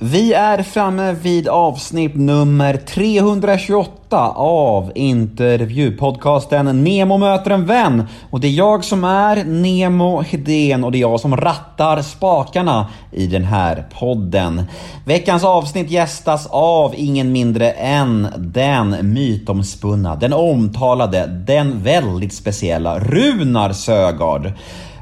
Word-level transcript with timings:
Vi 0.00 0.32
är 0.32 0.62
framme 0.62 1.12
vid 1.12 1.48
avsnitt 1.48 2.14
nummer 2.14 2.76
328 2.76 4.32
av 4.36 4.92
intervjupodcasten 4.94 6.84
Nemo 6.84 7.18
möter 7.18 7.50
en 7.50 7.66
vän. 7.66 8.06
Och 8.30 8.40
det 8.40 8.46
är 8.48 8.52
jag 8.52 8.84
som 8.84 9.04
är 9.04 9.44
Nemo 9.44 10.22
Hedén 10.22 10.84
och 10.84 10.92
det 10.92 10.98
är 10.98 11.00
jag 11.00 11.20
som 11.20 11.36
rattar 11.36 12.02
spakarna 12.02 12.86
i 13.12 13.26
den 13.26 13.44
här 13.44 13.84
podden. 13.98 14.62
Veckans 15.04 15.44
avsnitt 15.44 15.90
gästas 15.90 16.46
av 16.50 16.94
ingen 16.96 17.32
mindre 17.32 17.70
än 17.70 18.28
den 18.36 18.96
mytomspunna, 19.12 20.16
den 20.16 20.32
omtalade, 20.32 21.26
den 21.26 21.82
väldigt 21.82 22.32
speciella 22.32 22.98
Runar 22.98 23.72
Sögaard. 23.72 24.52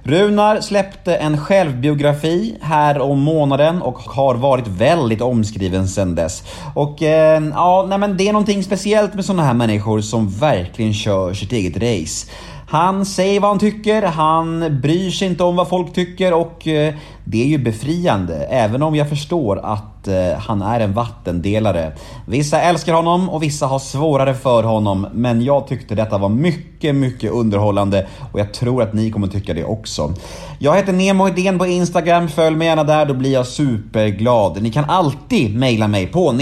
Runar 0.07 0.61
släppte 0.61 1.17
en 1.17 1.39
självbiografi 1.39 2.57
här 2.61 3.01
om 3.01 3.21
månaden 3.21 3.83
och 3.83 3.99
har 3.99 4.35
varit 4.35 4.67
väldigt 4.67 5.21
omskriven 5.21 5.89
sedan 5.89 6.15
dess. 6.15 6.43
Och 6.75 7.03
eh, 7.03 7.43
ja, 7.55 7.87
nej 7.89 7.99
men 7.99 8.17
det 8.17 8.29
är 8.29 8.33
någonting 8.33 8.63
speciellt 8.63 9.15
med 9.15 9.25
sådana 9.25 9.43
här 9.43 9.55
människor 9.55 10.01
som 10.01 10.29
verkligen 10.29 10.95
kör 10.95 11.35
sitt 11.35 11.53
eget 11.53 11.77
race. 11.77 12.31
Han 12.69 13.07
säger 13.07 13.41
vad 13.41 13.51
han 13.51 13.59
tycker, 13.59 14.03
han 14.03 14.81
bryr 14.81 15.11
sig 15.11 15.29
inte 15.29 15.45
om 15.45 15.57
vad 15.57 15.69
folk 15.69 15.93
tycker 15.93 16.33
och 16.33 16.69
eh, 16.69 16.95
det 17.25 17.43
är 17.43 17.47
ju 17.47 17.59
befriande, 17.59 18.37
även 18.37 18.83
om 18.83 18.95
jag 18.95 19.09
förstår 19.09 19.59
att 19.59 19.96
eh, 20.09 20.39
han 20.39 20.63
är 20.63 20.81
en 20.81 20.93
vattendelare. 20.93 21.93
Vissa 22.27 22.61
älskar 22.61 22.93
honom 22.93 23.29
och 23.29 23.43
vissa 23.43 23.67
har 23.67 23.79
svårare 23.79 24.35
för 24.35 24.63
honom, 24.63 25.07
men 25.13 25.43
jag 25.43 25.67
tyckte 25.67 25.95
detta 25.95 26.19
var 26.19 26.29
mycket, 26.29 26.95
mycket 26.95 27.33
underhållande 27.33 28.07
och 28.33 28.41
jag 28.41 28.55
tror 28.55 28.83
att 28.83 28.95
ni 28.95 29.11
kommer 29.11 29.27
tycka 29.27 29.55
det 29.55 29.65
också. 29.65 30.15
Jag 30.59 30.77
heter 30.77 30.93
Nemo 30.93 31.29
Idén 31.29 31.59
på 31.59 31.67
Instagram, 31.67 32.29
följ 32.29 32.57
mig 32.57 32.67
gärna 32.67 32.85
där, 32.85 33.07
då 33.07 33.15
blir 33.15 33.33
jag 33.33 33.47
superglad. 33.47 34.63
Ni 34.63 34.71
kan 34.71 34.85
alltid 34.85 35.59
mejla 35.59 35.89
mig 35.89 36.07
på 36.07 36.33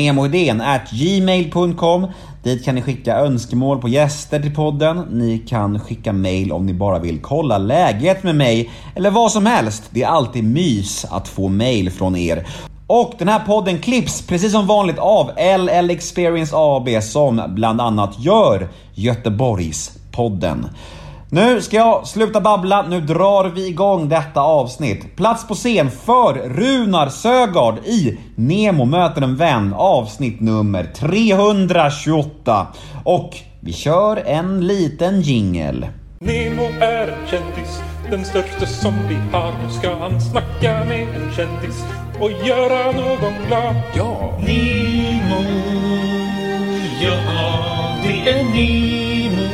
gmail.com 0.91 2.07
Dit 2.45 2.65
kan 2.65 2.75
ni 2.75 2.83
skicka 2.83 3.17
önskemål 3.17 3.79
på 3.79 3.89
gäster 3.89 4.41
till 4.41 4.55
podden. 4.55 4.99
Ni 5.11 5.39
kan 5.39 5.81
skicka 5.81 6.13
mail 6.13 6.53
om 6.53 6.67
ni 6.67 6.75
bara 6.75 6.99
vill 6.99 7.21
kolla 7.23 7.59
läget 7.59 8.23
med 8.23 8.37
mig 8.37 8.71
eller 8.95 9.11
vad 9.11 9.33
som 9.33 9.47
helst. 9.47 9.83
Det 9.91 10.03
är 10.03 10.07
alltid 10.07 10.45
mys 10.45 11.05
att 11.11 11.29
få 11.29 11.49
mail 11.49 11.91
från 11.91 12.17
er. 12.17 12.47
Och 12.87 13.15
den 13.19 13.29
här 13.29 13.39
podden 13.39 13.79
klipps 13.79 14.27
precis 14.27 14.53
som 14.53 14.67
vanligt 14.67 14.99
av 14.99 15.31
LL 15.59 15.91
Experience 15.91 16.57
AB 16.57 16.89
som 17.03 17.43
bland 17.49 17.81
annat 17.81 18.15
gör 18.19 18.69
Göteborgspodden. 18.95 20.67
Nu 21.31 21.63
ska 21.63 21.77
jag 21.77 22.07
sluta 22.07 22.41
babbla, 22.41 22.87
nu 22.89 23.01
drar 23.01 23.45
vi 23.45 23.67
igång 23.67 24.09
detta 24.09 24.41
avsnitt. 24.41 25.17
Plats 25.17 25.49
på 25.49 25.55
scen 25.55 25.91
för 25.91 26.35
Runar 26.35 27.09
Sögaard 27.09 27.79
i 27.79 28.19
Nemo 28.35 28.85
möter 28.85 29.23
en 29.23 29.37
vän 29.37 29.75
avsnitt 29.77 30.41
nummer 30.41 30.85
328. 30.85 32.67
Och 33.05 33.37
vi 33.61 33.73
kör 33.73 34.17
en 34.17 34.67
liten 34.67 35.21
jingel. 35.21 35.87
Nemo 36.19 36.63
är 36.81 37.09
en 37.09 37.29
kändis, 37.31 37.83
den 38.11 38.25
största 38.25 38.67
som 38.67 38.95
vi 39.09 39.15
har. 39.15 39.53
Nu 39.63 39.71
ska 39.71 39.99
han 39.99 40.21
snacka 40.21 40.85
med 40.85 41.09
en 41.09 41.33
kändis 41.33 41.85
och 42.21 42.31
göra 42.31 42.93
någon 42.93 43.47
glad. 43.47 43.77
Ja! 43.95 44.39
Nemo, 44.47 45.45
ja 47.03 47.97
det 48.03 48.31
är 48.31 48.45
Nemo. 48.45 49.49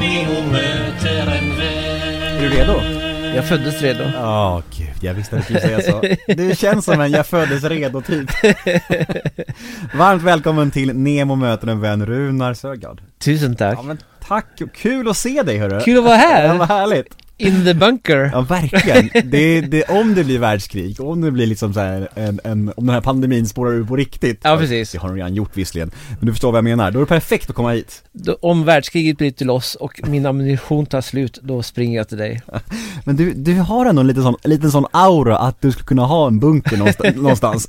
Nemo 0.00 0.52
möter 0.52 1.20
en 1.20 1.56
vän. 1.58 2.22
Är 2.22 2.40
du 2.40 2.48
redo? 2.48 3.00
Jag 3.34 3.48
föddes 3.48 3.82
redo. 3.82 4.04
Ja, 4.14 4.62
gud, 4.78 4.88
jag 5.00 5.14
visste 5.14 5.36
att 5.36 5.48
du 5.48 5.54
skulle 5.54 5.60
säga 5.60 5.80
så. 5.80 6.32
Du 6.34 6.56
känns 6.56 6.84
som 6.84 7.00
en 7.00 7.10
jag 7.10 7.26
föddes 7.26 7.64
redo 7.64 8.02
typ. 8.02 8.30
Varmt 9.94 10.22
välkommen 10.22 10.70
till 10.70 10.96
Nemo 10.96 11.34
möter 11.36 11.66
en 11.66 11.80
vän, 11.80 12.06
Runar 12.06 12.54
Sögaard. 12.54 13.00
Tusen 13.18 13.56
tack. 13.56 13.78
Ja 13.78 13.82
men 13.82 13.98
tack, 14.30 14.62
kul 14.74 15.08
att 15.08 15.16
se 15.16 15.42
dig 15.42 15.58
hörru. 15.58 15.80
Kul 15.80 15.98
att 15.98 16.04
vara 16.04 16.16
här. 16.16 16.44
Ja, 16.50 16.54
vad 16.54 16.68
härligt. 16.68 17.06
In 17.36 17.64
the 17.64 17.74
bunker. 17.74 18.30
Ja 18.32 18.40
verkligen. 18.40 19.30
Det, 19.30 19.60
det, 19.60 19.82
om 19.82 20.14
det 20.14 20.24
blir 20.24 20.38
världskrig, 20.38 21.00
om 21.00 21.20
det 21.20 21.30
blir 21.30 21.46
liksom 21.46 21.74
så 21.74 21.80
här 21.80 22.08
en, 22.14 22.40
en, 22.44 22.72
om 22.76 22.86
den 22.86 22.94
här 22.94 23.00
pandemin 23.00 23.46
spårar 23.46 23.72
ur 23.72 23.84
på 23.84 23.96
riktigt. 23.96 24.40
Ja, 24.42 24.56
precis. 24.56 24.92
Det 24.92 24.98
har 24.98 25.08
de 25.08 25.16
redan 25.16 25.34
gjort 25.34 25.56
visserligen. 25.56 25.90
Men 26.18 26.26
du 26.26 26.32
förstår 26.32 26.52
vad 26.52 26.58
jag 26.58 26.64
menar. 26.64 26.90
Då 26.90 26.98
är 26.98 27.00
det 27.00 27.06
perfekt 27.06 27.50
att 27.50 27.56
komma 27.56 27.72
hit. 27.72 28.02
Då, 28.12 28.38
om 28.42 28.64
världskriget 28.64 29.18
bryter 29.18 29.44
loss 29.44 29.74
och 29.74 30.00
min 30.08 30.26
ammunition 30.26 30.86
tar 30.86 31.00
slut, 31.00 31.38
då 31.42 31.62
springer 31.62 31.98
jag 31.98 32.08
till 32.08 32.18
dig. 32.18 32.42
Men 33.04 33.16
du, 33.16 33.32
du 33.32 33.54
har 33.54 33.86
ändå 33.86 34.00
en 34.00 34.06
liten 34.06 34.22
sån, 34.22 34.36
en 34.42 34.50
liten 34.50 34.70
sån 34.70 34.86
aura 34.90 35.38
att 35.38 35.60
du 35.60 35.72
skulle 35.72 35.86
kunna 35.86 36.06
ha 36.06 36.26
en 36.26 36.40
bunker 36.40 36.76
någonstans. 36.76 37.16
någonstans. 37.16 37.68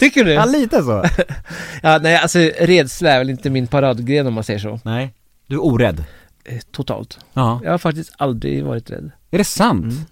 Tycker 0.00 0.24
du? 0.24 0.32
Ja, 0.32 0.44
lite 0.44 0.82
så. 0.82 1.04
Ja, 1.82 1.98
nej 2.02 2.16
alltså 2.16 2.38
rädsla 2.60 3.10
är 3.10 3.18
väl 3.18 3.30
inte 3.30 3.50
min 3.50 3.66
paradgren 3.66 4.26
om 4.26 4.34
man 4.34 4.44
säger 4.44 4.60
så. 4.60 4.80
Nej. 4.84 5.12
Du 5.52 5.56
är 5.56 5.64
orädd. 5.64 6.04
Eh, 6.44 6.58
Totalt. 6.70 7.18
Ja. 7.32 7.60
Jag 7.64 7.70
har 7.70 7.78
faktiskt 7.78 8.12
aldrig 8.18 8.64
varit 8.64 8.90
rädd. 8.90 9.10
Är 9.30 9.38
det 9.38 9.44
sant? 9.44 9.84
Mm. 9.84 10.04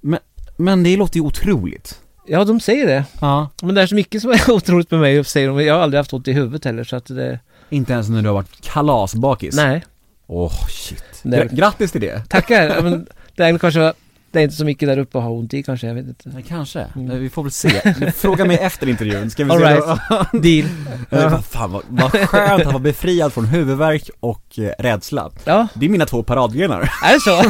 Men, 0.00 0.18
men 0.56 0.82
det 0.82 0.96
låter 0.96 1.16
ju 1.16 1.22
otroligt. 1.22 2.00
Ja, 2.26 2.44
de 2.44 2.60
säger 2.60 2.86
det. 2.86 3.04
Ja. 3.20 3.48
Men 3.62 3.74
det 3.74 3.82
är 3.82 3.86
så 3.86 3.94
mycket 3.94 4.22
som 4.22 4.30
är 4.30 4.50
otroligt 4.50 4.90
med 4.90 5.00
mig, 5.00 5.24
säger 5.24 5.48
de. 5.48 5.64
Jag 5.64 5.74
har 5.74 5.80
aldrig 5.80 5.98
haft 5.98 6.12
ont 6.12 6.28
i 6.28 6.32
huvudet 6.32 6.64
heller, 6.64 6.84
så 6.84 6.96
att 6.96 7.06
det... 7.06 7.40
Inte 7.70 7.92
ens 7.92 8.08
när 8.08 8.22
du 8.22 8.28
har 8.28 8.34
varit 8.34 8.60
kalasbakis? 8.60 9.54
Nej. 9.56 9.84
Åh 10.26 10.52
shit. 10.68 11.04
Nej. 11.22 11.40
Gra- 11.40 11.54
Grattis 11.54 11.92
till 11.92 12.00
det. 12.00 12.22
Tackar. 12.28 12.82
Men 12.82 13.06
det 13.36 13.42
är 13.44 13.58
kanske... 13.58 13.92
Är 14.38 14.42
inte 14.42 14.56
så 14.56 14.64
mycket 14.64 14.88
där 14.88 14.98
uppe 14.98 15.18
att 15.18 15.24
ha 15.24 15.30
ont 15.30 15.54
i 15.54 15.62
kanske, 15.62 15.86
jag 15.86 15.94
vet 15.94 16.06
inte. 16.06 16.30
Ja, 16.34 16.40
kanske. 16.48 16.86
Mm. 16.96 17.20
Vi 17.20 17.30
får 17.30 17.42
väl 17.42 17.52
se. 17.52 17.94
Fråga 18.12 18.44
mig 18.44 18.56
efter 18.56 18.88
intervjun, 18.88 19.30
ska 19.30 19.44
vi 19.44 19.50
All 19.50 19.58
se 19.58 19.64
right. 19.64 19.84
Deal. 20.32 20.68
Ja. 21.10 21.28
Vad 21.30 21.44
fan, 21.44 21.72
vad, 21.72 21.82
vad 21.88 22.12
skönt 22.12 22.60
att 22.60 22.72
vara 22.72 22.78
befriad 22.78 23.32
från 23.32 23.44
huvudvärk 23.44 24.10
och 24.20 24.58
eh, 24.58 24.70
rädsla. 24.78 25.30
Ja, 25.44 25.68
Det 25.74 25.86
är 25.86 25.90
mina 25.90 26.06
två 26.06 26.22
paradgrenar. 26.22 26.80
är 27.04 27.14
det 27.14 27.20
så? 27.20 27.42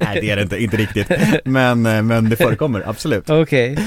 Nej 0.04 0.20
det 0.20 0.30
är 0.30 0.36
det 0.36 0.42
inte, 0.42 0.62
inte 0.62 0.76
riktigt. 0.76 1.06
Men, 1.44 1.86
eh, 1.86 2.02
men 2.02 2.30
det 2.30 2.36
förekommer, 2.36 2.82
absolut. 2.86 3.30
Okej. 3.30 3.78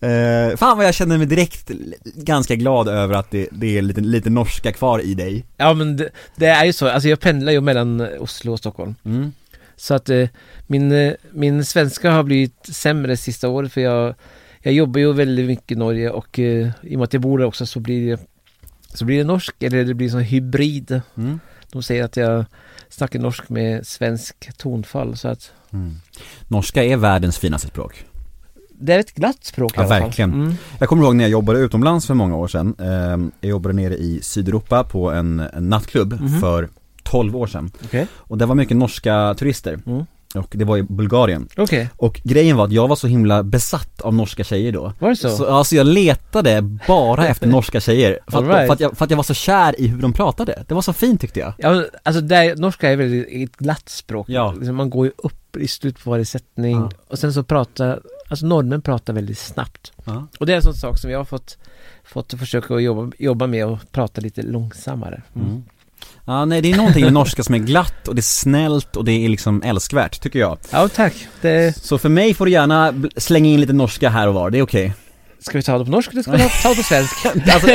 Eh, 0.00 0.56
fan 0.56 0.76
vad 0.76 0.86
jag 0.86 0.94
känner 0.94 1.18
mig 1.18 1.26
direkt 1.26 1.70
ganska 2.14 2.54
glad 2.54 2.88
över 2.88 3.14
att 3.14 3.30
det, 3.30 3.48
det 3.50 3.78
är 3.78 3.82
lite, 3.82 4.00
lite 4.00 4.30
norska 4.30 4.72
kvar 4.72 4.98
i 4.98 5.14
dig. 5.14 5.44
Ja 5.56 5.74
men 5.74 5.96
det, 5.96 6.08
det 6.36 6.46
är 6.46 6.64
ju 6.64 6.72
så, 6.72 6.88
alltså 6.88 7.08
jag 7.08 7.20
pendlar 7.20 7.52
ju 7.52 7.60
mellan 7.60 8.00
Oslo 8.18 8.52
och 8.52 8.58
Stockholm. 8.58 8.94
Mm. 9.04 9.32
Så 9.76 9.94
att 9.94 10.08
eh, 10.10 10.28
min, 10.66 10.92
eh, 10.92 11.12
min 11.32 11.64
svenska 11.64 12.10
har 12.10 12.22
blivit 12.22 12.66
sämre 12.72 13.16
sista 13.16 13.48
året 13.48 13.72
för 13.72 13.80
jag, 13.80 14.14
jag 14.62 14.74
jobbar 14.74 15.00
ju 15.00 15.12
väldigt 15.12 15.46
mycket 15.46 15.72
i 15.72 15.74
Norge 15.74 16.10
och 16.10 16.38
eh, 16.38 16.68
i 16.82 16.94
och 16.94 16.98
med 16.98 17.02
att 17.04 17.12
jag 17.12 17.22
bor 17.22 17.38
där 17.38 17.44
också 17.46 17.66
så 17.66 17.80
blir 17.80 18.10
det 18.10 18.20
så 18.94 19.04
blir 19.04 19.18
det 19.18 19.24
norsk 19.24 19.62
eller 19.62 19.84
det 19.84 19.94
blir 19.94 20.08
sån 20.08 20.20
hybrid. 20.20 21.00
Mm. 21.16 21.40
De 21.72 21.82
säger 21.82 22.04
att 22.04 22.16
jag 22.16 22.44
snackar 22.88 23.18
norsk 23.18 23.48
med 23.48 23.86
svensk 23.86 24.56
tonfall 24.58 25.16
så 25.16 25.28
att 25.28 25.52
Mm. 25.72 25.94
Norska 26.48 26.84
är 26.84 26.96
världens 26.96 27.38
finaste 27.38 27.68
språk. 27.68 28.04
det 28.78 28.92
är 28.92 28.98
ett 28.98 29.14
glatt 29.14 29.44
språk 29.44 29.72
i 29.72 29.74
Ja, 29.76 29.80
alla 29.82 29.88
fall. 29.88 30.02
verkligen. 30.02 30.32
Mm. 30.32 30.54
Jag 30.78 30.88
kommer 30.88 31.02
ihåg 31.02 31.16
när 31.16 31.24
jag 31.24 31.30
jobbade 31.30 31.58
utomlands 31.58 32.06
för 32.06 32.14
många 32.14 32.36
år 32.36 32.48
sedan. 32.48 32.74
Eh, 32.78 33.28
jag 33.40 33.50
jobbade 33.50 33.74
nere 33.74 33.96
i 33.96 34.18
Sydeuropa 34.22 34.84
på 34.84 35.10
en, 35.10 35.40
en 35.40 35.68
nattklubb 35.68 36.12
Mhm. 36.20 36.40
för 36.40 36.68
12 37.06 37.36
år 37.36 37.46
sedan. 37.46 37.70
Okej. 37.84 38.06
Och 38.14 38.38
det 38.38 38.46
var 38.46 38.54
mycket 38.54 38.76
norska 38.76 39.34
turister. 39.38 39.78
Mm. 39.86 40.04
Och 40.34 40.48
det 40.50 40.64
var 40.64 40.76
i 40.76 40.82
Bulgarien. 40.82 41.48
Okej, 41.56 41.88
Och 41.96 42.20
grejen 42.24 42.56
var 42.56 42.64
att 42.64 42.72
jag 42.72 42.88
var 42.88 42.96
så 42.96 43.06
himla 43.06 43.42
besatt 43.42 44.00
av 44.00 44.14
norska 44.14 44.44
tjejer 44.44 44.72
då. 44.72 44.92
var 44.98 45.08
det 45.08 45.16
så? 45.16 45.30
Så 45.30 45.46
alltså 45.46 45.74
jag 45.76 45.86
letade 45.86 46.62
bara 46.86 47.26
efter 47.28 47.46
norska 47.46 47.80
tjejer 47.80 48.18
för 48.26 48.38
att, 48.38 48.44
right. 48.44 48.66
för, 48.66 48.72
att 48.74 48.80
jag, 48.80 48.96
för 48.96 49.04
att 49.04 49.10
jag 49.10 49.16
var 49.16 49.24
så 49.24 49.34
kär 49.34 49.80
i 49.80 49.86
hur 49.86 50.02
de 50.02 50.12
pratade. 50.12 50.64
Det 50.68 50.74
var 50.74 50.82
så 50.82 50.92
fint 50.92 51.20
tyckte 51.20 51.40
jag. 51.40 51.52
Ja, 51.58 51.84
alltså 52.02 52.20
det, 52.20 52.58
norska 52.58 52.90
är 52.90 52.96
väldigt 52.96 53.50
ett 53.50 53.56
glatt 53.56 53.88
språk. 53.88 54.28
Ja. 54.28 54.52
Liksom, 54.52 54.76
man 54.76 54.90
går 54.90 55.06
ju 55.06 55.12
upp 55.16 55.56
i 55.56 55.68
slutet 55.68 56.04
på 56.04 56.10
varje 56.10 56.24
sättning 56.24 56.76
Ja. 56.76 56.90
och 57.08 57.18
sen 57.18 57.32
så 57.32 57.42
pratar, 57.42 58.00
alltså 58.28 58.46
norrmän 58.46 58.82
pratar 58.82 59.12
väldigt 59.12 59.38
snabbt. 59.38 59.92
Ja. 60.04 60.26
Och 60.38 60.46
det 60.46 60.52
är 60.52 60.56
en 60.56 60.62
sån 60.62 60.74
sak 60.74 60.98
som 60.98 61.10
jag 61.10 61.18
har 61.18 61.24
fått, 61.24 61.58
fått 62.04 62.34
försöka 62.34 62.78
jobba, 62.78 63.12
jobba 63.18 63.46
med 63.46 63.66
och 63.66 63.78
prata 63.92 64.20
lite 64.20 64.42
långsammare. 64.42 65.22
Mm. 65.34 65.64
Ja, 66.24 66.44
nej 66.44 66.62
det 66.62 66.72
är 66.72 66.76
någonting 66.76 67.04
med 67.04 67.12
norska 67.12 67.42
som 67.42 67.54
är 67.54 67.58
glatt 67.58 68.08
och 68.08 68.14
det 68.14 68.20
är 68.20 68.22
snällt 68.22 68.96
och 68.96 69.04
det 69.04 69.12
är 69.12 69.28
liksom 69.28 69.62
älskvärt 69.62 70.20
tycker 70.20 70.38
jag. 70.38 70.58
Ja, 70.70 70.88
tack. 70.88 71.28
Det, 71.40 71.76
Så 71.82 71.98
för 71.98 72.08
mig 72.08 72.34
får 72.34 72.46
du 72.46 72.52
gärna 72.52 72.94
slänga 73.16 73.50
in 73.50 73.60
lite 73.60 73.72
norska 73.72 74.10
här 74.10 74.28
och 74.28 74.34
var, 74.34 74.50
det 74.50 74.58
är 74.58 74.62
okej. 74.62 74.94
Ska 75.46 75.58
vi 75.58 75.62
ta 75.62 75.78
det 75.78 75.84
på 75.84 75.90
norska 75.90 76.10
eller 76.12 76.22
ska 76.22 76.32
vi 76.32 76.38
ta- 76.38 76.68
det 76.68 76.76
på 76.76 76.82
svenska? 76.82 77.28
Alltså, 77.52 77.66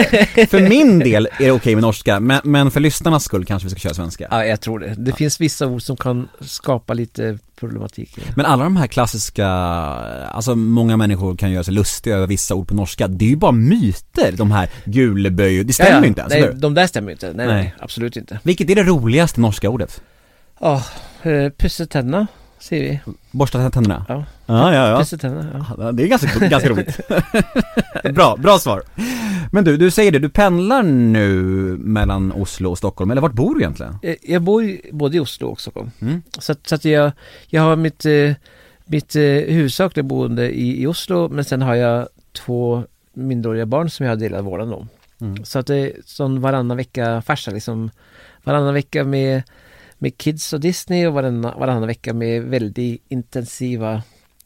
för 0.50 0.70
min 0.70 1.00
del 1.00 1.26
är 1.40 1.46
det 1.46 1.52
okej 1.52 1.76
med 1.76 1.82
norska, 1.82 2.20
men, 2.20 2.42
men 2.44 2.72
för 2.72 2.80
lyssnarnas 2.80 3.24
skull 3.24 3.46
kanske 3.46 3.66
vi 3.66 3.70
ska 3.70 3.80
köra 3.80 3.94
svenska. 3.94 4.28
Ja, 4.32 4.46
jag 4.46 4.62
tror 4.62 4.80
det. 4.80 4.96
Det 4.98 5.12
finns 5.12 5.42
vissa 5.42 5.68
ord 5.68 5.82
som 5.82 5.98
kan 5.98 6.28
skapa 6.42 6.94
lite 6.94 7.38
problematik. 7.60 8.18
Men 8.36 8.46
alla 8.46 8.64
de 8.64 8.78
här 8.78 8.88
klassiska, 8.88 9.48
alltså 9.48 10.56
många 10.56 10.98
människor 10.98 11.36
kan 11.36 11.52
göra 11.52 11.64
sig 11.64 11.74
lustiga 11.74 12.16
över 12.16 12.28
vissa 12.28 12.56
ord 12.56 12.68
på 12.68 12.74
norska, 12.74 13.08
det 13.08 13.26
är 13.26 13.30
ju 13.30 13.36
bara 13.36 13.52
myter, 13.52 14.32
de 14.32 14.52
här 14.52 14.70
guleböj, 14.86 15.64
det 15.64 15.74
stämmer 15.74 16.02
ju 16.02 16.08
inte 16.08 16.22
ens, 16.22 16.34
nej, 16.34 16.42
eller 16.44 16.54
de 16.54 16.74
där 16.74 16.88
stämmer 16.88 17.08
ju 17.08 17.14
inte. 17.14 17.34
Nej, 17.34 17.48
nej, 17.48 17.56
Nej. 17.56 17.76
absolut 17.80 18.18
inte. 18.18 18.40
Vilket 18.44 18.70
är 18.70 18.76
det 18.76 18.84
roligaste 18.84 19.42
norska 19.42 19.70
ordet? 19.70 20.02
Ja, 20.60 20.84
eh, 21.24 21.50
pussa 21.58 21.86
ser 22.62 22.80
vi. 22.80 23.00
Borsta 23.32 23.70
tänderna? 23.70 24.06
Ja. 24.10 24.24
Ja, 24.46 24.74
ja, 24.74 24.88
ja. 25.12 25.18
Tänderna, 25.18 25.66
ja. 25.80 25.92
Det 25.92 26.04
är 26.04 26.08
ganska, 26.08 26.48
ganska 26.48 26.70
roligt. 26.70 27.00
bra, 28.16 28.36
bra 28.38 28.60
svar. 28.60 28.82
Men 29.52 29.64
du, 29.64 29.78
du 29.78 29.92
säger 29.92 30.12
det, 30.12 30.20
du 30.20 30.30
pendlar 30.30 30.84
nu 30.84 31.32
mellan 31.78 32.32
Oslo 32.32 32.70
och 32.72 32.78
Stockholm, 32.78 33.12
eller 33.12 33.22
vart 33.22 33.34
bor 33.34 33.56
du 33.56 33.62
egentligen? 33.62 33.98
Jag- 34.02 34.18
Jag 34.22 34.42
bor 34.42 34.78
både 34.92 35.18
i 35.18 35.20
Oslo 35.20 35.48
och 35.48 35.62
Stockholm. 35.62 35.92
Mm. 36.00 36.22
Så, 36.40 36.52
att, 36.52 36.68
så 36.68 36.76
att 36.76 36.86
jag, 36.86 37.12
jag 37.48 37.62
har 37.62 37.76
mitt, 37.76 38.06
eh, 38.06 38.32
mitt 38.86 39.16
eh, 39.16 39.22
huvudsakliga 39.24 40.04
boende 40.04 40.50
i, 40.52 40.82
i 40.84 40.88
Oslo 40.88 41.30
men 41.30 41.44
sen 41.46 41.62
har 41.62 41.76
jag 41.76 42.08
två 42.46 42.84
minderåriga 43.14 43.66
barn 43.66 43.90
som 43.90 44.06
jag 44.06 44.12
har 44.12 44.18
delat 44.18 44.46
vårdnad 44.46 44.74
om. 44.74 44.88
Mm. 45.22 45.46
Så 45.46 45.60
att 45.60 45.68
det 45.68 45.76
är 45.78 45.92
sån 46.06 46.42
varannan 46.42 46.78
vecka 46.78 47.22
farsa 47.22 47.52
liksom. 47.52 47.92
Varannan 48.44 48.74
vecka 48.74 49.04
med, 49.04 49.44
med 50.02 50.18
kids 50.18 50.54
och 50.54 50.60
Disney 50.60 51.08
och 51.08 51.14
varannan, 51.14 51.60
varannan 51.60 51.88
vecka 51.88 52.14
med 52.14 52.44
väldigt 52.44 53.02
intensiva 53.08 54.04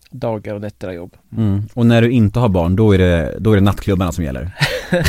dagar 0.09 0.53
och 0.53 0.61
nätter 0.61 0.87
av 0.87 0.93
jobb. 0.93 1.17
Mm. 1.37 1.63
Och 1.73 1.85
när 1.85 2.01
du 2.01 2.11
inte 2.11 2.39
har 2.39 2.49
barn, 2.49 2.75
då 2.75 2.93
är 2.93 2.97
det, 2.97 3.35
då 3.39 3.51
är 3.51 3.55
det 3.55 3.61
nattklubbarna 3.61 4.11
som 4.11 4.23
gäller? 4.23 4.51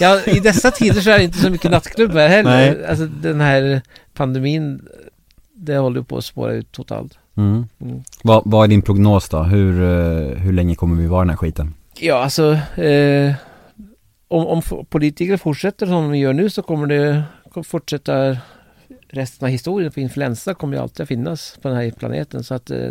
Ja, 0.00 0.20
i 0.26 0.40
dessa 0.40 0.70
tider 0.70 1.00
så 1.00 1.10
är 1.10 1.18
det 1.18 1.24
inte 1.24 1.38
så 1.38 1.50
mycket 1.50 1.70
nattklubbar 1.70 2.28
heller. 2.28 2.50
Nej. 2.50 2.86
Alltså 2.86 3.06
den 3.06 3.40
här 3.40 3.82
pandemin, 4.14 4.88
det 5.54 5.76
håller 5.76 6.02
på 6.02 6.16
att 6.16 6.24
spåra 6.24 6.52
ut 6.52 6.72
totalt. 6.72 7.18
Mm. 7.36 7.66
Mm. 7.80 8.02
Vad, 8.22 8.42
vad 8.44 8.64
är 8.64 8.68
din 8.68 8.82
prognos 8.82 9.28
då? 9.28 9.42
Hur, 9.42 9.82
eh, 9.82 10.38
hur 10.38 10.52
länge 10.52 10.74
kommer 10.74 11.02
vi 11.02 11.06
vara 11.06 11.22
i 11.22 11.24
den 11.24 11.30
här 11.30 11.36
skiten? 11.36 11.74
Ja, 11.98 12.22
alltså 12.22 12.52
eh, 12.82 13.34
om, 14.28 14.46
om 14.46 14.62
politiker 14.88 15.36
fortsätter 15.36 15.86
som 15.86 16.10
de 16.10 16.18
gör 16.18 16.32
nu 16.32 16.50
så 16.50 16.62
kommer 16.62 16.86
det 16.86 17.22
fortsätta 17.64 18.36
resten 19.12 19.46
av 19.46 19.50
historien. 19.50 19.92
För 19.92 20.00
influensa 20.00 20.54
kommer 20.54 20.76
ju 20.76 20.82
alltid 20.82 21.02
att 21.02 21.08
finnas 21.08 21.58
på 21.62 21.68
den 21.68 21.76
här 21.76 21.90
planeten. 21.90 22.44
Så 22.44 22.54
att 22.54 22.70
eh, 22.70 22.90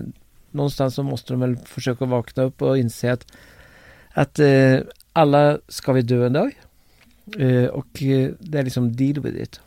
någonstans 0.52 0.96
så 0.96 1.04
måste 1.04 1.34
de 1.34 1.40
väl 1.40 1.58
försöka 1.66 2.06
vakna 2.06 2.44
upp 2.44 2.62
och 2.62 2.78
inse 2.78 3.12
att, 3.12 3.26
att 4.10 4.40
eh, 4.40 4.78
alla 5.14 5.60
ska 5.68 5.94
vi 5.94 6.02
dö 6.02 6.26
en 6.26 6.34
dag. 6.34 6.52
Eh, 7.38 7.66
och 7.66 8.04
eh, 8.04 8.30
det 8.40 8.60
är 8.60 8.64
liksom 8.64 8.96
deal 8.96 9.20
with 9.20 9.42
it. 9.42 9.60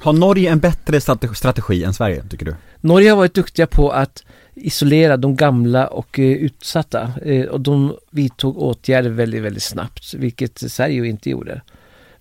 Har 0.00 0.12
Norge 0.12 0.50
en 0.50 0.58
bättre 0.58 0.98
strate- 0.98 1.34
strategi 1.34 1.84
än 1.84 1.94
Sverige, 1.94 2.24
tycker 2.30 2.46
du? 2.46 2.54
Norge 2.80 3.10
har 3.10 3.16
varit 3.16 3.34
duktiga 3.34 3.66
på 3.66 3.90
att 3.90 4.24
isolera 4.54 5.16
de 5.16 5.36
gamla 5.36 5.86
och 5.86 6.18
eh, 6.18 6.24
utsatta 6.24 7.12
eh, 7.22 7.44
och 7.44 7.60
de 7.60 7.96
vidtog 8.10 8.58
åtgärder 8.58 9.10
väldigt, 9.10 9.42
väldigt 9.42 9.62
snabbt, 9.62 10.14
vilket 10.14 10.72
Sverige 10.72 11.06
inte 11.06 11.30
gjorde. 11.30 11.60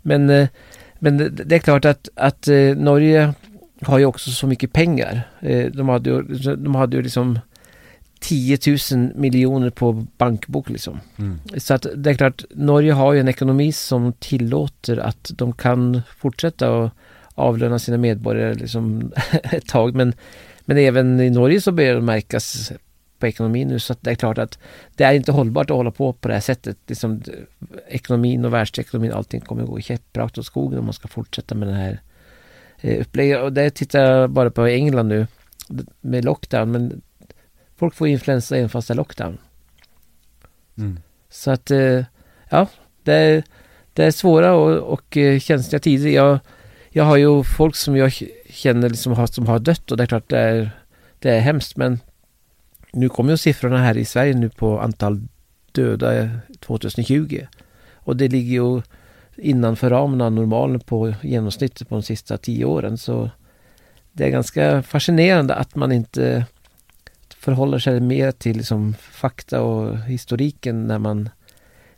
Men, 0.02 0.30
eh, 0.30 0.48
men 1.00 1.18
det, 1.18 1.30
det 1.30 1.56
är 1.56 1.60
klart 1.60 1.86
att, 1.86 2.10
att 2.16 2.48
Norge 2.78 3.34
har 3.86 4.00
ju 4.00 4.06
också 4.06 4.32
så 4.32 4.48
mycket 4.48 4.74
pengar. 4.74 5.22
Eh, 5.40 5.66
de, 5.66 5.90
hade 5.90 6.10
ju, 6.10 6.22
de 6.56 6.76
hade 6.76 6.98
ju 6.98 7.04
liksom 7.04 7.40
10 8.20 8.58
000 8.92 9.12
miljoner 9.16 9.70
på 9.70 10.06
bankbok 10.18 10.70
liksom. 10.70 11.00
Så 11.58 11.74
att 11.74 11.86
det 11.96 12.10
är 12.10 12.14
klart, 12.14 12.44
Norge 12.50 12.92
har 12.92 13.14
ju 13.14 13.20
en 13.20 13.28
ekonomi 13.28 13.72
som 13.72 14.14
tillåter 14.14 14.98
att 14.98 15.32
de 15.36 15.54
kan 15.54 16.02
fortsätta 16.18 16.84
att 16.84 16.92
avlöna 17.36 17.80
sina 17.80 17.98
medborgare 17.98 18.54
liksom 18.54 19.12
ett 19.44 19.68
tag. 19.68 19.96
Men, 19.96 20.14
men 20.66 20.78
även 20.78 21.20
i 21.20 21.30
Norge 21.30 21.62
så 21.62 21.72
börjar 21.72 21.96
det 21.96 22.02
märkas 22.02 22.72
på 23.20 23.28
ekonomin 23.28 23.68
nu. 23.68 23.80
Så 23.80 23.94
att 23.94 24.02
det 24.02 24.12
är 24.12 24.16
klart 24.16 24.38
att 24.38 24.60
det 24.96 25.04
är 25.04 25.14
inte 25.14 25.32
hållbart 25.32 25.70
att 25.70 25.78
hålla 25.78 25.92
på 25.92 26.14
på 26.14 26.28
det 26.28 26.34
här 26.34 26.42
sättet. 26.42 26.78
Liksom, 26.88 27.22
ekonomin 27.88 28.46
och 28.46 28.54
världsekonomin, 28.54 29.12
allting 29.12 29.42
kommer 29.42 29.64
gå 29.64 29.80
käpprakt 29.80 30.38
åt 30.38 30.46
skogen 30.46 30.80
om 30.80 30.86
man 30.86 30.94
ska 30.94 31.08
fortsätta 31.08 31.56
med 31.56 31.68
den 31.68 31.78
här 31.78 32.02
eh, 32.84 33.02
upplägget. 33.02 33.42
Och 33.42 33.54
det 33.54 33.70
tittar 33.70 34.00
jag 34.00 34.30
bara 34.30 34.52
på 34.52 34.66
England 34.66 35.08
nu 35.08 35.28
med 36.02 36.26
lockdown. 36.26 36.72
Men 36.72 37.02
folk 37.76 37.96
får 37.96 38.08
influensa 38.08 38.58
även 38.58 38.70
fast 38.70 38.88
det 38.88 38.94
är 38.94 38.96
lockdown. 38.96 39.38
Mm. 40.78 41.00
Så 41.30 41.52
att, 41.52 41.72
eh, 41.72 42.04
ja, 42.50 42.68
det 43.04 43.14
är, 43.14 43.44
det 43.94 44.06
är 44.06 44.12
svåra 44.12 44.54
och, 44.54 44.94
och 44.94 45.18
eh, 45.18 45.40
känsliga 45.40 45.80
tider. 45.80 46.10
Jag, 46.10 46.40
jag 46.90 47.04
har 47.04 47.18
ju 47.18 47.44
folk 47.44 47.76
som 47.76 47.98
jag 47.98 48.14
känner 48.50 48.90
liksom 48.90 49.14
har, 49.14 49.28
som 49.28 49.48
har 49.48 49.60
dött 49.60 49.92
och 49.92 49.98
det 49.98 50.04
är 50.04 50.08
klart 50.08 50.30
det 50.30 50.40
är, 50.40 50.72
det 51.20 51.30
är 51.30 51.40
hemskt 51.40 51.78
men 51.78 52.00
nu 52.94 53.10
kommer 53.10 53.32
ju 53.32 53.38
siffrorna 53.38 53.78
här 53.78 53.98
i 53.98 54.06
Sverige 54.06 54.34
nu 54.34 54.50
på 54.50 54.80
antal 54.80 55.22
döda 55.72 56.30
2020 56.60 57.46
och 57.94 58.18
det 58.18 58.28
ligger 58.28 58.52
ju 58.52 58.82
innanför 59.38 59.90
ramen 59.90 60.22
av 60.22 60.32
normalen 60.32 60.80
på 60.80 61.14
genomsnittet 61.22 61.90
på 61.90 61.96
de 61.96 62.02
sista 62.04 62.38
tio 62.38 62.66
åren 62.66 62.98
så 62.98 63.30
det 64.12 64.26
är 64.26 64.30
ganska 64.30 64.84
fascinerande 64.84 65.56
att 65.56 65.76
man 65.76 65.92
inte 65.92 66.46
förhåller 67.36 67.80
sig 67.80 68.00
mer 68.00 68.32
till 68.32 68.58
liksom 68.58 68.94
fakta 69.12 69.62
och 69.62 69.98
historiken 69.98 70.88
när 70.88 71.00
man, 71.00 71.30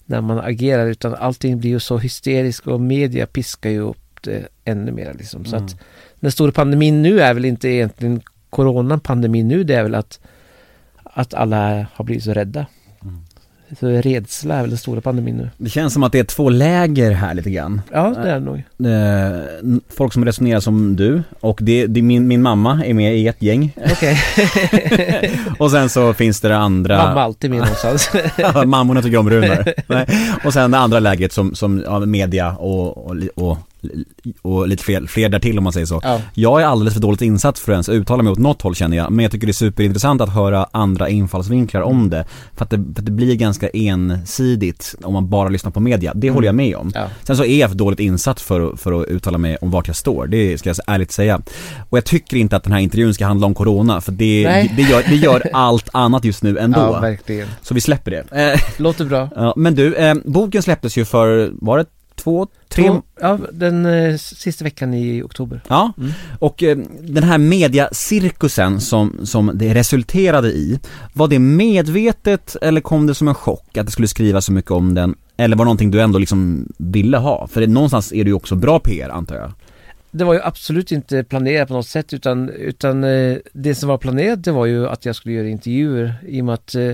när 0.06 0.22
man 0.22 0.40
agerar 0.40 0.88
utan 0.88 1.16
allting 1.16 1.60
blir 1.60 1.70
ju 1.70 1.80
så 1.80 1.98
hysteriskt 1.98 2.68
och 2.68 2.82
media 2.82 3.26
piskar 3.26 3.70
ju 3.70 3.80
upp 3.80 4.22
det 4.22 4.48
ännu 4.66 4.92
mer 4.92 5.14
liksom. 5.14 5.46
Så 5.46 5.56
Mm. 5.56 5.66
att 5.66 5.80
den 6.20 6.32
stora 6.32 6.52
pandemin 6.52 7.02
nu 7.02 7.20
är 7.20 7.34
väl 7.34 7.46
inte 7.46 7.70
egentligen 7.70 8.22
coronapandemin 8.50 9.48
nu, 9.48 9.64
det 9.64 9.76
är 9.76 9.84
väl 9.84 9.96
att, 9.96 10.20
att 11.04 11.34
alla 11.34 11.88
har 11.94 12.06
blivit 12.06 12.24
så 12.24 12.34
rädda. 12.34 12.66
Så 13.80 13.88
rädsla 13.88 14.56
är 14.56 14.62
väl 14.62 14.70
den 14.70 14.80
stora 14.80 15.02
pandemin 15.02 15.38
nu. 15.38 15.50
Det 15.58 15.70
känns 15.70 15.94
som 15.94 16.04
att 16.04 16.12
det 16.12 16.20
är 16.20 16.24
två 16.24 16.50
läger 16.50 17.12
här 17.12 17.34
lite 17.34 17.50
grann. 17.50 17.82
Ja, 17.92 18.14
det 18.24 18.30
är 18.30 18.40
det 18.40 18.46
nog. 18.46 18.64
Eh, 18.80 19.80
folk 19.90 20.14
som 20.14 20.26
resonerar 20.26 20.60
som 20.60 20.96
du 20.96 21.24
och 21.40 21.60
det, 21.62 21.88
det, 21.88 22.02
min, 22.02 22.28
min 22.28 22.42
mamma 22.42 22.86
är 22.86 22.94
med 22.94 23.18
i 23.18 23.28
ett 23.28 23.42
gäng 23.42 23.74
Okej. 23.92 24.20
och 25.60 25.72
sen 25.72 25.90
så 25.90 26.14
finns 26.14 26.42
det 26.42 26.48
det 26.48 26.58
andra 26.58 26.98
Mamma 26.98 27.22
alltid 27.22 27.50
med 27.50 27.60
någonstans. 27.60 28.10
Mammorna 28.66 29.02
tycker 29.02 29.18
om 29.18 29.30
Runar. 29.30 29.74
Och 30.46 30.54
sen 30.54 30.72
det 30.72 30.78
andra 30.78 31.00
läget 31.00 31.34
som, 31.34 31.56
som 31.56 31.84
ja, 31.86 32.00
media 32.00 32.56
och, 32.56 33.08
och, 33.08 33.16
och, 33.36 33.58
och 34.42 34.68
lite 34.68 34.84
fler, 34.84 35.06
fler 35.08 35.30
därtill 35.30 35.58
om 35.58 35.64
man 35.64 35.74
säger 35.74 35.86
så. 35.86 36.00
ja. 36.04 36.22
Jag 36.34 36.62
är 36.62 36.66
alldeles 36.66 36.94
för 36.94 37.02
dåligt 37.02 37.22
insatt 37.22 37.60
för 37.60 37.72
att 37.72 37.76
ens 37.76 37.90
uttala 37.90 38.24
mig 38.24 38.32
åt 38.32 38.40
något 38.40 38.62
håll 38.62 38.76
känner 38.76 38.98
jag, 38.98 39.12
men 39.12 39.24
jag 39.24 39.32
tycker 39.32 39.48
det 39.48 39.52
är 39.52 39.54
superintressant 39.54 40.22
att 40.22 40.30
höra 40.34 40.68
andra 40.72 41.10
infallsvinklar 41.10 41.82
om 41.82 42.10
det. 42.10 42.26
För 42.54 42.64
att 42.64 42.70
det, 42.70 42.78
för 42.78 43.00
att 43.02 43.06
det 43.06 43.12
blir 43.12 43.36
ganska 43.36 43.70
ensidigt 43.70 44.96
om 45.04 45.14
man 45.14 45.30
bara 45.30 45.50
lyssnar 45.50 45.72
på 45.72 45.80
media, 45.80 46.12
det 46.16 46.30
håller 46.30 46.46
jag 46.48 46.56
med 46.56 46.76
om. 46.76 46.92
Ja. 46.96 47.08
Sen 47.24 47.38
så 47.38 47.46
är 47.46 47.60
jag 47.60 47.70
för 47.70 47.78
dåligt 47.78 48.00
insatt 48.00 48.40
för, 48.42 48.74
att- 48.74 48.80
för 48.80 49.02
att 49.02 49.08
uttala 49.08 49.38
mig 49.38 49.58
om 49.62 49.72
vart 49.72 49.88
jag 49.88 49.96
står, 49.96 50.28
det 50.28 50.58
ska 50.58 50.70
jag 50.70 50.78
ärligt 50.88 51.12
säga. 51.12 51.42
Och 51.90 51.98
jag 51.98 52.06
tycker 52.06 52.38
inte 52.38 52.56
att 52.56 52.64
den 52.64 52.74
här 52.74 52.80
intervjun 52.80 53.14
ska 53.14 53.26
handla 53.26 53.48
om 53.48 53.54
corona, 53.54 54.02
för 54.02 54.12
det, 54.12 54.44
det, 54.78 54.82
gör, 54.84 55.04
det 55.10 55.16
gör 55.16 55.44
allt 55.54 55.90
annat 55.94 56.26
just 56.26 56.44
nu 56.44 56.58
ändå. 56.58 56.80
ja, 56.80 57.00
verkligen. 57.00 57.48
så 57.62 57.74
vi 57.74 57.82
släpper 57.82 58.12
det. 58.12 58.52
Eh, 58.54 58.60
Låter 58.78 59.06
bra. 59.06 59.30
ja, 59.36 59.54
men 59.58 59.76
du, 59.76 59.96
eh, 59.96 60.16
boken 60.26 60.62
släpptes 60.64 60.98
ju 60.98 61.06
för, 61.06 61.52
var 61.54 61.78
det 61.78 61.86
två, 62.16 62.48
tre? 62.70 62.84
Två- 62.88 63.02
Ja, 63.22 63.40
den 63.52 63.86
eh, 63.86 64.18
sista 64.18 64.64
veckan 64.64 64.94
i 64.94 65.22
oktober. 65.24 65.62
Ja, 65.68 65.94
Mm. 65.98 66.12
och 66.40 66.64
eh, 66.64 66.78
den 67.02 67.24
här 67.24 67.38
mediacirkusen 67.38 68.82
som, 68.82 69.20
som 69.26 69.52
det 69.54 69.74
resulterade 69.74 70.48
i, 70.48 70.80
var 71.14 71.28
det 71.28 71.40
medvetet 71.40 72.56
eller 72.62 72.82
kom 72.82 73.08
det 73.08 73.16
som 73.16 73.28
en 73.28 73.36
chock 73.36 73.78
att 73.78 73.86
det 73.86 73.92
skulle 73.92 74.08
skrivas 74.08 74.46
så 74.46 74.52
mycket 74.52 74.72
om 74.72 74.94
den? 74.94 75.16
Eller 75.38 75.56
var 75.56 75.66
det 75.66 75.68
någonting 75.68 75.92
du 75.92 76.02
ändå 76.02 76.20
liksom 76.20 76.68
ville 76.78 77.18
ha? 77.18 77.48
För 77.48 77.62
det, 77.62 77.68
någonstans 77.68 78.12
är 78.14 78.24
det 78.24 78.28
ju 78.30 78.34
också 78.34 78.56
bra 78.56 78.80
PR 78.80 79.10
antar 79.10 79.36
jag. 79.36 79.52
Det 80.12 80.24
var 80.24 80.34
ju 80.34 80.42
absolut 80.44 80.92
inte 80.92 81.24
planerat 81.24 81.68
på 81.68 81.74
något 81.74 81.88
sätt 81.88 82.14
utan, 82.14 82.50
utan 82.50 83.04
eh, 83.04 83.38
det 83.54 83.76
som 83.76 83.90
var 83.90 83.98
planerat 83.98 84.44
det 84.44 84.52
var 84.52 84.66
ju 84.66 84.88
att 84.88 85.06
jag 85.06 85.16
skulle 85.16 85.36
göra 85.36 85.48
intervjuer 85.48 86.14
i 86.28 86.42
och 86.42 86.46
med 86.46 86.54
att 86.54 86.76
eh, 86.76 86.92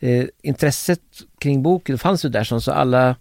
eh, 0.00 0.24
intresset 0.42 1.00
kring 1.38 1.62
boken 1.62 1.98
fanns 1.98 2.24
ju 2.24 2.28
där 2.28 2.44
som 2.44 2.60
så 2.60 2.72
alla, 2.72 3.16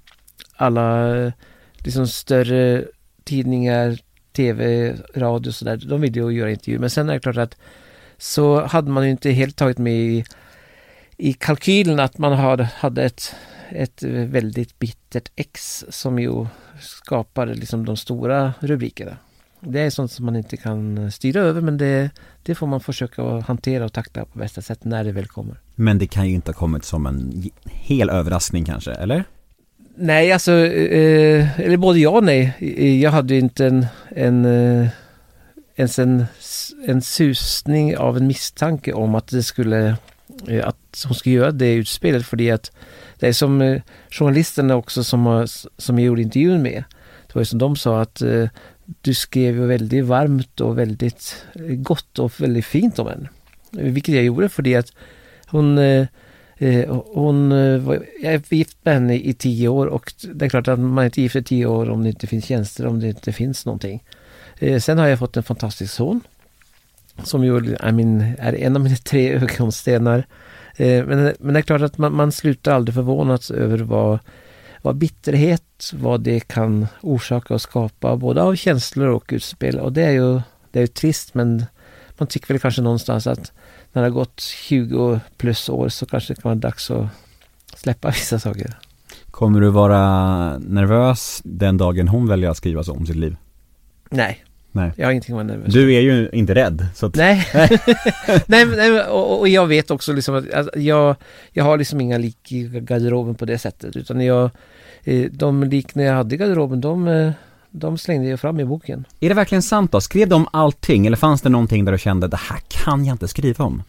alla 0.57 1.31
liksom 1.77 2.07
större 2.07 2.85
tidningar, 3.23 3.99
tv, 4.31 4.93
radio 5.15 5.49
och 5.49 5.55
sådär, 5.55 5.77
de 5.77 6.01
ville 6.01 6.19
ju 6.19 6.31
göra 6.31 6.51
intervjuer. 6.51 6.79
Men 6.79 6.89
sen 6.89 7.09
är 7.09 7.13
det 7.13 7.19
klart 7.19 7.37
att 7.37 7.57
så 8.17 8.65
hade 8.65 8.91
man 8.91 9.03
ju 9.05 9.11
inte 9.11 9.31
helt 9.31 9.55
tagit 9.55 9.77
med 9.77 9.93
i, 9.93 10.25
i 11.17 11.33
kalkylen 11.33 11.99
att 11.99 12.17
man 12.17 12.33
hade, 12.33 12.63
hade 12.63 13.03
ett, 13.03 13.35
ett 13.69 14.03
väldigt 14.03 14.79
bittert 14.79 15.31
ex 15.35 15.85
som 15.89 16.19
ju 16.19 16.45
skapade 16.81 17.53
liksom 17.53 17.85
de 17.85 17.97
stora 17.97 18.53
rubrikerna. 18.59 19.17
Det 19.59 19.79
är 19.79 19.89
sånt 19.89 20.11
som 20.11 20.25
man 20.25 20.35
inte 20.35 20.57
kan 20.57 21.11
styra 21.11 21.41
över 21.41 21.61
men 21.61 21.77
det, 21.77 22.09
det 22.43 22.55
får 22.55 22.67
man 22.67 22.79
försöka 22.79 23.39
hantera 23.39 23.85
och 23.85 23.93
tackla 23.93 24.25
på 24.25 24.39
bästa 24.39 24.61
sätt 24.61 24.83
när 24.83 25.03
det 25.03 25.11
väl 25.11 25.27
kommer. 25.27 25.59
Men 25.75 25.97
det 25.97 26.07
kan 26.07 26.27
ju 26.27 26.33
inte 26.33 26.51
ha 26.51 26.57
kommit 26.57 26.85
som 26.85 27.05
en 27.05 27.49
hel 27.65 28.09
överraskning 28.09 28.65
kanske, 28.65 28.91
eller? 28.91 29.23
Nej, 29.99 30.31
alltså, 30.31 30.51
eh, 30.51 31.59
eller 31.59 31.77
både 31.77 31.99
ja 31.99 32.09
och 32.09 32.23
nej. 32.23 32.53
Eh, 32.59 33.01
jag 33.01 33.11
hade 33.11 33.33
ju 33.33 33.39
inte 33.39 33.65
en, 33.65 33.85
en, 34.09 34.45
eh, 34.45 34.87
ens 35.75 35.99
en, 35.99 36.25
en 36.87 37.01
susning 37.01 37.97
av 37.97 38.17
en 38.17 38.27
misstanke 38.27 38.93
om 38.93 39.15
att 39.15 39.27
det 39.27 39.43
skulle, 39.43 39.95
eh, 40.47 40.67
att 40.67 41.05
hon 41.07 41.15
skulle 41.15 41.35
göra 41.35 41.51
det 41.51 41.73
utspelet 41.73 42.25
för 42.25 42.53
att 42.53 42.71
det 43.19 43.27
är 43.27 43.33
som 43.33 43.61
eh, 43.61 43.81
journalisterna 44.09 44.75
också 44.75 45.03
som, 45.03 45.47
som 45.77 45.99
jag 45.99 46.05
gjorde 46.05 46.21
intervjun 46.21 46.61
med. 46.61 46.83
Det 47.27 47.35
var 47.35 47.41
ju 47.41 47.45
som 47.45 47.59
de 47.59 47.75
sa 47.75 48.01
att 48.01 48.21
eh, 48.21 48.49
du 49.01 49.13
skrev 49.13 49.55
ju 49.55 49.65
väldigt 49.65 50.05
varmt 50.05 50.61
och 50.61 50.77
väldigt 50.77 51.45
eh, 51.55 51.75
gott 51.75 52.19
och 52.19 52.41
väldigt 52.41 52.65
fint 52.65 52.99
om 52.99 53.07
henne. 53.07 53.29
Vilket 53.71 54.15
jag 54.15 54.23
gjorde 54.23 54.49
för 54.49 54.63
det 54.63 54.75
att 54.75 54.93
hon 55.47 55.77
eh, 55.77 56.07
Eh, 56.57 57.01
hon 57.13 57.51
eh, 57.51 57.79
var, 57.79 58.05
jag 58.21 58.33
är 58.33 58.53
gift 58.53 58.77
med 58.83 58.93
henne 58.93 59.15
i 59.15 59.33
tio 59.33 59.67
år 59.67 59.87
och 59.87 60.13
det 60.33 60.45
är 60.45 60.49
klart 60.49 60.67
att 60.67 60.79
man 60.79 60.97
är 60.97 61.05
inte 61.05 61.21
gift 61.21 61.35
i 61.35 61.43
tio 61.43 61.65
år 61.65 61.89
om 61.89 62.03
det 62.03 62.09
inte 62.09 62.27
finns 62.27 62.45
tjänster, 62.45 62.87
om 62.87 62.99
det 62.99 63.07
inte 63.07 63.33
finns 63.33 63.65
någonting. 63.65 64.03
Eh, 64.59 64.79
sen 64.79 64.97
har 64.97 65.07
jag 65.07 65.19
fått 65.19 65.37
en 65.37 65.43
fantastisk 65.43 65.93
son. 65.93 66.21
Som 67.23 67.43
ju 67.43 67.75
är, 67.75 67.91
min, 67.91 68.35
är 68.39 68.55
en 68.55 68.75
av 68.75 68.81
mina 68.81 68.95
tre 69.03 69.33
ögonstenar. 69.33 70.27
Eh, 70.75 71.05
men, 71.05 71.33
men 71.39 71.53
det 71.53 71.59
är 71.59 71.61
klart 71.61 71.81
att 71.81 71.97
man, 71.97 72.13
man 72.13 72.31
slutar 72.31 72.71
aldrig 72.71 72.95
förvånas 72.95 73.51
över 73.51 73.77
vad, 73.77 74.19
vad 74.81 74.95
bitterhet, 74.95 75.91
vad 75.93 76.21
det 76.21 76.39
kan 76.39 76.87
orsaka 77.01 77.53
och 77.53 77.61
skapa 77.61 78.15
både 78.15 78.41
av 78.41 78.55
känslor 78.55 79.07
och 79.07 79.29
utspel. 79.29 79.79
Och 79.79 79.93
det 79.93 80.03
är 80.03 80.11
ju, 80.11 80.41
det 80.71 80.79
är 80.79 80.81
ju 80.81 80.87
trist 80.87 81.33
men 81.33 81.65
man 82.17 82.27
tycker 82.27 82.47
väl 82.47 82.59
kanske 82.59 82.81
någonstans 82.81 83.27
att 83.27 83.51
när 83.97 84.03
det 84.03 84.09
har 84.09 84.13
gått 84.13 84.39
20 84.41 85.19
plus 85.37 85.69
år 85.69 85.89
så 85.89 86.05
kanske 86.05 86.33
det 86.33 86.41
kan 86.41 86.49
vara 86.49 86.55
dags 86.55 86.91
att 86.91 87.07
släppa 87.75 88.09
vissa 88.11 88.39
saker. 88.39 88.77
Kommer 89.31 89.61
du 89.61 89.69
vara 89.69 90.57
nervös 90.57 91.41
den 91.43 91.77
dagen 91.77 92.07
hon 92.07 92.27
väljer 92.27 92.49
att 92.49 92.57
skriva 92.57 92.83
så 92.83 92.93
om 92.93 93.05
sitt 93.05 93.15
liv? 93.15 93.35
Nej, 94.09 94.45
Nej. 94.71 94.91
jag 94.95 95.05
har 95.05 95.11
ingenting 95.11 95.33
att 95.33 95.45
vara 95.45 95.57
nervös 95.57 95.73
Du 95.73 95.93
är 95.93 96.01
ju 96.01 96.29
inte 96.33 96.55
rädd, 96.55 96.85
så 96.95 97.05
att, 97.05 97.15
Nej, 97.15 97.47
nej, 98.47 98.65
nej 98.65 99.01
och, 99.01 99.39
och 99.39 99.47
jag 99.47 99.67
vet 99.67 99.91
också 99.91 100.13
liksom 100.13 100.35
att 100.35 100.53
att 100.53 100.69
jag, 100.75 101.15
jag 101.51 101.63
har 101.63 101.77
liksom 101.77 102.01
inga 102.01 102.17
lik 102.17 102.51
i 102.51 102.63
garderoben 102.63 103.35
på 103.35 103.45
det 103.45 103.57
sättet 103.57 103.95
utan 103.95 104.21
jag, 104.21 104.49
eh, 105.03 105.31
de 105.31 105.63
likna 105.63 106.03
jag 106.03 106.13
hade 106.13 106.35
i 106.35 106.37
garderoben 106.37 106.81
de, 106.81 107.07
eh, 107.07 107.31
de 107.71 107.97
slängde 107.97 108.29
jag 108.29 108.39
fram 108.39 108.59
i 108.59 108.65
boken. 108.65 109.05
Är 109.19 109.29
det 109.29 109.35
verkligen 109.35 109.61
sant 109.61 109.91
då? 109.91 110.01
Skrev 110.01 110.27
de 110.27 110.47
allting 110.51 111.07
eller 111.07 111.17
fanns 111.17 111.41
det 111.41 111.49
någonting 111.49 111.85
där 111.85 111.91
du 111.91 111.97
kände 111.97 112.27
det 112.27 112.37
här 112.37 112.59
kan 112.67 113.05
jag 113.05 113.13
inte 113.13 113.27
skriva 113.27 113.65
om? 113.65 113.83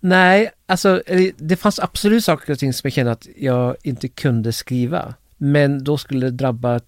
Nej, 0.00 0.50
alltså 0.66 1.02
eh, 1.06 1.32
det 1.36 1.56
fanns 1.56 1.80
absolut 1.80 2.24
saker 2.24 2.52
och 2.52 2.58
ting 2.58 2.72
som 2.72 2.80
jag 2.86 2.92
kände 2.92 3.12
att 3.12 3.26
jag 3.36 3.76
inte 3.82 4.08
kunde 4.08 4.52
skriva. 4.52 5.14
Men 5.36 5.84
då 5.84 5.98
skulle 5.98 6.26
det 6.26 6.30
drabba 6.30 6.80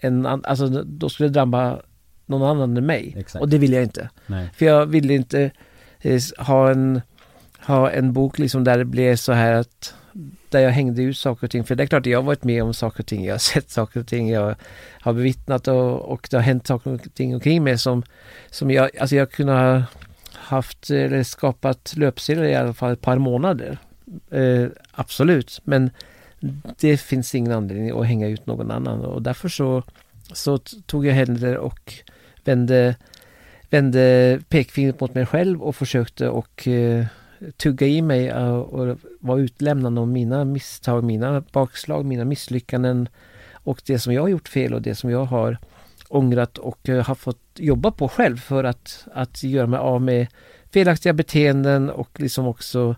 en 0.00 0.26
alltså 0.26 0.68
då 0.68 1.08
skulle 1.08 1.28
det 1.28 1.32
drabba 1.32 1.80
någon 2.26 2.42
annan 2.42 2.76
än 2.76 2.86
mig. 2.86 3.14
Exakt. 3.18 3.42
Och 3.42 3.48
det 3.48 3.58
vill 3.58 3.72
jag 3.72 3.82
inte. 3.82 4.10
Nej. 4.26 4.50
För 4.56 4.66
jag 4.66 4.86
ville 4.86 5.14
inte 5.14 5.50
eh, 6.00 6.20
ha 6.38 6.70
en, 6.70 7.00
ha 7.60 7.90
en 7.90 8.12
bok 8.12 8.38
liksom 8.38 8.64
där 8.64 8.78
det 8.78 8.84
blev 8.84 9.16
så 9.16 9.32
här 9.32 9.52
att 9.52 9.94
där 10.48 10.60
jag 10.60 10.70
hängde 10.70 11.02
ut 11.02 11.18
saker 11.18 11.46
och 11.46 11.50
ting. 11.50 11.64
För 11.64 11.74
det 11.74 11.82
är 11.82 11.86
klart 11.86 12.06
jag 12.06 12.18
har 12.18 12.24
varit 12.24 12.44
med 12.44 12.62
om 12.62 12.74
saker 12.74 13.00
och 13.00 13.06
ting. 13.06 13.24
Jag 13.24 13.34
har 13.34 13.38
sett 13.54 13.70
saker 13.70 14.00
och 14.00 14.06
ting. 14.06 14.30
Jag 14.30 14.54
har 15.00 15.12
bevittnat 15.12 15.68
och, 15.68 16.00
och 16.00 16.28
det 16.30 16.36
har 16.36 16.44
hänt 16.44 16.66
saker 16.66 16.92
och 16.92 17.14
ting 17.14 17.34
omkring 17.34 17.64
mig 17.64 17.78
som, 17.78 18.02
som 18.50 18.70
jag, 18.70 18.98
alltså 18.98 19.16
jag 19.16 19.30
kunde 19.30 19.52
ha 19.52 19.82
haft 20.34 20.90
eller 20.90 21.22
skapat 21.22 21.94
löpsedlar 21.96 22.44
i 22.44 22.54
alla 22.54 22.74
fall 22.74 22.92
ett 22.92 23.00
par 23.00 23.18
månader. 23.18 23.78
Eh, 24.30 24.66
absolut, 24.92 25.60
men 25.64 25.90
det 26.80 26.96
finns 26.96 27.34
ingen 27.34 27.52
anledning 27.52 28.00
att 28.00 28.06
hänga 28.06 28.28
ut 28.28 28.46
någon 28.46 28.70
annan 28.70 29.04
och 29.04 29.22
därför 29.22 29.48
så, 29.48 29.82
så 30.32 30.58
tog 30.58 31.06
jag 31.06 31.14
händer 31.14 31.56
och 31.56 31.94
vände, 32.44 32.96
vände 33.70 34.40
pekfingret 34.48 35.00
mot 35.00 35.14
mig 35.14 35.26
själv 35.26 35.62
och 35.62 35.76
försökte 35.76 36.28
och 36.28 36.68
eh, 36.68 37.06
tugga 37.56 37.86
i 37.86 38.02
mig 38.02 38.28
eh, 38.28 38.56
och 38.56 38.98
vara 39.20 39.40
utlämnande 39.40 40.00
om 40.00 40.12
mina 40.12 40.44
misstag, 40.44 41.04
mina 41.04 41.40
bakslag, 41.52 42.04
mina 42.04 42.24
misslyckanden 42.24 43.08
och 43.52 43.82
det 43.86 43.98
som 43.98 44.12
jag 44.12 44.22
har 44.22 44.28
gjort 44.28 44.48
fel 44.48 44.74
och 44.74 44.82
det 44.82 44.94
som 44.94 45.10
jag 45.10 45.24
har 45.24 45.58
ångrat 46.08 46.58
och 46.58 46.88
eh, 46.88 47.04
har 47.04 47.14
fått 47.14 47.42
jobba 47.56 47.90
på 47.90 48.08
själv 48.08 48.36
för 48.36 48.64
att, 48.64 49.06
att 49.14 49.42
göra 49.42 49.66
mig 49.66 49.78
av 49.78 50.02
med 50.02 50.26
felaktiga 50.70 51.12
beteenden 51.12 51.90
och 51.90 52.20
liksom 52.20 52.46
också 52.46 52.96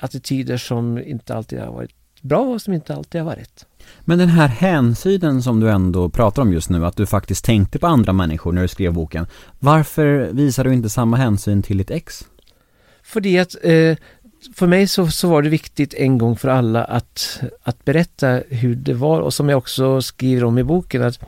attityder 0.00 0.56
som 0.56 0.98
inte 0.98 1.34
alltid 1.34 1.60
har 1.60 1.72
varit 1.72 1.94
bra 2.22 2.40
och 2.40 2.62
som 2.62 2.74
inte 2.74 2.94
alltid 2.94 3.20
har 3.20 3.26
varit. 3.26 3.66
Men 4.00 4.18
den 4.18 4.28
här 4.28 4.48
hänsynen 4.48 5.42
som 5.42 5.60
du 5.60 5.70
ändå 5.70 6.08
pratar 6.08 6.42
om 6.42 6.52
just 6.52 6.70
nu, 6.70 6.86
att 6.86 6.96
du 6.96 7.06
faktiskt 7.06 7.44
tänkte 7.44 7.78
på 7.78 7.86
andra 7.86 8.12
människor 8.12 8.52
när 8.52 8.62
du 8.62 8.68
skrev 8.68 8.92
boken. 8.92 9.26
Varför 9.58 10.28
visar 10.32 10.64
du 10.64 10.72
inte 10.72 10.90
samma 10.90 11.16
hänsyn 11.16 11.62
till 11.62 11.78
ditt 11.78 11.90
ex? 11.90 12.24
För 13.10 13.40
att 13.40 13.56
eh, 13.62 13.96
för 14.54 14.66
mig 14.66 14.86
så, 14.86 15.08
så 15.08 15.28
var 15.28 15.42
det 15.42 15.48
viktigt 15.48 15.94
en 15.94 16.18
gång 16.18 16.36
för 16.36 16.48
alla 16.48 16.84
att, 16.84 17.42
att 17.62 17.84
berätta 17.84 18.40
hur 18.48 18.74
det 18.74 18.94
var 18.94 19.20
och 19.20 19.34
som 19.34 19.48
jag 19.48 19.58
också 19.58 20.02
skriver 20.02 20.44
om 20.44 20.58
i 20.58 20.62
boken 20.62 21.02
att 21.02 21.18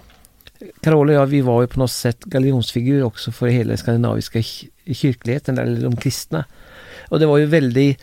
Carola 0.81 1.13
och 1.13 1.19
jag, 1.19 1.27
vi 1.27 1.41
var 1.41 1.61
ju 1.61 1.67
på 1.67 1.79
något 1.79 1.91
sätt 1.91 2.25
galjonsfigurer 2.25 3.03
också 3.03 3.33
för 3.33 3.47
hela 3.47 3.69
den 3.69 3.79
skandinaviska 3.79 4.43
kyrkligheten 4.87 5.59
eller 5.59 5.83
de 5.83 5.97
kristna. 5.97 6.45
Och 7.09 7.21
det 7.21 7.27
var 7.27 7.39
ju 7.39 7.47
väldigt, 7.47 8.03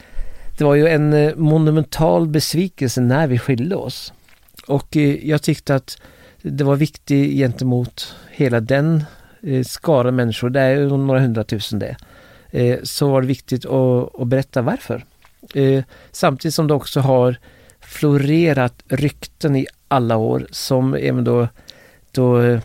det 0.58 0.64
var 0.64 0.76
ju 0.76 0.88
en 0.88 1.14
eh, 1.14 1.36
monumental 1.36 2.28
besvikelse 2.28 3.02
när 3.02 3.28
vi 3.28 3.40
skilde 3.40 3.76
oss. 3.76 4.14
Och 4.68 4.98
eh, 4.98 5.28
jag 5.30 5.42
tyckte 5.42 5.76
att 5.76 6.02
det 6.42 6.64
var 6.64 6.76
viktigt 6.76 7.38
gentemot 7.38 8.16
hela 8.32 8.60
den 8.60 9.04
eh, 9.42 9.64
skara 9.64 10.12
människor, 10.12 10.50
det 10.50 10.60
är 10.60 10.76
ju 10.76 10.98
några 10.98 11.20
hundratusen 11.20 11.80
det, 11.80 11.98
Eh, 12.52 12.80
så 12.84 13.10
var 13.10 13.22
det 13.22 13.28
viktigt 13.28 13.66
att, 13.66 14.22
att 14.22 14.28
berätta 14.28 14.62
varför. 14.62 15.06
Eh, 15.56 15.84
samtidigt 16.12 16.56
som 16.56 16.68
det 16.68 16.74
också 16.74 17.00
har 17.00 17.38
florerat 17.80 18.84
rykten 18.88 19.56
i 19.56 19.68
alla 19.88 20.18
år 20.18 20.48
som 20.52 20.94
även 20.94 21.24
då, 21.24 21.48
då 22.12 22.60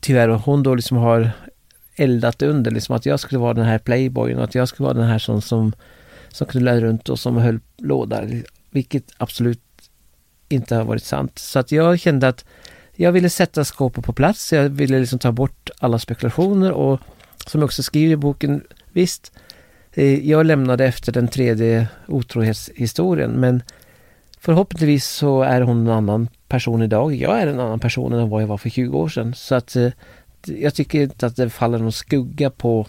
tyvärr 0.00 0.28
hon 0.28 0.62
då 0.62 0.74
liksom 0.74 0.96
har 0.96 1.30
eldat 1.96 2.42
under, 2.42 2.70
liksom 2.70 2.96
att 2.96 3.06
jag 3.06 3.20
skulle 3.20 3.38
vara 3.38 3.54
den 3.54 3.64
här 3.64 3.78
playboyen 3.78 4.38
och 4.38 4.44
att 4.44 4.54
jag 4.54 4.68
skulle 4.68 4.84
vara 4.84 4.98
den 4.98 5.08
här 5.08 5.18
som, 5.18 5.42
som, 5.42 5.72
som 6.28 6.46
knullade 6.46 6.80
runt 6.80 7.08
och 7.08 7.18
som 7.18 7.36
höll 7.36 7.60
låda, 7.76 8.24
vilket 8.70 9.04
absolut 9.16 9.60
inte 10.48 10.76
har 10.76 10.84
varit 10.84 11.04
sant. 11.04 11.38
Så 11.38 11.58
att 11.58 11.72
jag 11.72 12.00
kände 12.00 12.28
att 12.28 12.44
jag 12.94 13.12
ville 13.12 13.30
sätta 13.30 13.64
skåpet 13.64 14.04
på 14.04 14.12
plats, 14.12 14.52
jag 14.52 14.68
ville 14.68 14.98
liksom 14.98 15.18
ta 15.18 15.32
bort 15.32 15.70
alla 15.78 15.98
spekulationer 15.98 16.72
och 16.72 17.00
som 17.48 17.60
jag 17.60 17.66
också 17.66 17.82
skriver 17.82 18.12
i 18.12 18.16
boken, 18.16 18.64
visst, 18.92 19.32
eh, 19.92 20.28
jag 20.28 20.46
lämnade 20.46 20.84
efter 20.84 21.12
den 21.12 21.28
tredje 21.28 21.88
otrohetshistorien 22.06 23.30
men 23.30 23.62
förhoppningsvis 24.40 25.06
så 25.06 25.42
är 25.42 25.60
hon 25.60 25.86
en 25.86 25.92
annan 25.92 26.28
person 26.48 26.82
idag. 26.82 27.14
Jag 27.14 27.40
är 27.40 27.46
en 27.46 27.60
annan 27.60 27.80
person 27.80 28.12
än 28.12 28.28
vad 28.28 28.42
jag 28.42 28.46
var 28.46 28.58
för 28.58 28.70
20 28.70 28.98
år 28.98 29.08
sedan. 29.08 29.34
Så 29.34 29.54
att 29.54 29.76
eh, 29.76 29.90
jag 30.46 30.74
tycker 30.74 31.02
inte 31.02 31.26
att 31.26 31.36
det 31.36 31.50
faller 31.50 31.78
någon 31.78 31.92
skugga 31.92 32.50
på 32.50 32.86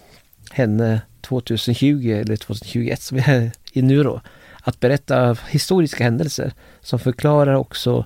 henne 0.52 1.02
2020 1.22 2.22
eller 2.22 2.36
2021 2.36 3.02
som 3.02 3.18
vi 3.18 3.24
är 3.28 3.52
i 3.72 3.82
nu 3.82 4.04
då. 4.04 4.22
Att 4.62 4.80
berätta 4.80 5.38
historiska 5.50 6.04
händelser 6.04 6.54
som 6.82 7.00
förklarar 7.00 7.54
också 7.54 8.06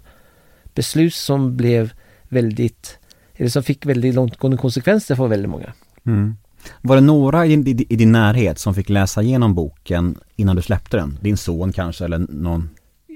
beslut 0.73 1.13
som 1.13 1.57
blev 1.57 1.93
väldigt, 2.23 2.99
eller 3.35 3.49
som 3.49 3.63
fick 3.63 3.85
väldigt 3.85 4.15
långtgående 4.15 4.57
konsekvenser 4.57 5.15
för 5.15 5.27
väldigt 5.27 5.49
många. 5.49 5.73
Mm. 6.05 6.35
Var 6.81 6.95
det 6.95 7.01
några 7.01 7.45
i, 7.45 7.53
i, 7.53 7.85
i 7.89 7.95
din 7.95 8.11
närhet 8.11 8.59
som 8.59 8.73
fick 8.75 8.89
läsa 8.89 9.21
igenom 9.21 9.55
boken 9.55 10.17
innan 10.35 10.55
du 10.55 10.61
släppte 10.61 10.97
den? 10.97 11.17
Din 11.21 11.37
son 11.37 11.71
kanske 11.71 12.05
eller 12.05 12.17
någon? 12.29 12.69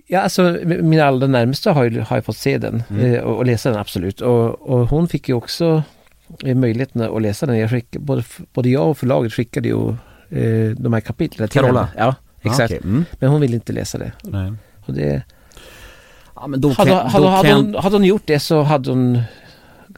Ja, 0.07 0.21
alltså 0.21 0.43
m- 0.61 0.89
mina 0.89 1.03
allra 1.05 1.27
närmaste 1.27 1.69
har 1.71 1.83
ju, 1.83 1.99
har 2.01 2.15
ju 2.15 2.21
fått 2.21 2.37
se 2.37 2.57
den 2.57 2.83
Mm. 2.89 3.13
eh, 3.13 3.19
och, 3.21 3.37
och 3.37 3.45
läsa 3.45 3.69
den 3.69 3.79
absolut. 3.79 4.21
Och, 4.21 4.61
och 4.69 4.89
hon 4.89 5.07
fick 5.07 5.29
ju 5.29 5.35
också 5.35 5.83
eh, 6.43 6.55
möjligheten 6.55 7.01
att 7.01 7.21
läsa 7.21 7.45
den. 7.45 7.57
Jag 7.57 7.69
skick, 7.69 7.91
både, 7.91 8.23
både 8.53 8.69
jag 8.69 8.89
och 8.89 8.97
förlaget 8.97 9.33
skickade 9.33 9.67
ju 9.67 9.89
eh, 10.29 10.75
de 10.77 10.93
här 10.93 11.01
kapitlen 11.01 11.49
till 11.49 11.61
Carola? 11.61 11.87
Ja, 11.97 12.15
exakt. 12.41 12.59
Ah, 12.61 12.65
okej. 12.65 12.79
mm. 12.83 13.05
Men 13.19 13.29
hon 13.29 13.41
ville 13.41 13.55
inte 13.55 13.73
läsa 13.73 13.97
det. 13.97 14.11
Nej. 14.23 14.53
Och 14.85 14.93
det 14.93 15.23
Ja, 16.35 16.47
men 16.47 16.61
då 16.61 16.69
hade, 16.69 16.89
kan, 16.91 17.07
hade, 17.09 17.25
då 17.25 17.29
hade, 17.29 17.49
kan, 17.49 17.65
hon, 17.65 17.75
hade 17.75 17.95
hon 17.95 18.03
gjort 18.03 18.23
det 18.25 18.39
så 18.39 18.61
hade 18.61 18.89
hon 18.89 19.21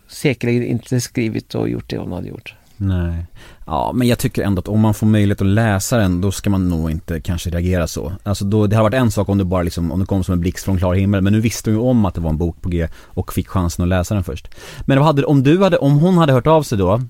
säkerligen 0.07 0.63
inte 0.63 1.01
skrivit 1.01 1.55
och 1.55 1.69
gjort 1.69 1.89
det 1.89 1.97
hon 1.97 2.11
hade 2.11 2.27
gjort. 2.27 2.53
Nej. 2.81 3.25
Ja, 3.65 3.91
men 3.95 4.07
jag 4.07 4.19
tycker 4.19 4.43
ändå 4.43 4.59
att 4.59 4.67
om 4.67 4.79
man 4.79 4.93
får 4.93 5.07
möjlighet 5.07 5.41
att 5.41 5.47
läsa 5.47 5.97
den, 5.97 6.21
då 6.21 6.31
ska 6.31 6.49
man 6.49 6.69
nog 6.69 6.91
inte 6.91 7.21
kanske 7.21 7.49
reagera 7.49 7.87
så. 7.87 8.13
Alltså 8.23 8.45
då, 8.45 8.67
det 8.67 8.75
har 8.75 8.83
varit 8.83 8.93
en 8.93 9.11
sak 9.11 9.29
om 9.29 9.37
det 9.37 9.45
bara 9.45 9.63
liksom, 9.63 9.91
om 9.91 9.99
det 9.99 10.05
kom 10.05 10.23
som 10.23 10.33
en 10.33 10.39
blixt 10.39 10.65
från 10.65 10.77
klar 10.77 10.93
himmel, 10.93 11.21
men 11.21 11.33
nu 11.33 11.41
visste 11.41 11.69
hon 11.69 11.79
ju 11.79 11.85
om 11.85 12.05
att 12.05 12.15
det 12.15 12.21
var 12.21 12.29
en 12.29 12.37
bok 12.37 12.61
på 12.61 12.69
G 12.69 12.87
och 12.95 13.33
fick 13.33 13.47
chansen 13.47 13.83
att 13.83 13.89
läsa 13.89 14.13
den 14.13 14.23
först. 14.23 14.47
Men 14.85 14.97
vad 14.97 15.07
hade, 15.07 15.25
om 15.25 15.43
du 15.43 15.63
hade, 15.63 15.77
om 15.77 15.99
hon 15.99 16.17
hade 16.17 16.33
hört 16.33 16.47
av 16.47 16.63
sig 16.63 16.77
då, 16.77 17.01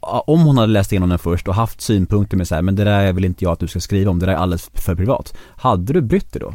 om 0.00 0.40
hon 0.40 0.58
hade 0.58 0.72
läst 0.72 0.92
igenom 0.92 1.08
den 1.08 1.18
först 1.18 1.48
och 1.48 1.54
haft 1.54 1.80
synpunkter 1.80 2.36
med 2.36 2.48
så 2.48 2.54
här, 2.54 2.62
men 2.62 2.76
det 2.76 2.84
där 2.84 3.12
vill 3.12 3.24
inte 3.24 3.44
jag 3.44 3.52
att 3.52 3.60
du 3.60 3.68
ska 3.68 3.80
skriva 3.80 4.10
om, 4.10 4.18
det 4.18 4.26
där 4.26 4.32
är 4.32 4.36
alldeles 4.36 4.70
för 4.74 4.94
privat. 4.94 5.36
Hade 5.56 5.92
du 5.92 6.00
brytt 6.00 6.32
dig 6.32 6.40
då? 6.40 6.54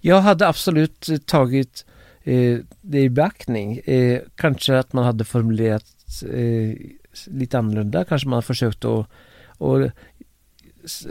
Jag 0.00 0.20
hade 0.20 0.48
absolut 0.48 1.08
tagit 1.26 1.84
eh, 2.22 2.58
det 2.80 3.00
i 3.00 3.10
beaktning. 3.10 3.78
Eh, 3.78 4.20
kanske 4.36 4.78
att 4.78 4.92
man 4.92 5.04
hade 5.04 5.24
formulerat 5.24 5.84
eh, 6.32 6.76
lite 7.26 7.58
annorlunda. 7.58 8.04
Kanske 8.04 8.28
man 8.28 8.36
har 8.36 8.42
försökt 8.42 8.84
att 8.84 9.06
och, 9.58 9.80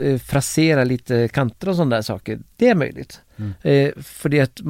eh, 0.00 0.18
frasera 0.18 0.84
lite 0.84 1.28
kanter 1.28 1.68
och 1.68 1.76
sådana 1.76 1.96
där 1.96 2.02
saker. 2.02 2.38
Det 2.56 2.68
är 2.68 2.74
möjligt. 2.74 3.20
Mm. 3.36 3.52
Eh, 3.62 4.02
för 4.02 4.28
det 4.28 4.40
att 4.40 4.60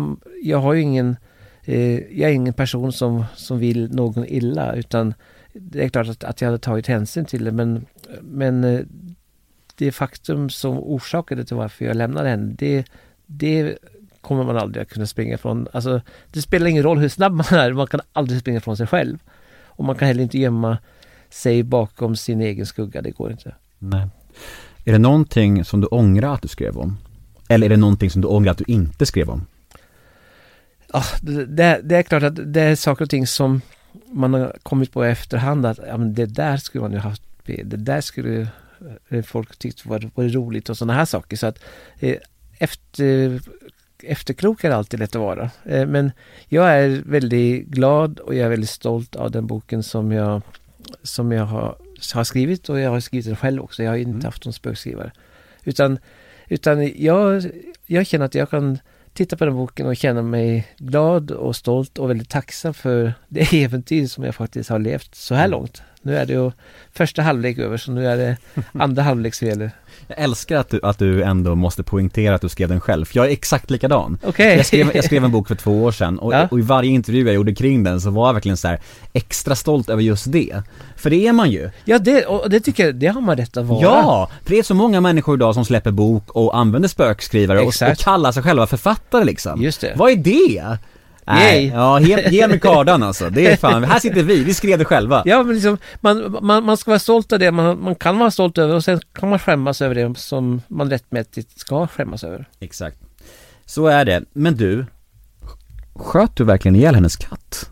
jag 0.42 0.58
har 0.58 0.74
ju 0.74 0.80
ingen 0.80 1.16
eh, 1.64 1.94
jag 1.94 2.30
är 2.30 2.34
ingen 2.34 2.54
person 2.54 2.92
som, 2.92 3.24
som 3.36 3.58
vill 3.58 3.94
någon 3.94 4.24
illa 4.28 4.74
utan 4.74 5.14
det 5.52 5.84
är 5.84 5.88
klart 5.88 6.08
att, 6.08 6.24
att 6.24 6.40
jag 6.40 6.48
hade 6.48 6.58
tagit 6.58 6.86
hänsyn 6.86 7.24
till 7.24 7.44
det 7.44 7.52
men, 7.52 7.86
men 8.22 8.64
eh, 8.64 8.80
det 9.74 9.92
faktum 9.92 10.50
som 10.50 10.78
orsakade 10.78 11.44
till 11.44 11.56
varför 11.56 11.84
jag 11.84 11.96
lämnade 11.96 12.28
henne, 12.28 12.54
det, 12.58 12.84
det 13.26 13.78
kommer 14.20 14.44
man 14.44 14.56
aldrig 14.56 14.82
att 14.82 14.88
kunna 14.88 15.06
springa 15.06 15.34
ifrån. 15.34 15.68
Alltså, 15.72 16.00
det 16.32 16.42
spelar 16.42 16.66
ingen 16.66 16.82
roll 16.82 16.98
hur 16.98 17.08
snabb 17.08 17.32
man 17.32 17.46
är, 17.50 17.72
man 17.72 17.86
kan 17.86 18.00
aldrig 18.12 18.40
springa 18.40 18.58
ifrån 18.58 18.76
sig 18.76 18.86
själv. 18.86 19.18
Och 19.64 19.84
man 19.84 19.96
kan 19.96 20.08
heller 20.08 20.22
inte 20.22 20.38
gömma 20.38 20.78
sig 21.30 21.62
bakom 21.62 22.16
sin 22.16 22.40
egen 22.40 22.66
skugga, 22.66 23.02
det 23.02 23.10
går 23.10 23.30
inte. 23.30 23.54
Nej. 23.78 24.08
Är 24.84 24.92
det 24.92 24.98
någonting 24.98 25.64
som 25.64 25.80
du 25.80 25.86
ångrar 25.86 26.34
att 26.34 26.42
du 26.42 26.48
skrev 26.48 26.76
om? 26.76 26.98
Eller 27.48 27.66
är 27.66 27.70
det 27.70 27.76
någonting 27.76 28.10
som 28.10 28.22
du 28.22 28.28
ångrar 28.28 28.50
att 28.50 28.58
du 28.58 28.64
inte 28.66 29.06
skrev 29.06 29.30
om? 29.30 29.46
Ja, 30.92 31.02
det, 31.22 31.46
det, 31.46 31.80
det 31.84 31.96
är 31.96 32.02
klart 32.02 32.22
att 32.22 32.52
det 32.52 32.60
är 32.60 32.76
saker 32.76 33.04
och 33.04 33.10
ting 33.10 33.26
som 33.26 33.60
man 34.06 34.34
har 34.34 34.56
kommit 34.62 34.92
på 34.92 35.06
i 35.06 35.10
efterhand 35.10 35.66
att 35.66 35.78
ja, 35.86 35.96
men 35.96 36.14
det 36.14 36.26
där 36.26 36.56
skulle 36.56 36.82
man 36.82 36.92
ju 36.92 36.98
haft 36.98 37.22
det 37.44 37.76
där 37.76 38.00
skulle 38.00 38.48
eh, 39.08 39.22
folk 39.22 39.56
tyckt 39.56 39.86
var, 39.86 40.10
var 40.14 40.24
roligt 40.24 40.68
och 40.68 40.76
sådana 40.76 40.92
här 40.92 41.04
saker. 41.04 41.36
Så 41.36 41.46
att 41.46 41.58
eh, 41.98 42.16
efter, 42.58 43.40
efterklok 44.02 44.64
är 44.64 44.70
alltid 44.70 45.00
lätt 45.00 45.16
att 45.16 45.22
vara. 45.22 45.50
Eh, 45.64 45.86
men 45.86 46.12
jag 46.48 46.70
är 46.70 47.02
väldigt 47.06 47.66
glad 47.66 48.18
och 48.18 48.34
jag 48.34 48.44
är 48.44 48.50
väldigt 48.50 48.70
stolt 48.70 49.16
av 49.16 49.30
den 49.30 49.46
boken 49.46 49.82
som 49.82 50.12
jag, 50.12 50.42
som 51.02 51.32
jag 51.32 51.44
har, 51.44 51.76
har 52.14 52.24
skrivit 52.24 52.68
och 52.68 52.80
jag 52.80 52.90
har 52.90 53.00
skrivit 53.00 53.26
den 53.26 53.36
själv 53.36 53.62
också. 53.62 53.82
Jag 53.82 53.90
har 53.90 53.96
inte 53.96 54.10
Mm. 54.10 54.24
haft 54.24 54.44
någon 54.44 54.52
spökskrivare. 54.52 55.12
Utan, 55.64 55.98
utan 56.48 57.02
jag, 57.02 57.44
jag 57.86 58.06
känner 58.06 58.24
att 58.26 58.34
jag 58.34 58.50
kan 58.50 58.78
titta 59.12 59.36
på 59.36 59.44
den 59.44 59.54
boken 59.54 59.86
och 59.86 59.96
känna 59.96 60.22
mig 60.22 60.66
glad 60.78 61.30
och 61.30 61.56
stolt 61.56 61.98
och 61.98 62.10
väldigt 62.10 62.28
tacksam 62.28 62.74
för 62.74 63.12
det 63.28 63.52
äventyr 63.64 64.06
som 64.06 64.24
jag 64.24 64.34
faktiskt 64.34 64.70
har 64.70 64.78
levt 64.78 65.14
så 65.14 65.34
här 65.34 65.48
långt. 65.48 65.82
Nu 66.02 66.16
är 66.16 66.26
det 66.26 66.32
ju 66.32 66.50
första 66.92 67.22
halvlek 67.22 67.58
över 67.58 67.76
så 67.76 67.92
nu 67.92 68.06
är 68.06 68.16
det 68.16 68.36
andra 68.72 69.02
halvlek 69.02 69.34
som 69.34 69.48
gäller. 69.48 69.70
Jag 70.08 70.18
älskar 70.18 70.56
att 70.56 70.68
du, 70.70 70.80
att 70.82 70.98
du 70.98 71.22
ändå 71.22 71.54
måste 71.54 71.82
poängtera 71.82 72.34
att 72.34 72.40
du 72.40 72.48
skrev 72.48 72.68
den 72.68 72.80
själv, 72.80 73.04
för 73.04 73.16
jag 73.16 73.26
är 73.26 73.30
exakt 73.30 73.70
likadan. 73.70 74.18
Okej. 74.24 74.56
Jag 74.56 74.66
skrev, 74.66 74.90
jag 74.94 75.04
skrev 75.04 75.24
en 75.24 75.32
bok 75.32 75.48
för 75.48 75.54
två 75.54 75.84
år 75.84 75.92
sedan 75.92 76.18
och, 76.18 76.34
Ja. 76.34 76.48
och 76.50 76.58
i 76.58 76.62
varje 76.62 76.90
intervju 76.90 77.24
jag 77.26 77.34
gjorde 77.34 77.54
kring 77.54 77.84
den 77.84 78.00
så 78.00 78.10
var 78.10 78.28
jag 78.28 78.34
verkligen 78.34 78.56
så 78.56 78.68
här 78.68 78.80
extra 79.12 79.54
stolt 79.54 79.88
över 79.90 80.02
just 80.02 80.32
det. 80.32 80.62
För 80.96 81.10
det 81.10 81.26
är 81.26 81.32
man 81.32 81.50
ju. 81.50 81.70
Ja, 81.84 81.98
det, 81.98 82.26
och 82.26 82.50
det 82.50 82.60
tycker 82.60 82.86
jag, 82.86 82.94
det 82.94 83.06
har 83.06 83.20
man 83.20 83.36
rätt 83.36 83.56
att 83.56 83.66
vara. 83.66 83.82
Ja! 83.82 84.30
För 84.44 84.50
det 84.50 84.58
är 84.58 84.62
så 84.62 84.74
många 84.74 85.00
människor 85.00 85.34
idag 85.34 85.54
som 85.54 85.64
släpper 85.64 85.90
bok 85.90 86.30
och 86.30 86.56
använder 86.58 86.88
spökskrivare 86.88 87.60
och, 87.60 87.66
och 87.66 87.98
kallar 87.98 88.32
sig 88.32 88.42
själva 88.42 88.66
författare 88.66 89.24
liksom. 89.24 89.62
Just 89.62 89.80
det. 89.80 89.92
Vad 89.96 90.10
är 90.12 90.16
det? 90.16 90.78
Nej, 91.34 91.64
Yay. 91.66 91.74
ja, 91.74 92.00
ge, 92.00 92.28
ge 92.30 92.48
mig 92.48 92.60
kardan 92.60 93.02
alltså. 93.02 93.30
Det 93.30 93.46
är 93.46 93.56
fan, 93.56 93.84
här 93.84 93.98
sitter 93.98 94.22
vi, 94.22 94.44
vi 94.44 94.54
skrev 94.54 94.78
det 94.78 94.84
själva. 94.84 95.22
Ja, 95.26 95.42
men 95.42 95.54
liksom, 95.54 95.78
man, 96.00 96.36
man, 96.42 96.64
man 96.64 96.76
ska 96.76 96.90
vara 96.90 96.98
stolt 96.98 97.32
av 97.32 97.38
det 97.38 97.50
man, 97.50 97.82
man 97.82 97.94
kan 97.94 98.18
vara 98.18 98.30
stolt 98.30 98.58
över 98.58 98.74
och 98.74 98.84
sen 98.84 99.00
kan 99.12 99.28
man 99.28 99.38
skämmas 99.38 99.82
över 99.82 99.94
det 99.94 100.18
som 100.18 100.62
man 100.68 100.90
rättmätigt 100.90 101.58
ska 101.60 101.86
skämmas 101.86 102.24
över. 102.24 102.48
Exakt. 102.60 102.96
Så 103.66 103.86
är 103.86 104.04
det. 104.04 104.24
Men 104.32 104.56
du, 104.56 104.86
sköt 105.94 106.36
du 106.36 106.44
verkligen 106.44 106.76
ihjäl 106.76 106.94
hennes 106.94 107.16
katt? 107.16 107.70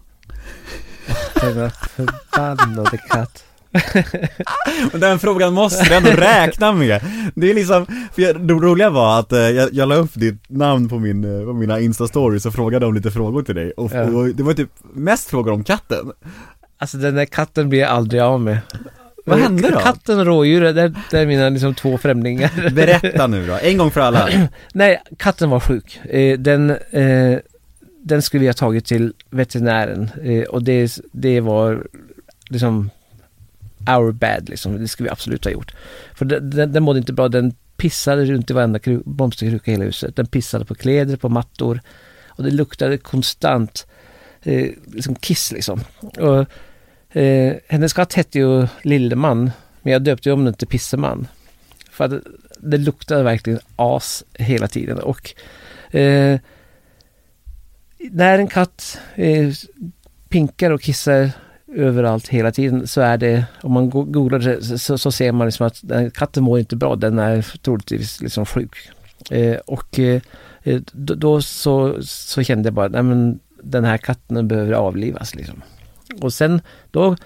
Denna 1.41 1.71
förbannade 1.71 2.99
katt. 2.99 3.45
Och 4.93 4.99
den 4.99 5.19
frågan 5.19 5.53
måste 5.55 5.85
du 5.89 5.95
ändå 5.95 6.11
räkna 6.11 6.73
med. 6.73 7.01
Det 7.35 7.51
är 7.51 7.55
liksom, 7.55 7.87
för 8.15 8.23
jag, 8.23 8.41
det 8.41 8.55
roliga 8.55 8.91
var 8.91 9.19
att 9.19 9.33
eh, 9.33 9.39
jag, 9.39 9.69
jag 9.73 9.89
la 9.89 9.95
upp 9.95 10.11
ditt 10.15 10.43
namn 10.49 10.89
på, 10.89 10.99
min, 10.99 11.41
eh, 11.41 11.47
på 11.47 11.53
mina 11.53 11.81
instastories 11.81 12.47
och 12.47 12.55
frågade 12.55 12.87
om 12.87 12.95
lite 12.95 13.11
frågor 13.11 13.43
till 13.43 13.55
dig. 13.55 13.71
Och, 13.71 13.91
Ja. 13.95 14.03
och 14.05 14.29
det 14.29 14.43
var 14.43 14.53
typ 14.55 14.71
mest 14.93 15.31
frågor 15.31 15.53
om 15.53 15.65
katten. 15.65 16.13
Alltså 16.79 16.97
den 16.97 17.15
där 17.15 17.25
katten 17.25 17.69
blir 17.69 17.81
jag 17.81 17.91
aldrig 17.91 18.23
av 18.23 18.41
med. 18.41 18.59
Vad 19.27 19.39
hände 19.39 19.71
då? 19.71 19.79
Katten 19.81 20.19
och 20.19 20.27
rådjuret, 20.27 20.75
det, 20.75 20.95
det 21.11 21.19
är 21.19 21.27
mina 21.27 21.49
liksom 21.49 21.75
två 21.75 21.99
främlingar. 21.99 22.71
Berätta 22.75 23.27
nu 23.27 23.47
då, 23.47 23.59
en 23.63 23.79
gång 23.79 23.91
för 23.91 24.01
alla. 24.01 24.29
Nej, 24.73 25.03
katten 25.19 25.51
var 25.51 25.61
sjuk. 25.61 26.01
Eh, 26.05 26.39
den, 26.39 26.77
den 28.03 28.23
skulle 28.23 28.41
vi 28.41 28.47
ha 28.47 28.55
tagit 28.55 28.85
till 28.87 29.13
veterinären 29.31 30.11
och 30.49 30.63
det, 30.63 30.99
det 31.13 31.41
var 31.41 31.87
liksom 32.49 32.91
our 33.89 34.13
bad 34.13 34.49
liksom. 34.49 34.79
Det 34.79 34.89
skulle 34.89 35.07
vi 35.07 35.13
absolut 35.13 35.45
ha 35.45 35.53
gjort. 35.53 35.75
För 36.15 36.25
den, 36.25 36.51
den, 36.51 36.73
den 36.73 36.83
mådde 36.83 36.99
inte 36.99 37.13
bra. 37.13 37.29
Den 37.29 37.55
pissade 37.77 38.25
runt 38.25 38.51
i 38.51 38.53
varenda 38.53 38.81
blomsterkruka 39.05 39.71
i 39.71 39.75
hela 39.75 39.85
huset. 39.85 40.17
Den 40.17 40.27
pissade 40.27 40.65
på 40.65 40.75
kläder, 40.75 41.17
på 41.17 41.29
mattor 41.29 41.81
och 42.27 42.45
det 42.45 42.51
luktade 42.51 42.99
konstant 42.99 43.87
eh, 44.43 44.71
liksom 44.87 45.15
kiss 45.15 45.53
liksom. 45.53 45.81
Och, 46.01 46.47
eh, 47.17 47.57
hennes 47.69 47.93
katt 47.93 48.15
hette 48.15 48.39
ju 48.39 48.67
Lilleman 48.83 49.51
men 49.83 49.93
jag 49.93 50.03
döpte 50.03 50.29
ju 50.29 50.33
om 50.33 50.45
den 50.45 50.55
till 50.55 50.69
Pisseman. 50.69 51.29
För 51.91 52.05
att 52.05 52.23
det 52.59 52.79
luktade 52.79 53.23
verkligen 53.23 53.61
as 53.77 54.25
hela 54.33 54.69
tiden 54.69 54.99
och 54.99 55.35
eh, 55.95 56.41
när 57.99 58.39
en 58.39 58.47
katt 58.47 59.01
eh, 59.15 59.53
pinkar 60.29 60.71
och 60.71 60.83
kissar 60.83 61.31
överallt 61.75 62.29
hela 62.29 62.53
tiden 62.53 62.87
så 62.87 63.01
är 63.01 63.19
det, 63.19 63.45
om 63.63 63.73
man 63.73 63.91
googlar 63.91 64.39
det 64.39 64.79
så, 64.79 64.99
så 64.99 65.13
ser 65.13 65.33
man 65.33 65.47
liksom 65.47 65.67
att 65.67 65.81
den, 65.83 66.11
katten 66.11 66.43
mår 66.43 66.59
inte 66.59 66.77
bra, 66.77 66.97
den 66.97 67.19
är 67.19 67.59
troligtvis 67.63 68.21
liksom 68.21 68.47
sjuk. 68.47 68.77
Eh, 69.31 69.57
och 69.67 69.99
eh, 69.99 70.21
då, 70.93 71.15
då 71.15 71.43
så, 71.43 72.03
så 72.03 72.43
kände 72.43 72.67
jag 72.67 72.75
bara, 72.75 72.89
nej 72.89 73.03
men 73.03 73.41
den 73.63 73.85
här 73.85 73.99
katten 73.99 74.49
behöver 74.49 74.73
avlivas 74.73 75.35
liksom. 75.35 75.63
Och 76.21 76.33
sen 76.33 76.61
då 76.91 77.17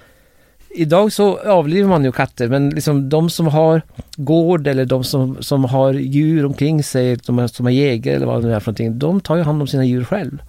Idag 0.74 1.12
så 1.12 1.38
avlivar 1.38 1.88
man 1.88 2.04
ju 2.04 2.12
katter 2.12 2.48
men 2.48 2.70
liksom 2.70 3.08
de 3.08 3.30
som 3.30 3.46
har 3.46 3.82
gård 4.16 4.66
eller 4.66 4.84
de 4.84 5.04
som, 5.04 5.42
som 5.42 5.64
har 5.64 5.92
djur 5.92 6.44
omkring 6.46 6.82
sig, 6.82 7.16
de 7.16 7.48
som 7.48 7.66
har 7.66 7.70
jägare 7.70 8.16
eller 8.16 8.26
vad 8.26 8.42
det 8.42 8.48
nu 8.48 8.54
är 8.54 8.60
för 8.60 8.66
någonting, 8.66 8.98
de 8.98 9.20
tar 9.20 9.36
ju 9.36 9.42
hand 9.42 9.62
om 9.62 9.66
sina 9.66 9.84
djur 9.84 10.04
själv. 10.04 10.42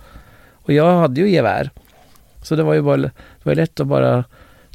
Och 0.52 0.74
jag 0.74 1.00
hade 1.00 1.22
ju 1.22 1.30
gevär. 1.30 1.70
Så 2.44 2.56
det 2.56 2.64
var 2.64 2.74
ju 2.74 2.82
bara, 2.82 3.12
det 3.44 3.50
var 3.50 3.56
lätt 3.56 3.80
att 3.80 3.88
bara 3.88 4.24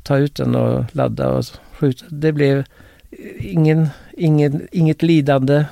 ta 0.02 0.18
ut 0.18 0.34
den 0.34 0.54
och 0.54 0.84
ladda 0.92 1.28
och 1.28 1.44
skjuta. 1.72 2.04
Det 2.08 2.32
blev 2.32 2.64
ingen, 3.38 3.88
ingen, 4.12 4.68
inget 4.72 5.02
lidande. 5.02 5.64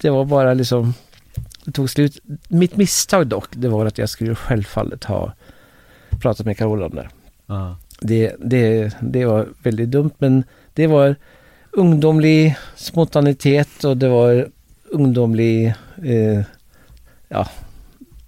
Det 0.00 0.10
var 0.10 0.24
bara 0.24 0.54
liksom, 0.54 0.94
det 1.64 1.72
tog 1.72 1.90
slut. 1.90 2.18
Mitt 2.48 2.76
misstag 2.76 3.26
dock, 3.26 3.48
det 3.50 3.68
var 3.68 3.86
att 3.86 3.98
jag 3.98 4.08
skulle 4.08 4.34
självfallet 4.34 5.04
ha 5.04 5.32
pratat 6.20 6.46
med 6.46 6.58
Carola 6.58 6.86
om 6.86 6.94
det. 6.94 7.08
Ja. 7.46 7.76
Det, 8.00 8.36
det, 8.38 8.96
det 9.00 9.24
var 9.24 9.48
väldigt 9.62 9.90
dumt 9.90 10.10
men 10.18 10.44
det 10.74 10.86
var 10.86 11.16
ungdomlig 11.70 12.56
spontanitet 12.76 13.84
och 13.84 13.96
det 13.96 14.08
var 14.08 14.48
ungdomlig, 14.90 15.74
eh, 16.04 16.40
ja, 17.28 17.48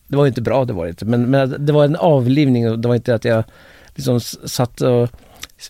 det 0.06 0.16
var 0.16 0.26
inte 0.26 0.42
bra 0.42 0.64
det 0.64 0.72
var 0.72 0.84
det 0.84 0.90
inte, 0.90 1.04
men, 1.04 1.30
men 1.30 1.66
det 1.66 1.72
var 1.72 1.84
en 1.84 1.96
avlivning 1.96 2.70
och 2.70 2.78
det 2.78 2.88
var 2.88 2.94
inte 2.94 3.14
att 3.14 3.24
jag 3.24 3.44
liksom 3.94 4.20
satt 4.20 4.80
och 4.80 5.10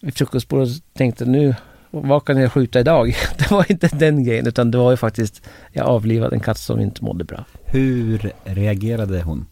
vid 0.01 0.15
frukostbordet 0.15 0.69
och 0.69 0.95
tänkte 0.95 1.25
nu, 1.25 1.55
vad 1.91 2.25
kan 2.25 2.37
jag 2.37 2.53
skjuta 2.53 2.81
idag? 2.81 3.17
Det 3.39 3.51
var 3.51 3.71
inte 3.71 3.89
den 3.89 4.25
grejen 4.25 4.47
utan 4.47 4.71
det 4.71 4.79
var 4.79 4.91
ju 4.91 4.97
faktiskt, 4.97 5.43
jag 5.73 5.87
avlivade 5.87 6.37
en 6.37 6.41
katt 6.41 6.59
som 6.59 6.81
inte 6.81 7.05
mådde 7.05 7.25
bra. 7.25 7.45
Hur 7.65 8.33
reagerade 8.45 9.23
hon? 9.23 9.47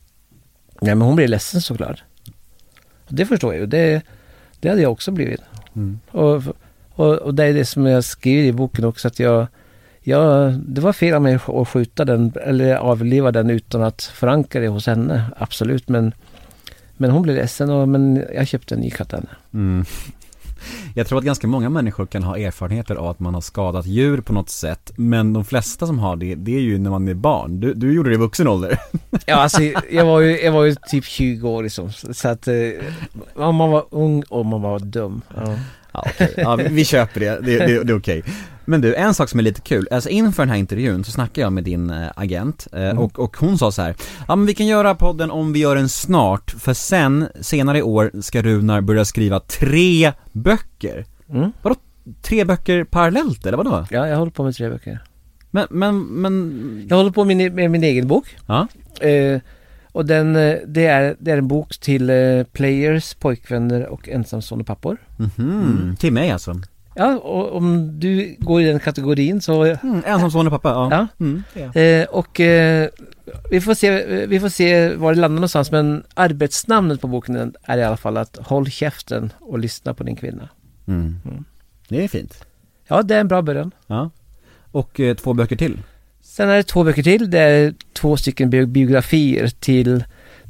Nej 0.80 0.94
men 0.94 1.06
hon 1.06 1.16
blev 1.16 1.28
ledsen 1.28 1.61
såklart. 1.61 2.02
Det 3.08 3.26
förstår 3.26 3.54
jag 3.54 3.61
ju, 3.61 3.66
det, 3.66 4.02
det 4.61 4.68
hade 4.68 4.82
jag 4.82 4.92
också 4.92 5.11
blivit. 5.11 5.40
Mm. 5.74 6.00
Och, 6.11 6.42
och, 6.90 7.14
och 7.14 7.35
det 7.35 7.44
är 7.44 7.54
det 7.54 7.64
som 7.64 7.87
jag 7.87 8.04
skriver 8.04 8.48
i 8.48 8.52
boken 8.52 8.85
också 8.85 9.08
att 9.08 9.18
jag, 9.18 9.46
jag 10.00 10.52
det 10.52 10.80
var 10.80 10.92
fel 10.92 11.14
av 11.14 11.22
mig 11.22 11.38
att 11.46 11.68
skjuta 11.68 12.04
den 12.04 12.32
eller 12.44 12.76
avliva 12.76 13.32
den 13.32 13.50
utan 13.50 13.82
att 13.82 14.02
förankra 14.02 14.61
det 14.61 14.68
hos 14.68 14.87
henne, 14.87 15.24
absolut. 15.37 15.88
Men, 15.88 16.14
men 17.02 17.10
hon 17.10 17.22
blev 17.22 17.36
ledsen 17.36 17.70
och 17.70 17.88
men 17.88 18.24
jag 18.34 18.46
köpte 18.46 18.74
en 18.74 18.80
ny 18.80 18.90
henne. 18.90 19.28
Mm. 19.54 19.84
Jag 20.94 21.06
tror 21.06 21.18
att 21.18 21.24
ganska 21.24 21.46
många 21.46 21.68
människor 21.68 22.06
kan 22.06 22.22
ha 22.22 22.38
erfarenheter 22.38 22.94
av 22.94 23.06
att 23.06 23.20
man 23.20 23.34
har 23.34 23.40
skadat 23.40 23.86
djur 23.86 24.20
på 24.20 24.32
något 24.32 24.50
sätt 24.50 24.92
Men 24.96 25.32
de 25.32 25.44
flesta 25.44 25.86
som 25.86 25.98
har 25.98 26.16
det, 26.16 26.34
det 26.34 26.56
är 26.56 26.60
ju 26.60 26.78
när 26.78 26.90
man 26.90 27.08
är 27.08 27.14
barn. 27.14 27.60
Du, 27.60 27.74
du 27.74 27.92
gjorde 27.92 28.10
det 28.10 28.14
i 28.14 28.18
vuxen 28.18 28.48
ålder 28.48 28.78
Ja, 29.26 29.36
alltså 29.36 29.62
jag 29.90 30.04
var 30.04 30.20
ju, 30.20 30.40
jag 30.40 30.52
var 30.52 30.64
ju 30.64 30.74
typ 30.88 31.04
20 31.04 31.48
år 31.48 31.62
liksom. 31.62 31.92
Så 31.92 32.28
att 32.28 32.48
eh, 32.48 32.54
man 33.34 33.70
var 33.70 33.84
ung 33.90 34.22
och 34.28 34.46
man 34.46 34.62
var 34.62 34.78
dum. 34.78 35.22
Ja. 35.36 35.54
Ja, 35.92 36.06
okej. 36.06 36.34
ja 36.36 36.56
vi- 36.56 36.84
köper 36.84 37.20
det, 37.20 37.40
det, 37.40 37.58
det, 37.58 37.84
det 37.84 37.92
är 37.92 37.98
okej 37.98 38.22
Men 38.64 38.81
du, 38.81 38.94
en 38.94 39.14
sak 39.14 39.29
som 39.29 39.38
är 39.38 39.44
lite 39.44 39.61
kul, 39.61 39.88
alltså 39.90 40.09
inför 40.09 40.42
den 40.42 40.51
här 40.51 40.57
intervjun 40.57 41.05
så 41.05 41.11
snackade 41.11 41.40
jag 41.40 41.53
med 41.53 41.64
din 41.64 41.90
eh, 41.90 42.09
agent 42.16 42.66
eh, 42.72 42.83
Mm. 42.83 42.98
och, 42.98 43.18
och 43.18 43.37
hon 43.37 43.59
sa 43.59 43.72
så 43.72 43.83
här, 43.83 43.94
ja 44.29 44.37
men 44.37 44.46
vi 44.46 44.55
kan 44.55 44.66
göra 44.66 44.94
podden 44.94 45.31
om 45.31 45.53
vi 45.53 45.59
gör 45.59 45.77
den 45.77 45.88
snart, 45.88 46.51
för 46.51 46.75
sen, 46.75 47.29
senare 47.40 47.79
i 47.79 47.83
år 47.83 48.11
ska 48.20 48.42
Runar 48.42 48.81
börja 48.81 49.05
skriva 49.05 49.40
tre 49.40 50.12
böcker 50.33 51.05
Mm. 51.31 51.53
Vadå, 51.62 51.77
tre 52.22 52.44
böcker 52.44 52.85
parallellt 52.85 53.46
eller 53.46 53.57
vadå? 53.57 53.87
ja, 53.90 54.09
jag 54.09 54.16
håller 54.16 54.33
på 54.33 54.44
med 54.44 54.55
tre 54.55 54.68
böcker. 54.68 54.98
Men, 55.51 55.66
men, 55.70 55.98
men, 56.01 56.87
Jag 56.90 56.96
håller 56.96 57.11
på 57.11 57.25
med 57.25 57.37
min, 57.37 57.55
med 57.55 57.70
min 57.70 57.85
egen 57.85 58.09
bok. 58.09 58.37
ja, 58.46 58.66
Eh, 59.01 59.40
Och 59.92 60.07
den, 60.07 60.37
eh, 60.37 60.57
det, 60.66 60.87
är, 60.87 61.16
det 61.18 61.31
är 61.31 61.38
en 61.38 61.48
bok 61.48 61.79
till 61.81 62.11
players, 62.53 63.14
pojkvänner 63.14 63.87
och 63.87 64.09
ensamstående 64.09 64.64
pappor. 64.64 64.96
Mhm, 65.16 65.96
till 65.98 66.12
mig 66.12 66.31
alltså. 66.31 66.55
Ja, 66.94 67.18
och 67.18 67.57
om 67.57 68.00
du 68.00 68.37
går 68.38 68.62
i 68.62 68.64
den 68.64 68.81
kategorin 68.81 69.40
så... 69.40 69.62
Mm, 69.64 70.02
ensamstående 70.07 70.50
pappa, 70.50 70.68
ja. 70.68 70.88
Ja. 70.90 71.07
Mm. 71.20 71.42
Eh, 71.74 72.09
och 72.09 72.40
eh, 72.40 72.88
vi, 73.50 73.61
får 73.61 73.74
se, 73.74 74.26
vi 74.26 74.40
får 74.40 74.48
se 74.48 74.94
var 74.94 75.14
det 75.14 75.20
landar 75.20 75.35
någonstans 75.35 75.70
men 75.70 76.05
arbetsnamnet 76.14 77.00
på 77.00 77.07
boken 77.09 77.55
är 77.62 77.78
i 77.78 77.83
alla 77.85 77.96
fall 77.96 78.16
att 78.16 78.37
håll 78.37 78.70
käften 78.70 79.33
och 79.40 79.59
lyssna 79.59 79.94
på 79.94 80.05
din 80.05 80.16
kvinna. 80.16 80.48
Mm. 80.87 81.16
Mm. 81.24 81.44
Det 81.88 82.05
är 82.05 82.09
fint. 82.09 82.44
Ja, 82.88 83.02
det 83.02 83.14
är 83.16 83.20
en 83.20 83.28
bra 83.28 83.42
början. 83.42 83.70
Ja. 83.87 84.11
Och 84.72 85.00
eh, 85.00 85.14
två 85.14 85.33
böcker 85.33 85.57
till. 85.57 85.78
Sen 86.22 86.48
är 86.48 86.57
det 86.57 86.62
två 86.62 86.85
böcker 86.85 87.02
till. 87.02 87.31
Det 87.31 87.38
är 87.38 87.74
två 87.92 88.16
stycken 88.16 88.50
bi- 88.50 88.66
biografier 88.66 89.48
till 89.48 90.05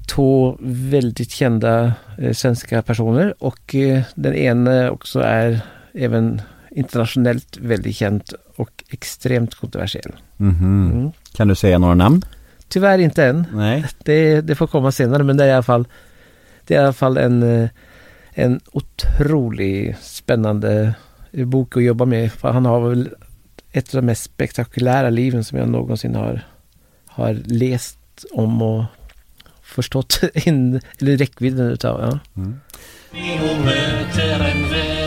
två 0.08 0.56
väldigt 0.60 1.30
kända 1.30 1.92
eh, 2.18 2.32
svenska 2.32 2.82
personer 2.82 3.34
och 3.38 3.74
eh, 3.74 4.02
den 4.14 4.34
ena 4.34 4.90
också 4.90 5.20
är 5.20 5.60
även 5.94 6.42
internationellt 6.70 7.56
väldigt 7.56 7.96
känd 7.96 8.22
och 8.56 8.84
extremt 8.88 9.54
kontroversiell. 9.54 10.12
Mhm. 10.36 10.90
Mm. 10.92 11.12
Kan 11.34 11.48
du 11.48 11.54
säga 11.54 11.78
några 11.78 11.94
namn? 11.94 12.22
Tyvärr 12.68 12.98
inte 12.98 13.24
än. 13.26 13.46
Nej. 13.52 13.84
Det, 14.04 14.40
det 14.40 14.54
får 14.54 14.66
komma 14.66 14.92
senare 14.92 15.22
men 15.24 15.36
det 15.36 15.44
är 15.44 15.48
i 15.48 15.52
alla 15.52 15.62
fall 15.62 15.84
Det 16.66 16.74
är 16.74 16.78
i 16.78 16.84
alla 16.84 16.92
fall 16.92 17.16
en 17.16 17.42
eh, 17.42 17.68
En 18.34 18.60
otroligt 18.72 19.98
spännande 20.02 20.94
bok 21.32 21.76
att 21.76 21.82
jobba 21.82 22.04
med. 22.04 22.32
För 22.32 22.50
han 22.50 22.66
har 22.66 22.88
väl 22.88 23.10
ett 23.72 23.94
av 23.94 24.00
de 24.02 24.06
mest 24.06 24.22
spektakulära 24.22 25.10
liven 25.10 25.44
som 25.44 25.58
jag 25.58 25.68
någonsin 25.68 26.14
har 26.14 26.40
Har 27.06 27.32
läst 27.44 27.98
om 28.32 28.62
och 28.62 28.84
förstått 29.62 30.20
in, 30.34 30.80
eller 30.98 31.16
räckvidden 31.16 31.66
utav. 31.66 32.00
Ja. 32.00 32.18
Nemo 33.12 33.64
möter 33.64 34.40
en 34.40 34.70
vän. 34.70 35.01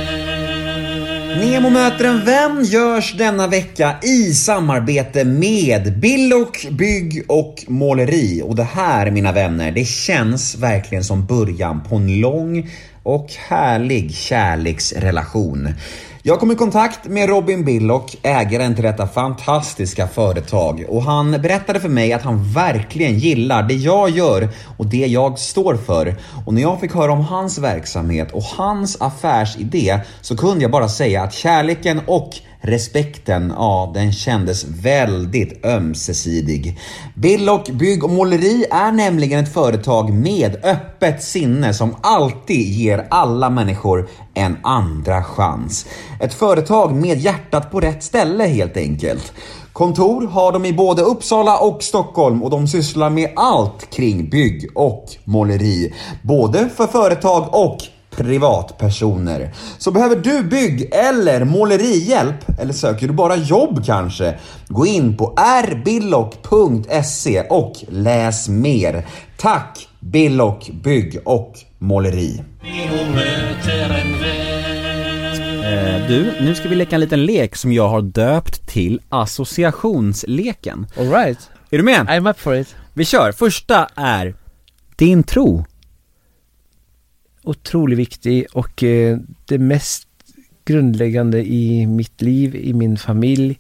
Nemo 1.40 1.70
möter 1.70 2.06
en 2.06 2.26
vän 2.26 2.64
görs 2.64 3.14
denna 3.18 3.48
vecka 3.48 3.96
i 4.04 4.34
samarbete 4.34 5.26
med 5.26 6.00
Billock 6.00 6.68
Bygg 6.72 7.26
och 7.28 7.64
Måleri. 7.68 8.42
Och 8.42 8.56
det 8.56 8.64
här 8.64 9.12
mina 9.12 9.32
vänner, 9.32 9.72
det 9.72 9.86
känns 9.86 10.56
verkligen 10.56 11.04
som 11.04 11.26
början 11.26 11.84
på 11.84 11.96
en 11.96 12.20
lång 12.22 12.70
och 13.04 13.28
härlig 13.48 14.14
kärleksrelation. 14.14 15.70
Jag 16.28 16.40
kom 16.40 16.52
i 16.52 16.56
kontakt 16.56 17.06
med 17.06 17.30
Robin 17.30 17.66
Billock, 17.66 18.16
ägaren 18.24 18.76
till 18.76 18.84
detta 18.84 19.08
fantastiska 19.08 20.08
företag 20.08 20.86
och 20.90 21.04
han 21.04 21.32
berättade 21.32 21.80
för 21.80 21.90
mig 21.90 22.14
att 22.14 22.22
han 22.22 22.54
verkligen 22.54 23.20
gillar 23.20 23.64
det 23.64 23.74
jag 23.74 24.10
gör 24.10 24.50
och 24.78 24.86
det 24.86 25.08
jag 25.08 25.40
står 25.40 25.76
för. 25.76 26.16
Och 26.46 26.54
när 26.54 26.62
jag 26.62 26.80
fick 26.80 26.94
höra 26.94 27.12
om 27.12 27.22
hans 27.22 27.58
verksamhet 27.58 28.32
och 28.32 28.44
hans 28.44 29.02
affärsidé 29.02 30.00
så 30.22 30.38
kunde 30.38 30.62
jag 30.62 30.72
bara 30.72 30.90
säga 30.90 31.24
att 31.24 31.34
kärleken 31.34 32.02
och 32.08 32.30
respekten, 32.62 33.54
ja 33.58 33.92
den 33.94 34.14
kändes 34.14 34.66
väldigt 34.66 35.66
ömsesidig. 35.66 36.80
Billock 37.16 37.70
Bygg 37.70 38.04
och 38.04 38.10
Måleri 38.10 38.66
är 38.72 38.92
nämligen 38.92 39.44
ett 39.44 39.54
företag 39.54 40.14
med 40.14 40.66
öppet 40.66 41.24
sinne 41.24 41.74
som 41.74 41.96
alltid 42.02 42.68
ger 42.68 43.08
alla 43.10 43.50
människor 43.50 44.08
en 44.34 44.58
andra 44.64 45.24
chans. 45.24 45.86
Ett 46.20 46.34
företag 46.34 46.96
med 46.96 47.18
hjärtat 47.18 47.72
på 47.72 47.80
rätt 47.80 48.04
ställe 48.04 48.44
helt 48.44 48.78
enkelt. 48.78 49.34
Kontor 49.74 50.28
har 50.28 50.52
de 50.52 50.66
i 50.66 50.74
både 50.74 51.02
Uppsala 51.02 51.58
och 51.58 51.84
Stockholm 51.84 52.44
och 52.44 52.50
de 52.50 52.68
sysslar 52.68 53.10
med 53.10 53.30
allt 53.36 53.90
kring 53.90 54.30
bygg 54.30 54.68
och 54.76 55.06
måleri. 55.24 55.94
Både 56.22 56.70
för 56.70 56.88
företag 56.88 57.48
och 57.52 57.78
privatpersoner. 58.18 59.54
Så 59.78 59.92
behöver 59.92 60.16
du 60.16 60.44
bygg 60.44 60.90
eller 60.92 61.44
målerihjälp 61.44 62.60
eller 62.60 62.74
söker 62.74 63.08
du 63.08 63.14
bara 63.14 63.36
jobb 63.36 63.86
kanske? 63.86 64.36
Gå 64.68 64.86
in 64.86 65.18
på 65.18 65.36
rbillock.se 65.72 67.42
och 67.50 67.74
läs 67.90 68.50
mer. 68.50 69.06
Tack 69.38 69.88
Billock 70.00 70.70
Bygg 70.84 71.20
och 71.26 71.54
Måleri. 71.80 72.42
Eh, 75.64 76.08
du, 76.08 76.34
nu 76.42 76.56
ska 76.56 76.70
vi 76.70 76.76
leka 76.76 76.96
en 76.96 77.02
liten 77.02 77.26
lek 77.26 77.56
som 77.56 77.74
jag 77.74 77.88
har 77.88 78.02
döpt 78.02 78.68
till 78.68 79.02
associationsleken. 79.10 80.88
Alright, 80.98 81.50
Är 81.70 81.78
du 81.78 81.84
med? 81.84 82.08
I'm 82.08 82.30
up 82.30 82.40
for 82.40 82.56
it. 82.56 82.76
Vi 82.94 83.06
kör. 83.06 83.32
Första 83.32 83.88
är 83.96 84.36
din 84.96 85.24
tro. 85.24 85.66
Otroligt 87.46 88.00
viktig 88.00 88.46
och 88.54 88.84
eh, 88.84 89.18
det 89.46 89.58
mest 89.58 90.08
grundläggande 90.66 91.46
i 91.46 91.88
mitt 91.88 92.22
liv, 92.22 92.56
i 92.56 92.74
min 92.74 92.98
familj. 92.98 93.58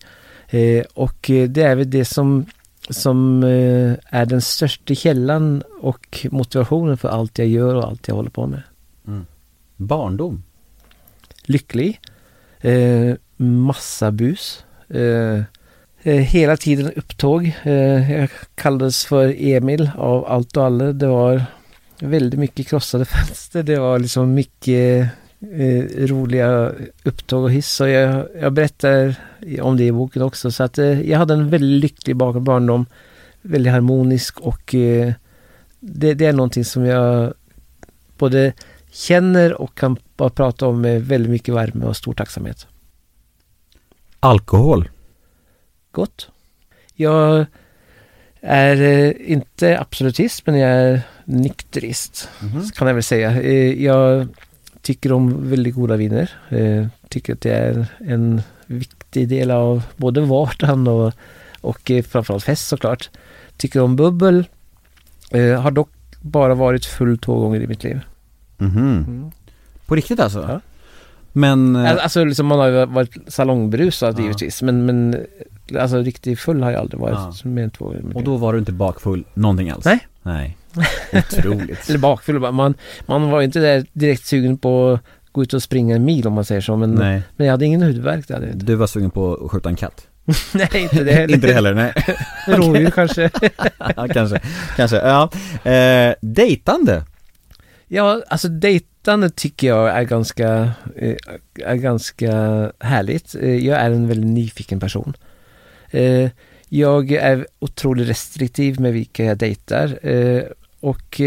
Eh, 0.49 0.83
och 0.93 1.29
eh, 1.29 1.49
det 1.49 1.63
är 1.63 1.75
väl 1.75 1.89
det 1.89 2.05
som, 2.05 2.45
som 2.89 3.43
eh, 3.43 3.93
är 4.05 4.25
den 4.25 4.41
största 4.41 4.95
källan 4.95 5.63
och 5.81 6.27
motivationen 6.31 6.97
för 6.97 7.09
allt 7.09 7.37
jag 7.37 7.47
gör 7.47 7.75
och 7.75 7.83
allt 7.83 8.07
jag 8.07 8.15
håller 8.15 8.29
på 8.29 8.47
med. 8.47 8.61
Barndom. 9.77 10.43
Lycklig. 11.43 11.99
Massa 13.37 14.11
bus. 14.11 14.65
Hela 16.03 16.57
tiden 16.57 16.91
upptåg. 16.95 17.51
Jag 18.09 18.29
kallades 18.55 19.05
för 19.05 19.35
Emil 19.37 19.89
av 19.97 20.25
allt 20.25 20.57
och 20.57 20.63
alla. 20.63 20.93
Det 20.93 21.07
var 21.07 21.43
väldigt 22.05 22.39
mycket 22.39 22.67
krossade 22.67 23.05
fönster. 23.15 23.63
Det 23.63 23.79
var 23.79 23.99
liksom 23.99 24.33
mycket 24.33 25.09
eh, 25.39 25.83
roliga 26.07 26.71
upptåg 27.03 27.43
och 27.43 27.51
hiss. 27.51 27.81
Och 27.81 27.89
jag, 27.89 28.27
jag 28.41 28.53
berättar 28.53 29.15
om 29.61 29.77
det 29.77 29.83
i 29.83 29.91
boken 29.91 30.21
också. 30.21 30.51
Så 30.51 30.63
att 30.63 30.77
eh, 30.77 31.01
jag 31.01 31.17
hade 31.19 31.33
en 31.33 31.49
väldigt 31.49 31.81
lycklig 31.81 32.15
bar- 32.15 32.39
barndom. 32.39 32.85
Väldigt 33.41 33.73
harmonisk 33.73 34.39
och 34.39 34.75
eh, 34.75 35.13
det, 35.79 36.13
det 36.13 36.25
är 36.25 36.33
någonting 36.33 36.65
som 36.65 36.85
jag 36.85 37.33
både 38.17 38.53
känner 38.91 39.61
och 39.61 39.77
kan 39.77 39.97
bara 40.17 40.29
prata 40.29 40.67
om 40.67 40.81
med 40.81 41.05
väldigt 41.05 41.31
mycket 41.31 41.55
värme 41.55 41.85
och 41.85 41.97
stor 41.97 42.13
tacksamhet. 42.13 42.67
Alkohol. 44.19 44.89
Gott. 45.91 46.29
Jag 46.93 47.45
är 48.45 48.81
eh, 48.81 49.31
inte 49.31 49.79
absolutist 49.79 50.45
men 50.45 50.59
jag 50.59 50.69
är 50.71 51.01
nykterist 51.25 52.29
kan 52.75 52.87
jag 52.87 52.93
väl 52.93 53.03
säga. 53.03 53.41
Eh, 53.41 53.83
jag 53.83 54.27
tycker 54.81 55.11
om 55.11 55.49
väldigt 55.49 55.75
goda 55.75 55.95
viner. 55.95 56.31
Eh, 56.49 56.87
tycker 57.09 57.33
att 57.33 57.41
det 57.41 57.53
är 57.53 57.87
en 57.99 58.41
viktig 58.65 59.27
del 59.29 59.51
av 59.51 59.83
både 59.95 60.21
vardagen 60.21 60.87
och, 60.87 61.13
och 61.61 61.91
framförallt 62.09 62.43
fest 62.43 62.67
såklart. 62.67 63.09
Tycker 63.57 63.81
om 63.81 63.95
bubbel. 63.95 64.45
Har 65.61 65.71
dock 65.71 65.89
bara 66.21 66.55
varit 66.55 66.85
full 66.85 67.17
två 67.17 67.39
gånger 67.39 67.61
i 67.61 67.67
mitt 67.67 67.83
liv. 67.83 67.99
Mhm. 68.57 69.31
På 69.85 69.95
riktigt 69.95 70.19
alltså? 70.19 70.45
Ja. 70.49 70.61
Men, 71.37 71.75
eh, 71.75 71.91
Al- 71.91 71.99
Alltså 71.99 72.23
liksom 72.23 72.45
man 72.45 72.59
har 72.59 72.67
ju 72.67 72.85
varit 72.85 73.17
salongberusad 73.27 74.15
Ja. 74.17 74.21
givetvis 74.23 74.61
men, 74.61 74.85
men 74.85 75.25
alltså 75.79 75.97
riktigt 75.97 76.39
full 76.39 76.63
har 76.63 76.71
jag 76.71 76.79
aldrig 76.81 76.99
varit 77.01 77.41
Ja. 77.43 77.49
mer 77.49 77.63
än 77.63 77.69
två 77.69 77.93
och 78.13 78.23
då 78.23 78.37
var 78.37 78.53
du 78.53 78.59
inte 78.59 78.71
bakfull 78.71 79.23
någonting 79.33 79.69
alls? 79.69 79.85
Nej. 79.85 80.07
Nej. 80.23 80.57
Otroligt. 81.13 81.89
Eller 81.89 81.99
bakfull, 81.99 82.39
man, 82.51 82.73
man 83.05 83.29
var 83.29 83.39
ju 83.39 83.45
inte 83.45 83.59
där 83.59 83.85
direkt 83.93 84.25
sugen 84.25 84.57
på 84.57 84.91
att 84.93 85.01
gå 85.31 85.43
ut 85.43 85.53
och 85.53 85.63
springa 85.63 85.95
en 85.95 86.05
mil 86.05 86.27
om 86.27 86.33
man 86.33 86.45
säger 86.45 86.61
så 86.61 86.75
men, 86.75 86.91
Nej. 86.91 87.21
men 87.37 87.47
jag 87.47 87.53
hade 87.53 87.65
ingen 87.65 87.81
huvudvärk 87.81 88.27
där. 88.27 88.51
Du 88.55 88.75
var 88.75 88.87
sugen 88.87 89.11
på 89.11 89.33
att 89.45 89.51
skjuta 89.51 89.69
en 89.69 89.75
katt? 89.75 90.07
Nej, 90.53 90.69
inte 90.83 91.03
det 91.03 91.11
heller. 91.11 91.33
inte 91.35 91.47
det 91.47 91.53
heller, 91.53 91.73
nej. 91.73 91.93
Rovdjur 92.47 92.89
kanske. 92.91 93.29
ja, 93.95 94.07
kanske, 94.13 94.39
kanske, 94.75 94.97
ja. 94.97 95.29
Eh, 95.71 96.13
dejtande? 96.21 97.03
Ja, 97.87 98.21
alltså 98.27 98.47
dejtande 99.05 99.29
tycker 99.29 99.67
jag 99.67 99.89
är 99.89 100.03
ganska, 100.03 100.71
eh, 100.95 101.15
är 101.55 101.75
ganska 101.75 102.31
härligt. 102.79 103.35
Eh, 103.35 103.65
jag 103.65 103.79
är 103.79 103.91
en 103.91 104.07
väldigt 104.07 104.31
nyfiken 104.31 104.79
person. 104.79 105.13
Eh, 105.91 106.29
jag 106.69 107.11
är 107.11 107.47
otroligt 107.59 108.09
restriktiv 108.09 108.79
med 108.79 108.93
vilka 108.93 109.23
jag 109.23 109.37
dejtar 109.37 109.99
och 110.79 111.21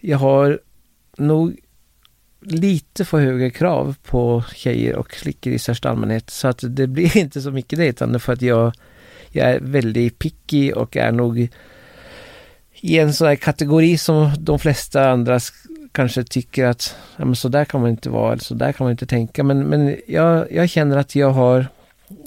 jag 0.00 0.18
har 0.18 0.60
nog 1.18 1.56
lite 2.40 3.04
för 3.04 3.20
höga 3.20 3.50
krav 3.50 3.96
på 4.02 4.44
tjejer 4.54 4.96
och 4.96 5.12
flickor 5.14 5.52
i 5.52 5.58
största 5.58 5.90
allmänhet 5.90 6.30
så 6.30 6.48
att 6.48 6.60
det 6.62 6.86
blir 6.86 7.16
inte 7.24 7.40
så 7.40 7.50
mycket 7.50 7.78
dejtande 7.78 8.18
för 8.18 8.32
att 8.32 8.42
jag, 8.42 8.72
jag 9.28 9.50
är 9.50 9.60
väldigt 9.60 10.18
picky 10.18 10.72
och 10.72 10.96
är 10.96 11.12
nog 11.12 11.48
i 12.84 12.98
en 12.98 13.14
sån 13.14 13.26
här 13.26 13.36
kategori 13.36 13.98
som 13.98 14.30
de 14.38 14.58
flesta 14.58 15.10
andra 15.10 15.40
kanske 15.94 16.24
tycker 16.24 16.64
att 16.64 16.96
ja, 17.16 17.24
men 17.24 17.36
så 17.36 17.48
där 17.48 17.64
kan 17.64 17.80
man 17.80 17.90
inte 17.90 18.10
vara, 18.10 18.32
eller 18.32 18.42
så 18.42 18.54
där 18.54 18.72
kan 18.72 18.84
man 18.84 18.90
inte 18.90 19.06
tänka. 19.06 19.44
Men, 19.44 19.66
men 19.66 19.96
jag, 20.06 20.52
jag 20.52 20.68
känner 20.68 20.96
att 20.96 21.14
jag 21.14 21.30
har 21.30 21.66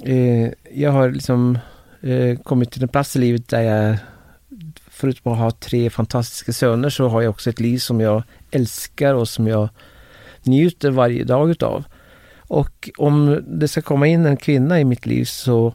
eh, 0.04 0.48
jag 0.72 0.90
har 0.92 1.10
liksom 1.10 1.58
eh, 2.00 2.38
kommit 2.38 2.70
till 2.70 2.82
en 2.82 2.88
plats 2.88 3.16
i 3.16 3.18
livet 3.18 3.48
där 3.48 3.60
jag 3.60 3.96
förutom 4.90 5.32
att 5.32 5.38
ha 5.38 5.50
tre 5.50 5.90
fantastiska 5.90 6.52
söner 6.52 6.90
så 6.90 7.08
har 7.08 7.22
jag 7.22 7.30
också 7.30 7.50
ett 7.50 7.60
liv 7.60 7.78
som 7.78 8.00
jag 8.00 8.22
älskar 8.50 9.14
och 9.14 9.28
som 9.28 9.46
jag 9.46 9.68
njuter 10.42 10.90
varje 10.90 11.24
dag 11.24 11.50
utav. 11.50 11.84
Och 12.38 12.90
om 12.98 13.44
det 13.46 13.68
ska 13.68 13.82
komma 13.82 14.06
in 14.06 14.26
en 14.26 14.36
kvinna 14.36 14.80
i 14.80 14.84
mitt 14.84 15.06
liv 15.06 15.24
så 15.24 15.74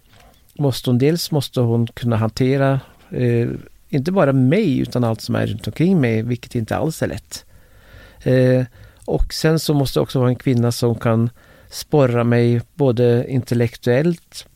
måste 0.53 0.89
hon 0.89 0.97
dels 0.97 1.32
måste 1.32 1.62
hon 1.62 1.88
kunna 1.88 2.15
hantera 2.15 2.79
eh, 3.12 3.49
inte 3.89 4.12
bara 4.12 4.34
mig 4.34 4.79
utan 4.79 5.03
allt 5.03 5.21
som 5.21 5.36
är 5.36 5.47
runt 5.47 5.67
omkring 5.67 6.01
mig, 6.01 6.21
vilket 6.21 6.56
inte 6.56 6.75
alls 6.75 7.01
är 7.01 7.08
lätt. 7.08 7.45
Eh, 8.23 8.65
och 9.05 9.33
sen 9.33 9.59
så 9.59 9.73
måste 9.73 9.99
det 9.99 10.01
också 10.01 10.19
vara 10.19 10.29
en 10.29 10.36
kvinna 10.36 10.71
som 10.71 10.95
kan 10.95 11.29
sporra 11.69 12.23
mig 12.23 12.62
både 12.73 13.25
intellektuellt, 13.27 14.47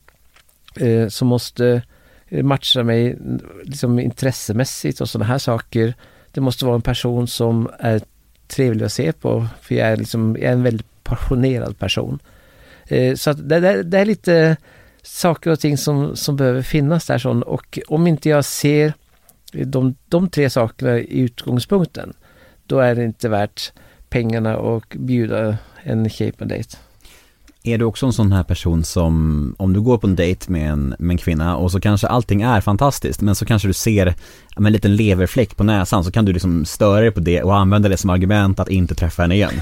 eh, 0.76 1.08
som 1.08 1.28
måste 1.28 1.82
eh, 2.28 2.44
matcha 2.44 2.84
mig 2.84 3.18
liksom 3.64 4.00
intressemässigt 4.00 5.02
och 5.02 5.10
sådana 5.10 5.26
här 5.26 5.38
saker. 5.38 5.94
Det 6.32 6.42
måste 6.42 6.66
vara 6.66 6.76
en 6.76 6.82
person 6.82 7.28
som 7.28 7.70
är 7.80 8.02
trevlig 8.48 8.86
att 8.86 8.94
se 8.94 9.12
på, 9.12 9.48
för 9.62 9.76
jag 9.76 9.88
är, 9.88 9.98
liksom, 9.98 10.36
jag 10.40 10.50
är 10.50 10.54
en 10.54 10.64
väldigt 10.64 11.04
passionerad 11.04 11.80
person. 11.80 12.20
Eh, 12.88 13.16
så 13.16 13.30
att 13.30 13.50
det, 13.50 13.60
det, 13.60 13.84
det, 13.84 14.00
är 14.00 14.06
lite 14.06 14.58
saker 15.02 15.52
och 15.52 15.60
ting 15.60 15.78
som, 15.78 16.16
som 16.16 16.36
behöver 16.36 16.62
finnas 16.62 17.06
där 17.06 17.18
sån 17.18 17.44
och 17.44 17.80
om 17.88 18.08
inte 18.08 18.30
jag 18.30 18.46
ser 18.46 18.94
de, 19.52 19.96
de 20.08 20.30
tre 20.30 20.50
sakerna 20.50 21.00
i 21.00 21.20
utgångspunkten, 21.20 22.14
då 22.68 22.80
är 22.80 22.96
det 22.96 23.04
inte 23.04 23.30
värt 23.30 23.72
pengarna 24.10 24.58
och 24.58 24.96
bjuda 25.00 25.58
en 25.84 26.10
tjej 26.10 26.32
på 26.32 26.46
dejt. 26.46 26.78
Är 27.64 27.78
du 27.78 27.86
också 27.86 28.06
en 28.06 28.14
sån 28.14 28.32
här 28.32 28.44
person 28.44 28.84
som, 28.84 29.56
om 29.60 29.74
du 29.74 29.82
går 29.82 29.98
på 29.98 30.08
en 30.08 30.16
dejt 30.16 30.52
med 30.52 30.72
en, 30.72 30.96
med 31.00 31.14
en 31.14 31.18
kvinna 31.18 31.58
och 31.58 31.72
så 31.72 31.80
kanske 31.80 32.08
allting 32.08 32.42
är 32.42 32.62
fantastiskt 32.62 33.22
men 33.22 33.36
så 33.36 33.46
kanske 33.46 33.68
du 33.68 33.74
ser 33.74 34.14
en 34.58 34.64
liten 34.64 34.96
leverfläck 34.96 35.58
på 35.58 35.64
näsan 35.64 36.04
så 36.04 36.12
kan 36.12 36.26
du 36.26 36.34
liksom 36.34 36.66
störa 36.66 37.02
dig 37.02 37.12
på 37.12 37.20
det 37.20 37.44
och 37.44 37.56
använda 37.56 37.90
det 37.90 37.98
som 37.98 38.10
argument 38.10 38.60
att 38.60 38.70
inte 38.70 38.96
träffa 38.96 39.22
henne 39.22 39.36
igen? 39.36 39.62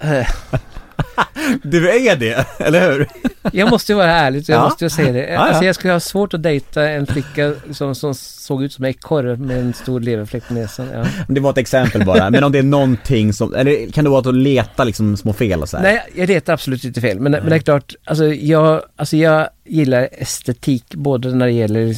du 1.62 1.90
är 1.90 2.16
det, 2.16 2.46
eller 2.58 2.92
hur? 2.92 3.08
Jag 3.52 3.70
måste 3.70 3.92
ju 3.92 3.96
vara 3.96 4.12
ärlig, 4.12 4.44
jag 4.48 4.58
ja. 4.58 4.64
måste 4.64 4.84
ju 4.84 4.90
säga 4.90 5.12
det. 5.12 5.36
Alltså 5.36 5.64
jag 5.64 5.74
skulle 5.74 5.92
ha 5.92 6.00
svårt 6.00 6.34
att 6.34 6.42
dejta 6.42 6.88
en 6.88 7.06
flicka 7.06 7.52
som, 7.72 7.94
som 7.94 8.14
såg 8.14 8.62
ut 8.64 8.72
som 8.72 8.84
en 8.84 8.90
ekorre 8.90 9.36
med 9.36 9.58
en 9.60 9.72
stor 9.72 10.00
leverfläck 10.00 10.48
på 10.48 10.54
näsan. 10.54 10.88
Ja. 10.94 11.04
Det 11.28 11.40
var 11.40 11.50
ett 11.50 11.58
exempel 11.58 12.04
bara, 12.04 12.30
men 12.30 12.44
om 12.44 12.52
det 12.52 12.58
är 12.58 12.62
någonting 12.62 13.32
som, 13.32 13.54
eller 13.54 13.92
kan 13.92 14.04
det 14.04 14.10
vara 14.10 14.28
att 14.28 14.34
leta 14.34 14.84
liksom 14.84 15.16
små 15.16 15.32
fel 15.32 15.62
och 15.62 15.68
så 15.68 15.76
här? 15.76 15.84
Nej, 15.84 16.02
jag 16.14 16.28
letar 16.28 16.52
absolut 16.52 16.84
inte 16.84 17.00
fel, 17.00 17.20
men, 17.20 17.32
men 17.32 17.48
det 17.48 17.54
är 17.54 17.58
klart, 17.58 17.94
alltså 18.04 18.26
jag, 18.26 18.82
alltså 18.96 19.16
jag 19.16 19.48
gillar 19.64 20.08
estetik 20.12 20.94
både 20.94 21.34
när 21.34 21.46
det 21.46 21.52
gäller 21.52 21.94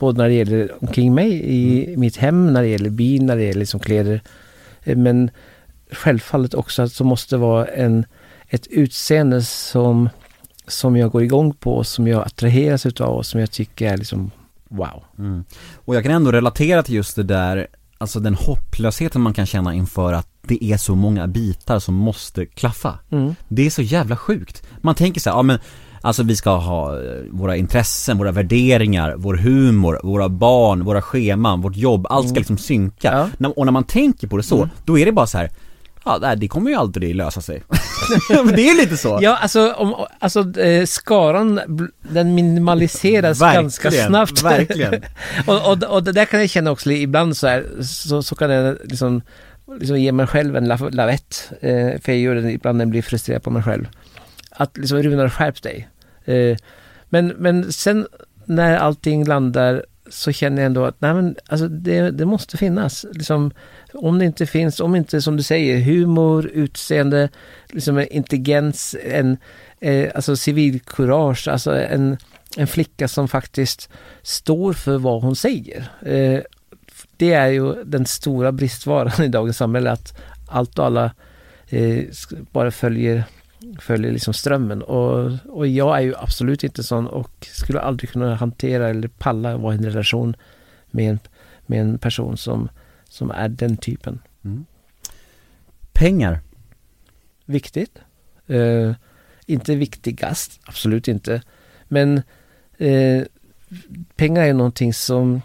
både 0.00 0.18
när 0.18 0.28
det 0.28 0.34
gäller 0.34 0.70
omkring 0.80 1.14
mig 1.14 1.32
i 1.32 1.86
mm. 1.86 2.00
mitt 2.00 2.16
hem, 2.16 2.52
när 2.52 2.62
det 2.62 2.68
gäller 2.68 2.90
bil, 2.90 3.24
när 3.24 3.36
det 3.36 3.42
gäller 3.42 3.60
liksom 3.60 3.80
kläder. 3.80 4.20
Men 4.84 5.30
självfallet 5.92 6.54
också 6.54 6.82
att 6.82 6.98
det 6.98 7.04
måste 7.04 7.36
vara 7.36 7.66
en, 7.66 8.06
ett 8.50 8.66
utseende 8.66 9.42
som, 9.42 10.08
som 10.66 10.96
jag 10.96 11.10
går 11.10 11.22
igång 11.22 11.54
på, 11.54 11.84
som 11.84 12.08
jag 12.08 12.26
attraheras 12.26 12.86
utav 12.86 13.16
och 13.16 13.26
som 13.26 13.40
jag 13.40 13.50
tycker 13.50 13.92
är 13.92 13.96
liksom 13.96 14.30
wow. 14.68 15.04
Mm. 15.18 15.44
Och 15.74 15.96
jag 15.96 16.02
kan 16.02 16.12
ändå 16.12 16.32
relatera 16.32 16.82
till 16.82 16.94
just 16.94 17.16
det 17.16 17.22
där, 17.22 17.66
alltså 17.98 18.20
den 18.20 18.34
hopplösheten 18.34 19.20
man 19.20 19.34
kan 19.34 19.46
känna 19.46 19.74
inför 19.74 20.12
att 20.12 20.28
det 20.42 20.64
är 20.64 20.76
så 20.76 20.94
många 20.94 21.26
bitar 21.26 21.78
som 21.78 21.94
måste 21.94 22.46
klaffa. 22.46 22.98
Mm. 23.10 23.34
Det 23.48 23.66
är 23.66 23.70
så 23.70 23.82
jävla 23.82 24.16
sjukt. 24.16 24.62
Man 24.80 24.94
tänker 24.94 25.20
så 25.20 25.30
här, 25.30 25.36
ja 25.36 25.42
men 25.42 25.58
Alltså 26.02 26.22
vi 26.22 26.36
ska 26.36 26.56
ha 26.56 27.02
eh, 27.02 27.22
våra 27.30 27.56
intressen, 27.56 28.18
våra 28.18 28.32
värderingar, 28.32 29.14
vår 29.16 29.34
humor, 29.34 30.00
våra 30.02 30.28
barn, 30.28 30.84
våra 30.84 31.02
scheman, 31.02 31.60
vårt 31.60 31.76
jobb, 31.76 32.06
allt 32.10 32.26
ska 32.26 32.32
mm. 32.32 32.40
liksom 32.40 32.58
synka. 32.58 33.28
Ja. 33.38 33.48
Och 33.48 33.64
när 33.64 33.72
man 33.72 33.84
tänker 33.84 34.28
på 34.28 34.36
det 34.36 34.42
så, 34.42 34.56
mm. 34.56 34.68
då 34.84 34.98
är 34.98 35.06
det 35.06 35.12
bara 35.12 35.26
så 35.26 35.38
här 35.38 35.50
Ja, 36.04 36.34
det 36.36 36.48
kommer 36.48 36.70
ju 36.70 36.76
aldrig 36.76 37.14
lösa 37.14 37.40
sig. 37.40 37.62
Det 38.28 38.70
är 38.70 38.76
lite 38.76 38.96
så. 38.96 39.18
Ja, 39.22 39.36
alltså, 39.36 39.72
om, 39.72 40.06
alltså 40.18 40.58
eh, 40.60 40.86
skaran, 40.86 41.60
den 42.00 42.34
minimaliseras 42.34 43.40
verkligen, 43.40 43.64
ganska 43.64 43.90
snabbt. 43.90 44.42
Verkligen. 44.42 44.94
och, 45.46 45.72
och, 45.72 45.82
och 45.84 46.02
det 46.02 46.12
där 46.12 46.24
kan 46.24 46.40
jag 46.40 46.50
känna 46.50 46.70
också 46.70 46.90
ibland 46.90 47.36
så 47.36 47.46
här, 47.46 47.66
så, 47.82 48.22
så 48.22 48.34
kan 48.34 48.50
jag 48.50 48.78
liksom, 48.84 49.22
liksom 49.78 50.00
ge 50.00 50.12
mig 50.12 50.26
själv 50.26 50.56
en 50.56 50.68
lavett. 50.68 51.52
Eh, 51.60 52.00
för 52.00 52.12
jag 52.12 52.18
gör 52.18 52.34
det 52.34 52.52
ibland 52.52 52.78
när 52.78 52.84
jag 52.84 52.90
blir 52.90 53.02
frustrerad 53.02 53.42
på 53.42 53.50
mig 53.50 53.62
själv. 53.62 53.88
Att 54.50 54.76
liksom, 54.76 55.02
Runar 55.02 55.28
skärp 55.28 55.62
dig. 55.62 55.88
Eh, 56.24 56.56
men, 57.08 57.26
men 57.26 57.72
sen 57.72 58.06
när 58.44 58.76
allting 58.76 59.24
landar 59.24 59.84
så 60.10 60.32
känner 60.32 60.62
jag 60.62 60.66
ändå 60.66 60.84
att 60.84 61.00
nej 61.00 61.14
men, 61.14 61.36
alltså 61.46 61.68
det, 61.68 62.10
det 62.10 62.26
måste 62.26 62.56
finnas. 62.56 63.06
Liksom, 63.12 63.50
om 63.94 64.18
det 64.18 64.24
inte 64.24 64.46
finns, 64.46 64.80
om 64.80 64.94
inte 64.94 65.22
som 65.22 65.36
du 65.36 65.42
säger, 65.42 65.80
humor, 65.80 66.50
utseende, 66.54 67.28
liksom 67.68 68.06
intelligens, 68.10 68.96
en, 69.04 69.36
eh, 69.80 70.10
alltså 70.14 70.36
civilkurage, 70.36 71.48
alltså 71.48 71.76
en, 71.76 72.16
en 72.56 72.66
flicka 72.66 73.08
som 73.08 73.28
faktiskt 73.28 73.88
står 74.22 74.72
för 74.72 74.98
vad 74.98 75.22
hon 75.22 75.36
säger. 75.36 75.90
Eh, 76.02 76.40
det 77.16 77.32
är 77.32 77.48
ju 77.48 77.84
den 77.84 78.06
stora 78.06 78.52
bristvaran 78.52 79.24
i 79.24 79.28
dagens 79.28 79.56
samhälle, 79.56 79.90
att 79.90 80.18
allt 80.48 80.78
och 80.78 80.86
alla 80.86 81.14
eh, 81.68 82.04
bara 82.52 82.70
följer 82.70 83.24
följer 83.78 84.12
liksom 84.12 84.34
strömmen 84.34 84.82
och, 84.82 85.30
och 85.48 85.66
jag 85.66 85.96
är 85.96 86.00
ju 86.00 86.14
absolut 86.16 86.64
inte 86.64 86.82
sån 86.82 87.06
och 87.06 87.48
skulle 87.50 87.80
aldrig 87.80 88.10
kunna 88.10 88.34
hantera 88.34 88.88
eller 88.88 89.08
palla 89.08 89.56
vara 89.56 89.74
i 89.74 89.78
en 89.78 89.84
relation 89.84 90.36
med 90.90 91.10
en, 91.10 91.18
med 91.66 91.80
en 91.80 91.98
person 91.98 92.36
som, 92.36 92.68
som 93.08 93.30
är 93.30 93.48
den 93.48 93.76
typen. 93.76 94.18
Mm. 94.44 94.64
Pengar? 95.92 96.40
Viktigt. 97.44 97.98
Uh, 98.50 98.94
inte 99.46 99.74
viktigast, 99.74 100.60
absolut 100.64 101.08
inte. 101.08 101.42
Men 101.84 102.22
uh, 102.80 103.22
pengar 104.16 104.42
är 104.42 104.54
någonting 104.54 104.94
som, 104.94 105.42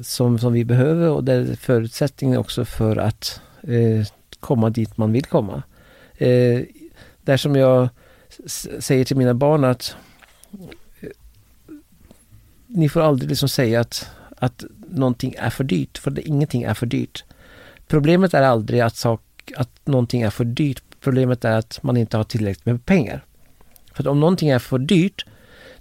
som, 0.00 0.38
som 0.38 0.52
vi 0.52 0.64
behöver 0.64 1.10
och 1.10 1.24
det 1.24 1.32
är 1.32 1.56
förutsättningen 1.56 2.38
också 2.38 2.64
för 2.64 2.96
att 2.96 3.40
uh, 3.68 4.04
komma 4.40 4.70
dit 4.70 4.96
man 4.96 5.12
vill 5.12 5.24
komma. 5.24 5.62
Där 7.28 7.36
som 7.36 7.56
jag 7.56 7.88
säger 8.78 9.04
till 9.04 9.16
mina 9.16 9.34
barn 9.34 9.64
att 9.64 9.96
eh, 11.00 11.08
ni 12.66 12.88
får 12.88 13.00
aldrig 13.00 13.28
liksom 13.28 13.48
säga 13.48 13.80
att, 13.80 14.10
att 14.36 14.64
någonting 14.90 15.34
är 15.38 15.50
för 15.50 15.64
dyrt, 15.64 15.98
för 15.98 16.10
det, 16.10 16.28
ingenting 16.28 16.62
är 16.62 16.74
för 16.74 16.86
dyrt. 16.86 17.24
Problemet 17.86 18.34
är 18.34 18.42
aldrig 18.42 18.80
att, 18.80 18.96
sak, 18.96 19.22
att 19.56 19.70
någonting 19.84 20.22
är 20.22 20.30
för 20.30 20.44
dyrt. 20.44 20.82
Problemet 21.00 21.44
är 21.44 21.58
att 21.58 21.82
man 21.82 21.96
inte 21.96 22.16
har 22.16 22.24
tillräckligt 22.24 22.66
med 22.66 22.84
pengar. 22.84 23.24
För 23.92 24.08
om 24.08 24.20
någonting 24.20 24.48
är 24.48 24.58
för 24.58 24.78
dyrt, 24.78 25.26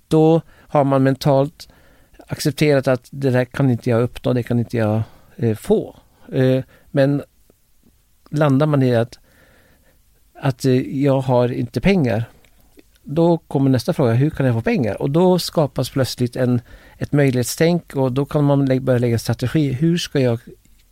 då 0.08 0.42
har 0.50 0.84
man 0.84 1.04
mentalt 1.04 1.70
accepterat 2.28 2.88
att 2.88 3.08
det 3.12 3.30
där 3.30 3.46
kan 3.46 3.70
inte 3.70 3.90
jag 3.90 4.02
uppnå, 4.02 4.34
det 4.34 4.44
kan 4.44 4.60
inte 4.60 4.78
jag 4.78 5.02
eh, 5.36 5.56
få. 5.56 5.96
Eh, 6.32 6.64
men 6.92 7.24
landar 8.30 8.66
man 8.68 8.84
i 8.84 8.96
att 8.96 9.20
att 10.42 10.66
eh, 10.66 11.02
jag 11.04 11.20
har 11.20 11.52
inte 11.52 11.82
pengar. 11.82 12.26
Då 13.04 13.38
kommer 13.38 13.70
nästa 13.70 13.94
fråga, 13.94 14.14
hur 14.14 14.30
kan 14.30 14.46
jag 14.46 14.56
få 14.56 14.62
pengar? 14.62 15.02
Och 15.02 15.10
då 15.10 15.40
skapas 15.40 15.90
plötsligt 15.90 16.36
en, 16.36 16.62
ett 16.98 17.12
möjlighetstänk 17.12 17.96
och 17.96 18.12
då 18.12 18.26
kan 18.26 18.44
man 18.44 18.66
lä 18.66 18.80
börja 18.80 19.00
lägga 19.00 19.20
strategi. 19.20 19.72
Hur 19.72 19.98
ska 19.98 20.20
jag 20.20 20.40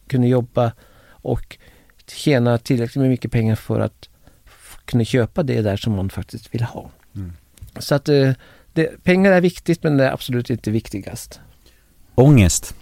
kunna 0.08 0.28
jobba 0.28 0.72
och 1.08 1.58
tjäna 2.08 2.58
tillräckligt 2.58 3.02
med 3.02 3.10
mycket 3.10 3.32
pengar 3.32 3.56
för 3.56 3.80
att 3.80 4.10
kunna 4.86 5.04
köpa 5.04 5.44
det 5.44 5.62
där 5.62 5.78
som 5.78 5.96
man 5.96 6.10
faktiskt 6.10 6.54
vill 6.54 6.64
ha. 6.64 6.90
Mm. 7.16 7.34
Så 7.80 7.96
att 7.96 8.10
eh, 8.10 8.32
det, 8.74 9.04
pengar 9.04 9.32
är 9.32 9.42
viktigt 9.42 9.84
men 9.84 9.98
det 9.98 10.06
är 10.06 10.12
absolut 10.12 10.50
inte 10.50 10.72
viktigast. 10.72 11.40
Ångest? 12.16 12.76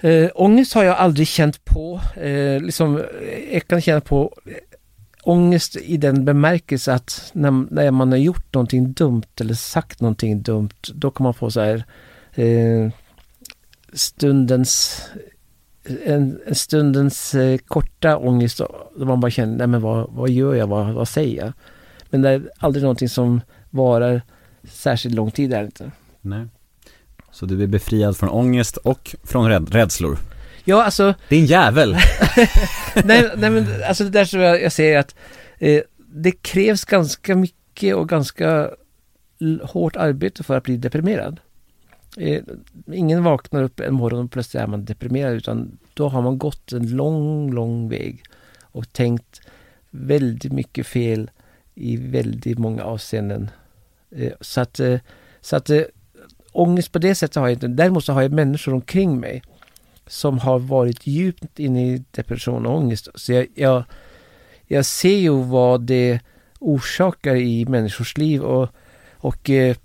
Eh, 0.00 0.30
ångest 0.34 0.74
har 0.74 0.84
jag 0.84 0.96
aldrig 0.96 1.28
känt 1.28 1.64
på. 1.64 2.00
Eh, 2.14 2.62
liksom, 2.62 2.96
eh, 2.98 3.52
jag 3.52 3.68
kan 3.68 3.80
känna 3.80 4.00
på 4.00 4.34
eh, 4.46 4.52
ångest 5.22 5.76
i 5.76 5.96
den 5.96 6.24
bemärkelse 6.24 6.92
att 6.94 7.30
när, 7.32 7.50
när 7.50 7.90
man 7.90 8.10
har 8.10 8.18
gjort 8.18 8.54
någonting 8.54 8.92
dumt 8.92 9.40
eller 9.40 9.54
sagt 9.54 10.00
någonting 10.00 10.42
dumt, 10.42 10.80
då 10.94 11.10
kan 11.10 11.24
man 11.24 11.34
få 11.34 11.50
så 11.50 11.60
här 11.60 11.84
eh, 12.34 12.90
stundens 13.92 15.02
eh, 15.84 16.12
en, 16.14 16.40
en 16.46 16.54
stundens 16.54 17.34
eh, 17.34 17.58
korta 17.58 18.16
ångest 18.16 18.60
då 18.96 19.04
man 19.04 19.20
bara 19.20 19.30
känner, 19.30 19.56
nej 19.56 19.66
men 19.66 19.80
vad, 19.80 20.10
vad 20.10 20.30
gör 20.30 20.54
jag, 20.54 20.66
vad, 20.66 20.94
vad 20.94 21.08
säger 21.08 21.44
jag? 21.44 21.52
Men 22.10 22.22
det 22.22 22.30
är 22.30 22.50
aldrig 22.58 22.82
någonting 22.82 23.08
som 23.08 23.40
varar 23.70 24.22
särskilt 24.64 25.14
lång 25.14 25.30
tid, 25.30 25.52
är 25.52 25.58
det 25.58 25.66
inte. 25.66 25.90
Nej. 26.20 26.46
Så 27.40 27.46
du 27.46 27.62
är 27.62 27.66
befriad 27.66 28.16
från 28.16 28.28
ångest 28.28 28.76
och 28.76 29.16
från 29.24 29.48
räd 29.48 29.74
rädslor? 29.74 30.18
Ja, 30.64 30.84
alltså... 30.84 31.14
Din 31.28 31.46
jävel! 31.46 31.92
nej, 33.04 33.30
nej, 33.36 33.50
men 33.50 33.66
alltså 33.88 34.04
det 34.04 34.10
där 34.10 34.24
som 34.24 34.40
jag, 34.40 34.62
jag 34.62 34.72
säger 34.72 34.98
att 34.98 35.14
eh, 35.58 35.82
det 35.96 36.32
krävs 36.32 36.84
ganska 36.84 37.36
mycket 37.36 37.94
och 37.94 38.08
ganska 38.08 38.70
hårt 39.62 39.96
arbete 39.96 40.42
för 40.42 40.56
att 40.56 40.64
bli 40.64 40.76
deprimerad. 40.76 41.40
eh, 42.16 42.42
ingen 42.92 43.24
vaknar 43.24 43.62
upp 43.62 43.80
en 43.80 43.94
morgon 43.94 44.24
och 44.24 44.30
plötsligt 44.30 44.62
är 44.62 44.66
man 44.66 44.84
deprimerad 44.84 45.34
utan 45.34 45.78
då 45.94 46.08
har 46.08 46.22
man 46.22 46.38
gått 46.38 46.72
en 46.72 46.96
lång, 46.96 47.52
lång 47.52 47.88
väg 47.88 48.22
och 48.62 48.92
tänkt 48.92 49.40
väldigt 49.90 50.52
mycket 50.52 50.86
fel 50.86 51.30
i 51.74 51.96
väldigt 51.96 52.58
många 52.58 52.82
avseenden. 52.82 53.50
Eh, 54.10 54.32
så 54.40 54.60
att, 54.60 54.80
eh, 54.80 54.98
så 55.40 55.56
att 55.56 55.70
eh, 55.70 55.82
ångest 56.52 56.92
på 56.92 56.98
det 56.98 57.14
sättet 57.14 57.36
har 57.36 57.48
jag 57.48 57.52
inte. 57.52 57.68
Däremot 57.68 58.04
så 58.04 58.12
har 58.12 58.22
jag 58.22 58.32
människor 58.32 58.74
omkring 58.74 59.20
mig 59.20 59.42
som 60.06 60.38
har 60.38 60.58
varit 60.58 61.06
djupt 61.06 61.58
inne 61.58 61.94
i 61.94 62.04
depression 62.10 62.66
och 62.66 62.76
ångest. 62.76 63.08
Så 63.14 63.32
jag, 63.32 63.46
jag, 63.54 63.84
jag 64.66 64.86
ser 64.86 65.16
ju 65.16 65.42
vad 65.42 65.80
det 65.80 66.20
orsakar 66.58 67.36
i 67.36 67.66
människors 67.66 68.18
liv 68.18 68.42
och, 68.42 68.68
och 69.16 69.50
eh, 69.50 69.76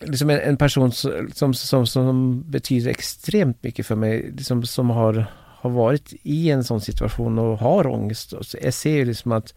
liksom 0.00 0.30
en, 0.30 0.40
en 0.40 0.56
person 0.56 0.92
som, 0.92 1.54
som, 1.54 1.86
som, 1.86 2.42
betyder 2.50 2.90
extremt 2.90 3.62
mycket 3.62 3.86
för 3.86 3.96
mig, 3.96 4.32
liksom, 4.36 4.62
som 4.62 4.90
har, 4.90 5.26
har 5.36 5.70
varit 5.70 6.14
i 6.22 6.50
en 6.50 6.64
sån 6.64 6.80
situation 6.80 7.38
och 7.38 7.58
har 7.58 7.86
ångest. 7.86 8.34
Så 8.40 8.58
jag 8.62 8.74
ser 8.74 8.96
ju 8.96 9.04
liksom 9.04 9.32
att 9.32 9.54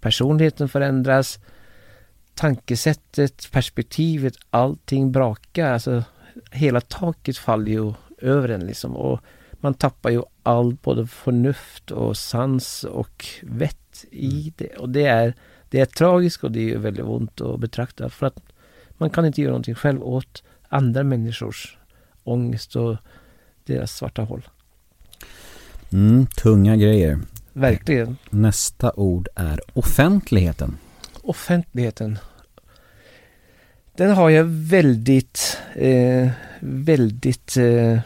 personligheten 0.00 0.68
förändras, 0.68 1.38
tankesättet, 2.34 3.48
perspektivet, 3.52 4.34
allting 4.50 5.12
brakar. 5.12 5.72
Alltså, 5.72 6.04
hela 6.50 6.80
taket 6.80 7.36
faller 7.38 7.72
ju 7.72 7.92
över 8.18 8.48
en 8.48 8.66
liksom. 8.66 8.96
Och 8.96 9.20
man 9.52 9.74
tappar 9.74 10.10
ju 10.10 10.22
allt, 10.42 10.82
både 10.82 11.06
förnuft 11.06 11.90
och 11.90 12.16
sans 12.16 12.84
och 12.84 13.26
vett 13.42 14.04
i 14.10 14.40
Mm. 14.40 14.52
det. 14.56 14.76
Och 14.76 14.88
det 14.88 15.06
är, 15.06 15.34
det 15.68 15.80
är 15.80 15.86
tragiskt 15.86 16.44
och 16.44 16.52
det 16.52 16.72
är 16.72 16.78
väldigt 16.78 17.04
ont 17.04 17.40
att 17.40 17.60
betrakta. 17.60 18.08
För 18.08 18.26
att 18.26 18.40
man 18.90 19.10
kan 19.10 19.26
inte 19.26 19.40
göra 19.40 19.50
någonting 19.50 19.74
själv 19.74 20.02
åt 20.02 20.42
andra 20.68 21.02
människors 21.02 21.78
ångest 22.24 22.76
och 22.76 22.96
deras 23.64 23.96
svarta 23.96 24.22
hål. 24.22 24.42
Mm, 25.92 26.26
tunga 26.26 26.76
grejer. 26.76 27.18
Verkligen. 27.52 28.16
Nästa 28.30 28.92
ord 28.92 29.28
är 29.34 29.60
offentligheten. 29.72 30.76
Offentligheten. 31.22 32.18
Den 33.96 34.10
har 34.10 34.30
jag 34.30 34.44
väldigt, 34.44 35.58
eh, 35.74 36.30
väldigt, 36.60 37.56
eh, 37.56 38.00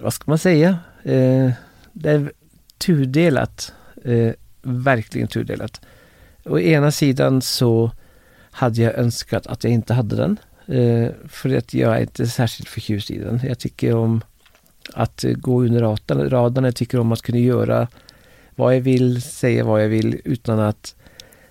vad 0.00 0.12
ska 0.12 0.24
man 0.26 0.38
säga? 0.38 0.78
Eh, 1.02 1.50
det 1.92 2.10
är 2.10 2.32
tudelat. 2.78 3.72
Eh, 4.04 4.32
verkligen 4.62 5.28
tudelat. 5.28 5.80
Å 6.44 6.58
ena 6.58 6.90
sidan 6.90 7.42
så 7.42 7.90
hade 8.50 8.82
jag 8.82 8.94
önskat 8.94 9.46
att 9.46 9.64
jag 9.64 9.72
inte 9.72 9.94
hade 9.94 10.16
den. 10.16 10.36
Eh, 10.66 11.10
för 11.28 11.56
att 11.56 11.74
jag 11.74 11.96
är 11.96 12.00
inte 12.00 12.26
särskilt 12.26 12.68
förtjust 12.68 13.10
i 13.10 13.18
den. 13.18 13.40
Jag 13.44 13.58
tycker 13.58 13.94
om 13.94 14.20
att 14.94 15.24
gå 15.36 15.62
under 15.62 15.80
radarn. 16.30 16.64
Jag 16.64 16.76
tycker 16.76 17.00
om 17.00 17.12
att 17.12 17.22
kunna 17.22 17.38
göra 17.38 17.88
vad 18.54 18.76
jag 18.76 18.80
vill, 18.80 19.22
säga 19.22 19.64
vad 19.64 19.82
jag 19.82 19.88
vill 19.88 20.20
utan 20.24 20.58
att 20.58 20.94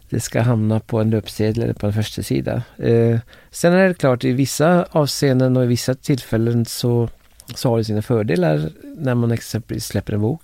det 0.10 0.20
ska 0.20 0.42
hamna 0.42 0.80
på 0.80 1.00
en 1.00 1.10
löpsedel 1.10 1.64
eller 1.64 1.74
på 1.74 1.88
en 1.88 1.94
första 1.94 2.24
sida. 2.24 2.64
Eh, 2.78 3.20
sen 3.52 3.74
är 3.74 3.88
det 3.88 3.94
klart 3.94 4.24
i 4.24 4.32
vissa 4.32 4.86
avseenden 4.92 5.58
och 5.58 5.64
i 5.64 5.68
vissa 5.68 5.96
tillfällen 5.96 6.66
så, 6.66 7.10
så 7.56 7.70
har 7.70 7.78
det 7.78 7.84
sina 7.84 8.02
fördelar 8.02 8.70
när 8.98 9.16
man 9.16 9.32
exempelvis 9.32 9.86
släpper 9.86 10.14
en 10.14 10.22
bok. 10.22 10.42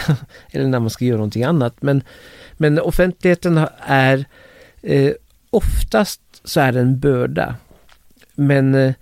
eller 0.50 0.66
när 0.66 0.80
man 0.80 0.90
ska 0.90 1.04
göra 1.04 1.16
någonting 1.16 1.44
annat. 1.44 1.82
Men, 1.82 2.02
men 2.52 2.80
offentligheten 2.80 3.66
är 3.80 4.24
eh, 4.82 5.12
oftast 5.50 6.20
så 6.44 6.60
är 6.60 6.72
det 6.72 6.80
en 6.80 6.98
börda. 6.98 7.54
Men, 8.34 8.74
eh, 8.74 8.94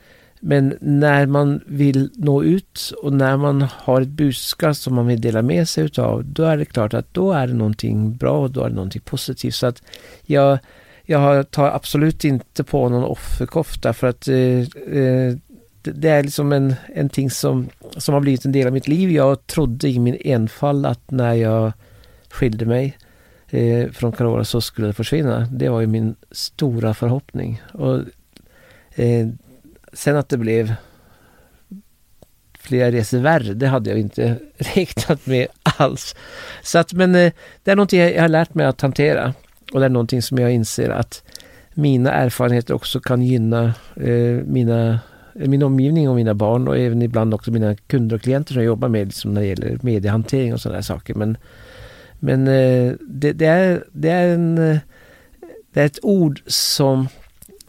men 0.46 0.74
när 0.80 1.26
man 1.26 1.60
vill 1.66 2.10
nå 2.14 2.44
ut 2.44 2.92
och 3.02 3.12
när 3.12 3.36
man 3.36 3.62
har 3.62 4.00
ett 4.00 4.08
budskap 4.08 4.76
som 4.76 4.94
man 4.94 5.06
vill 5.06 5.20
dela 5.20 5.42
med 5.42 5.68
sig 5.68 5.84
utav, 5.84 6.24
då 6.24 6.42
är 6.42 6.56
det 6.56 6.64
klart 6.64 6.94
att 6.94 7.14
då 7.14 7.32
är 7.32 7.46
det 7.46 7.54
någonting 7.54 8.16
bra 8.16 8.38
och 8.38 8.50
då 8.50 8.64
är 8.64 8.68
det 8.68 8.74
någonting 8.74 9.02
positivt. 9.04 9.54
Så 9.54 9.66
att 9.66 9.82
jag, 10.22 10.58
jag 11.04 11.50
tar 11.50 11.70
absolut 11.70 12.24
inte 12.24 12.64
på 12.64 12.88
någon 12.88 13.04
offerkofta 13.04 13.92
för 13.92 14.06
att 14.06 14.28
eh, 14.28 14.60
eh, 14.98 15.34
det, 15.82 15.92
det 15.92 16.08
är 16.08 16.22
liksom 16.22 16.52
en, 16.52 16.74
en 16.94 17.08
ting 17.08 17.30
som, 17.30 17.68
som 17.96 18.14
har 18.14 18.20
blivit 18.20 18.44
en 18.44 18.52
del 18.52 18.66
av 18.66 18.72
mitt 18.72 18.88
liv. 18.88 19.10
Jag 19.10 19.46
trodde 19.46 19.88
i 19.88 19.98
min 19.98 20.16
enfald 20.24 20.86
att 20.86 21.10
när 21.10 21.34
jag 21.34 21.72
skilde 22.30 22.66
mig 22.66 22.98
eh, 23.48 23.90
från 23.90 24.12
Carola 24.12 24.44
så 24.44 24.60
skulle 24.60 24.86
det 24.86 24.92
försvinna. 24.92 25.48
Det 25.50 25.68
var 25.68 25.80
ju 25.80 25.86
min 25.86 26.14
stora 26.30 26.94
förhoppning. 26.94 27.62
Och, 27.72 28.00
eh, 28.94 29.28
sen 29.94 30.16
att 30.16 30.28
det 30.28 30.38
blev 30.38 30.74
flera 32.58 32.92
resor 32.92 33.18
värre, 33.18 33.54
det 33.54 33.66
hade 33.66 33.90
jag 33.90 33.98
inte 33.98 34.38
räknat 34.56 35.26
med 35.26 35.46
alls. 35.62 36.16
Så 36.62 36.78
att, 36.78 36.92
men 36.92 37.14
eh, 37.14 37.32
det 37.62 37.70
är 37.70 37.76
någonting 37.76 38.00
jag 38.00 38.20
har 38.20 38.28
lärt 38.28 38.54
mig 38.54 38.66
att 38.66 38.80
hantera. 38.80 39.34
Och 39.72 39.80
det 39.80 39.86
är 39.86 39.90
någonting 39.90 40.22
som 40.22 40.38
jag 40.38 40.52
inser 40.52 40.90
att 40.90 41.22
mina 41.74 42.12
erfarenheter 42.12 42.74
också 42.74 43.00
kan 43.00 43.22
gynna 43.22 43.74
eh, 43.96 44.44
mina, 44.46 45.00
min 45.32 45.62
omgivning 45.62 46.08
och 46.08 46.16
mina 46.16 46.34
barn 46.34 46.68
och 46.68 46.78
även 46.78 47.02
ibland 47.02 47.34
också 47.34 47.50
mina 47.50 47.74
kunder 47.74 48.16
och 48.16 48.22
klienter 48.22 48.52
som 48.52 48.62
jag 48.62 48.66
jobbar 48.66 48.88
med 48.88 49.06
liksom 49.06 49.34
när 49.34 49.40
det 49.40 49.46
gäller 49.46 49.78
mediehantering 49.82 50.52
och 50.52 50.60
sådana 50.60 50.82
saker. 50.82 51.14
Men, 51.14 51.36
men 52.20 52.48
eh, 52.48 52.92
det, 53.00 53.32
det, 53.32 53.46
är, 53.46 53.84
det, 53.92 54.10
är 54.10 54.34
en, 54.34 54.58
eh, 54.58 54.78
det 55.72 55.80
är 55.80 55.86
ett 55.86 55.98
ord 56.02 56.42
som, 56.46 57.08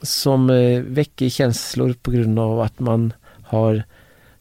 som 0.06 0.50
eh, 0.50 0.82
väcker 0.82 1.30
känslor 1.30 1.94
på 2.02 2.12
grund 2.12 2.40
av 2.40 2.62
att 2.62 2.80
man 2.80 3.14
har 3.44 3.84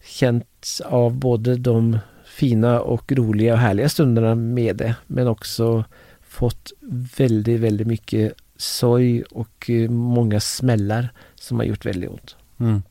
känt 0.05 0.81
av 0.85 1.15
både 1.15 1.57
de 1.57 1.99
fina 2.25 2.81
och 2.81 3.13
roliga 3.13 3.53
och 3.53 3.59
härliga 3.59 3.89
stunderna 3.89 4.35
med 4.35 4.77
det 4.77 4.95
men 5.07 5.29
också 5.29 5.85
fått 6.23 6.73
väldigt, 7.17 7.61
väldigt 7.61 7.87
mycket 7.87 8.33
sorg 8.57 9.23
och 9.23 9.71
eh, 9.71 9.91
många 9.91 10.41
smällar 10.41 11.09
som 11.35 11.59
har 11.59 11.65
gjort 11.65 11.87
väldigt 11.87 12.11
ont. 12.11 12.37
Mm. 12.61 12.83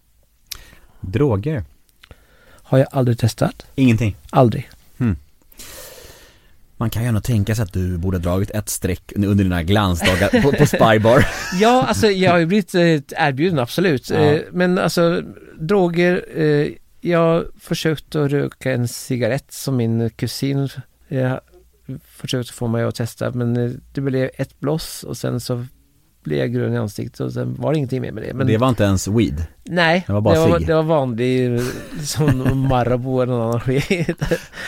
Droger? 1.02 1.64
Har 2.52 2.78
jag 2.78 2.88
aldrig 2.92 3.20
testat? 3.20 3.66
Ingenting. 3.76 4.16
Aldrig. 4.30 4.70
Man 6.78 6.90
kan 6.90 7.02
ju 7.04 7.08
ändå 7.08 7.22
tänka 7.22 7.56
sig 7.56 7.64
att 7.64 7.74
du 7.74 7.98
borde 7.98 8.18
ha 8.18 8.22
dragit 8.24 8.52
ett 8.52 8.70
streck 8.70 9.12
under 9.16 9.44
dina 9.44 9.64
glansdagar 9.64 10.42
på, 10.42 10.52
på 10.52 10.66
Spybar. 10.66 11.26
Ja, 11.60 11.86
alltså 11.88 12.08
jag 12.08 12.32
har 12.32 12.38
ju 12.40 12.46
blivit 12.46 12.76
eh, 12.76 12.82
erbjuden, 13.18 13.60
absolut. 13.60 14.10
Ja. 14.10 14.16
Eh, 14.18 14.42
Men 14.52 14.78
alltså 14.78 15.22
droger, 15.60 16.26
eh, 16.36 16.68
jag 17.02 17.46
försökte 17.60 18.24
att 18.24 18.32
röka 18.32 18.72
en 18.74 18.88
cigarett 18.88 19.52
som 19.54 19.76
min 19.76 20.10
kusin 20.10 20.70
försökte 22.06 22.54
få 22.54 22.68
mig 22.68 22.84
att 22.84 22.96
testa 22.96 23.32
men 23.32 23.82
det 23.94 24.02
blev 24.02 24.30
ett 24.36 24.60
bloss 24.60 25.04
och 25.04 25.18
sen 25.18 25.40
så 25.40 25.66
blev 26.24 26.40
jag 26.40 26.54
grön 26.54 26.74
i 26.74 26.78
ansiktet 26.78 27.20
och 27.20 27.34
sen 27.34 27.56
var 27.60 27.72
det 27.72 27.78
ingenting 27.78 28.02
mer 28.02 28.12
med 28.12 28.24
det. 28.24 28.34
Men 28.34 28.48
det 28.48 28.58
var 28.58 28.70
inte 28.70 28.84
ens 28.84 29.08
weed. 29.08 29.46
nej, 29.64 30.04
det 30.08 30.14
var 30.14 30.22
bara 30.22 30.34
det, 30.34 30.50
var, 30.52 30.60
det 30.60 30.74
var 30.76 30.84
vanlig 30.84 31.56
eh, 31.56 31.62
som 32.04 32.68
Marabou 32.70 33.22
eller 33.22 33.34
någon 33.34 33.42
annan 33.48 33.60
skit. 33.60 34.22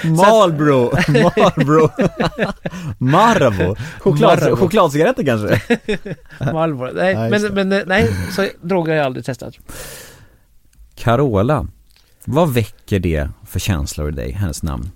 Marlboro, 0.04 0.92
Marlboro, 1.08 1.90
Marabou, 2.98 3.76
Choklad, 4.00 4.40
Marabou. 4.40 4.56
chokladcigaretter 4.56 5.24
kanske? 5.26 5.62
Marlboro. 6.54 6.92
Nej, 6.94 7.30
just 7.32 7.54
men, 7.54 7.70
men 7.70 7.80
eh, 7.80 7.86
nej, 7.88 8.10
så 8.32 8.48
droger 8.62 8.92
har 8.92 8.98
jag 8.98 9.06
aldrig 9.06 9.26
testat. 9.26 9.54
Carola, 10.96 11.68
vad 12.26 12.54
väcker 12.54 13.00
det 13.00 13.30
för 13.48 13.60
känslor 13.60 14.10
i 14.10 14.12
dig, 14.12 14.32
hennes 14.32 14.64
namn? 14.64 14.92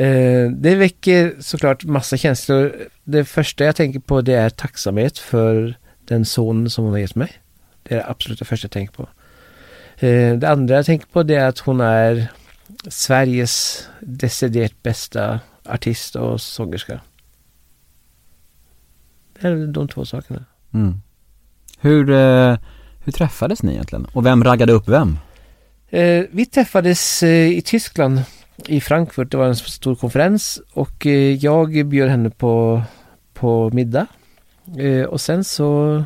Eh, 0.00 0.50
det 0.50 0.74
väcker 0.74 1.34
såklart 1.40 1.84
massa 1.84 2.16
känslor. 2.16 2.76
Det 3.04 3.24
första 3.24 3.64
jag 3.64 3.76
tänker 3.76 4.00
på 4.00 4.20
det 4.20 4.34
är 4.34 4.50
tacksamhet 4.50 5.18
för 5.18 5.74
den 6.04 6.24
son 6.24 6.70
som 6.70 6.84
hon 6.84 6.92
har 6.92 7.00
gett 7.00 7.14
mig. 7.14 7.32
Det 7.82 7.94
är 7.94 7.98
det 7.98 8.06
absolut 8.06 8.46
första 8.46 8.66
jag 8.66 8.72
tänker 8.72 8.94
på. 8.94 9.08
Eh, 10.06 10.36
det 10.36 10.48
andra 10.48 10.74
jag 10.74 10.86
tänker 10.86 11.06
på 11.06 11.22
det 11.22 11.34
är 11.34 11.48
att 11.48 11.58
hon 11.58 11.80
är 11.80 12.28
Sveriges 12.88 13.88
deciderat 14.00 14.82
bästa 14.82 15.40
artist 15.64 16.16
och 16.16 16.40
sångerska. 16.40 17.00
Det 19.40 19.48
är 19.48 19.66
de 19.66 19.88
två 19.88 20.04
sakerna. 20.04 20.44
Mm. 20.74 21.00
Hur, 21.80 22.10
eh, 22.10 22.58
hur 23.04 23.12
träffades 23.12 23.62
ni 23.62 23.72
egentligen? 23.72 24.06
Och 24.12 24.26
vem 24.26 24.44
raggade 24.44 24.72
upp 24.72 24.88
vem? 24.88 25.18
Vi 26.30 26.46
träffades 26.46 27.22
i 27.22 27.62
Tyskland, 27.64 28.22
i 28.66 28.80
Frankfurt. 28.80 29.30
Det 29.30 29.36
var 29.36 29.46
en 29.46 29.56
stor 29.56 29.94
konferens 29.94 30.60
och 30.72 31.06
eh, 31.06 31.34
jag 31.34 31.86
bjöd 31.86 32.08
henne 32.08 32.30
på, 32.30 32.82
på 33.34 33.70
middag. 33.70 34.06
Eh, 34.78 35.02
och 35.02 35.20
sen 35.20 35.44
så, 35.44 36.02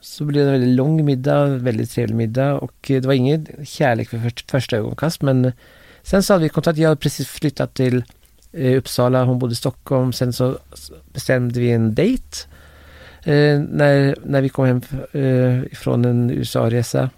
så 0.00 0.24
blev 0.24 0.44
det 0.44 0.52
en 0.52 0.60
väldigt 0.60 0.76
lång 0.76 1.04
middag, 1.04 1.46
väldigt 1.46 1.90
trevlig 1.90 2.16
middag 2.16 2.54
och 2.54 2.90
eh, 2.90 3.00
det 3.00 3.06
var 3.06 3.14
ingen 3.14 3.46
kärlek 3.64 4.08
för 4.08 4.50
första 4.50 4.76
ögonkast 4.76 5.22
men 5.22 5.52
sen 6.02 6.22
så 6.22 6.32
hade 6.32 6.42
vi 6.42 6.48
kontakt. 6.48 6.78
Jag 6.78 6.88
hade 6.88 7.00
precis 7.00 7.28
flyttat 7.28 7.74
till 7.74 8.04
Uppsala, 8.78 9.24
hon 9.24 9.38
bodde 9.38 9.52
i 9.52 9.56
Stockholm. 9.56 10.12
Sen 10.12 10.32
så 10.32 10.58
bestämde 11.12 11.60
vi 11.60 11.70
en 11.70 11.94
dejt 11.94 12.36
eh, 13.24 13.60
när, 13.60 14.16
när 14.24 14.40
vi 14.40 14.48
kom 14.48 14.66
hem 14.66 14.80
eh, 15.12 15.72
ifrån 15.72 16.04
en 16.04 16.30
USA-resa. 16.30 17.10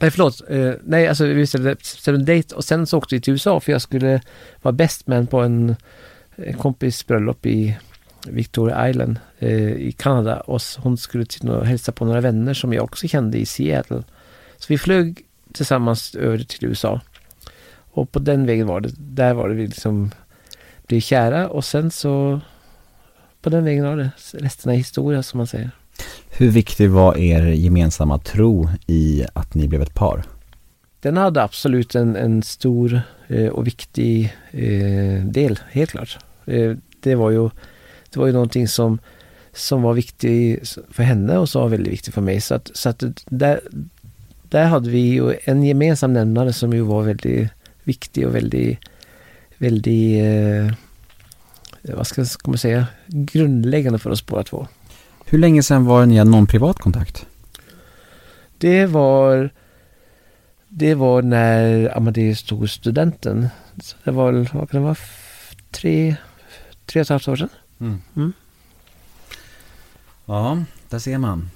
Nej, 0.00 0.10
förlåt. 0.10 0.42
Eh, 0.48 0.72
nej, 0.84 1.08
alltså 1.08 1.24
vi 1.26 1.46
ställde, 1.46 1.76
ställde 1.80 2.20
en 2.20 2.24
dejt 2.24 2.54
och 2.54 2.64
sen 2.64 2.86
så 2.86 2.98
åkte 2.98 3.14
vi 3.14 3.20
till 3.20 3.32
USA 3.32 3.60
för 3.60 3.72
jag 3.72 3.82
skulle 3.82 4.20
vara 4.62 4.72
best 4.72 5.06
man 5.06 5.26
på 5.26 5.40
en, 5.40 5.76
en 6.36 6.54
kompis 6.54 7.06
bröllop 7.06 7.46
i 7.46 7.76
Victoria 8.26 8.88
Island 8.88 9.18
eh, 9.38 9.72
i 9.72 9.92
Kanada 9.92 10.40
och 10.40 10.60
hon 10.78 10.96
skulle 10.96 11.26
till 11.26 11.50
och 11.50 11.66
hälsa 11.66 11.92
på 11.92 12.04
några 12.04 12.20
vänner 12.20 12.54
som 12.54 12.72
jag 12.72 12.84
också 12.84 13.08
kände 13.08 13.38
i 13.38 13.46
Seattle. 13.46 14.02
Så 14.56 14.66
vi 14.68 14.78
flög 14.78 15.22
tillsammans 15.52 16.14
över 16.14 16.38
till 16.38 16.68
USA. 16.68 17.00
Och 17.90 18.12
på 18.12 18.18
den 18.18 18.46
vägen 18.46 18.66
var 18.66 18.80
det, 18.80 18.90
där 18.98 19.34
var 19.34 19.48
det 19.48 19.54
vi 19.54 19.66
liksom 19.66 20.10
blev 20.86 21.00
kära 21.00 21.48
och 21.48 21.64
sen 21.64 21.90
så 21.90 22.40
på 23.40 23.50
den 23.50 23.64
vägen 23.64 23.84
var 23.84 23.96
det 23.96 24.10
resten 24.32 24.72
är 24.72 24.76
historia 24.76 25.22
som 25.22 25.38
man 25.38 25.46
säger. 25.46 25.70
Hur 26.38 26.50
viktig 26.50 26.90
var 26.90 27.16
er 27.16 27.46
gemensamma 27.46 28.18
tro 28.18 28.68
i 28.86 29.24
att 29.32 29.54
ni 29.54 29.68
blev 29.68 29.82
ett 29.82 29.94
par? 29.94 30.24
Den 31.00 31.16
hade 31.16 31.42
absolut 31.42 31.94
en, 31.94 32.16
en 32.16 32.42
stor 32.42 33.00
eh, 33.28 33.46
och 33.46 33.66
viktig 33.66 34.36
eh, 34.50 35.24
del, 35.24 35.58
helt 35.70 35.90
klart. 35.90 36.18
Eh, 36.46 36.76
det, 37.00 37.14
var 37.14 37.30
ju, 37.30 37.50
det 38.10 38.18
var 38.18 38.26
ju 38.26 38.32
någonting 38.32 38.68
som, 38.68 38.98
som 39.52 39.82
var 39.82 39.94
viktigt 39.94 40.78
för 40.90 41.02
henne 41.02 41.38
och 41.38 41.48
som 41.48 41.62
var 41.62 41.68
väldigt 41.68 41.92
viktigt 41.92 42.14
för 42.14 42.22
mig. 42.22 42.40
Så 42.40 42.54
att, 42.54 42.70
så 42.74 42.88
att 42.88 43.02
där, 43.28 43.60
där 44.42 44.64
hade 44.64 44.90
vi 44.90 44.98
ju 44.98 45.34
en 45.44 45.62
gemensam 45.64 46.12
nämnare 46.12 46.52
som 46.52 46.72
ju 46.72 46.80
var 46.80 47.02
väldigt 47.02 47.50
viktig 47.84 48.26
och 48.26 48.34
väldigt, 48.34 48.78
väldigt, 49.58 50.24
eh, 50.24 50.74
vad 51.96 52.06
ska 52.06 52.24
ska 52.24 52.50
man 52.50 52.58
säga, 52.58 52.86
grundläggande 53.06 53.98
för 53.98 54.10
oss 54.10 54.26
båda 54.26 54.42
två. 54.42 54.66
Hur 55.28 55.38
länge 55.38 55.62
sedan 55.62 55.84
var 55.84 56.00
det 56.00 56.06
ni 56.06 56.18
hade 56.18 56.30
någon 56.30 56.46
privat 56.46 56.78
kontakt? 56.78 57.26
Det 58.58 58.86
var 58.86 59.50
Det 60.68 60.94
var 60.94 61.22
när 61.22 61.96
Amadeus 61.96 62.42
tog 62.42 62.70
studenten. 62.70 63.48
Så 63.82 63.96
det 64.04 64.10
var, 64.10 64.32
vad 64.32 64.70
kan 64.70 64.80
det 64.80 64.84
vara, 64.84 64.96
tre, 65.70 66.16
tre 66.86 67.00
och 67.00 67.04
ett 67.04 67.08
halvt 67.08 67.28
år 67.28 67.36
sedan. 67.36 67.48
Mm. 67.80 68.32
Ja, 70.26 70.62
där 70.88 70.98
ser 70.98 71.18
man. 71.18 71.50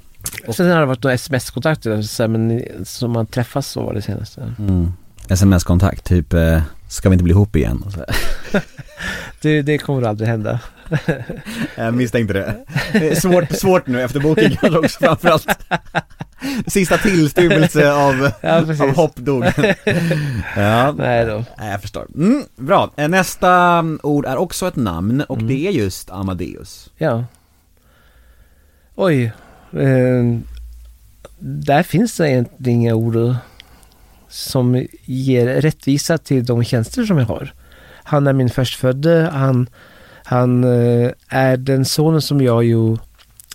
Sen 0.52 0.70
har 0.70 0.80
det 0.80 0.86
varit 0.86 1.02
några 1.02 1.14
sms-kontakter, 1.14 2.28
men 2.28 2.62
som 2.86 3.10
man 3.12 3.26
träffas 3.26 3.66
så 3.66 3.82
var 3.82 3.94
det 3.94 4.02
senaste. 4.02 4.54
Mm. 4.58 4.92
Sms-kontakt, 5.28 6.04
typ 6.04 6.32
eh, 6.32 6.62
ska 6.88 7.08
vi 7.08 7.12
inte 7.12 7.24
bli 7.24 7.32
ihop 7.32 7.56
igen? 7.56 7.84
Så. 8.52 8.60
Det, 9.40 9.78
kommer 9.78 10.02
aldrig 10.02 10.28
hända. 10.28 10.60
Jag 11.74 11.94
misstänkte 11.94 12.34
det. 12.34 12.54
det 12.92 13.08
är 13.10 13.14
svårt, 13.14 13.50
svårt 13.52 13.86
nu 13.86 14.02
efter 14.02 14.20
boken 14.20 14.50
kanske 14.60 14.78
också 14.78 14.98
framförallt. 15.04 15.48
Sista 16.66 16.98
tillstymmelse 16.98 17.92
av, 17.92 18.30
Ja, 18.40 18.62
precis. 18.66 18.80
av 18.80 18.96
hopp 18.96 19.16
dog. 19.16 19.44
ja, 20.56 20.92
Nej 20.92 21.26
då. 21.26 21.44
jag 21.58 21.80
förstår. 21.82 22.06
Mm, 22.14 22.44
bra, 22.56 22.90
Eh, 22.96 23.08
nästa 23.08 23.84
ord 24.02 24.26
är 24.26 24.36
också 24.36 24.68
ett 24.68 24.76
namn 24.76 25.20
och 25.20 25.42
det 25.42 25.66
är 25.66 25.70
just 25.70 26.10
Amadeus. 26.10 26.90
Ja. 26.96 27.24
Oj. 28.94 29.32
Eh, 29.72 30.38
där 31.38 31.82
finns 31.82 32.16
det 32.16 32.30
egentligen 32.30 32.80
inga 32.80 32.94
ord 32.94 33.34
som 34.28 34.86
ger 35.04 35.46
rättvisa 35.46 36.18
till 36.18 36.44
de 36.44 36.64
tjänster 36.64 37.04
som 37.04 37.18
jag 37.18 37.26
har. 37.26 37.52
Han 38.02 38.26
är 38.26 38.32
min 38.32 38.50
förstfödde. 38.50 39.30
Han, 39.32 39.68
han 40.24 40.64
eh, 40.64 41.10
är 41.28 41.56
den 41.56 41.84
sonen 41.84 42.22
som 42.22 42.40
jag 42.40 42.64
ju 42.64 42.96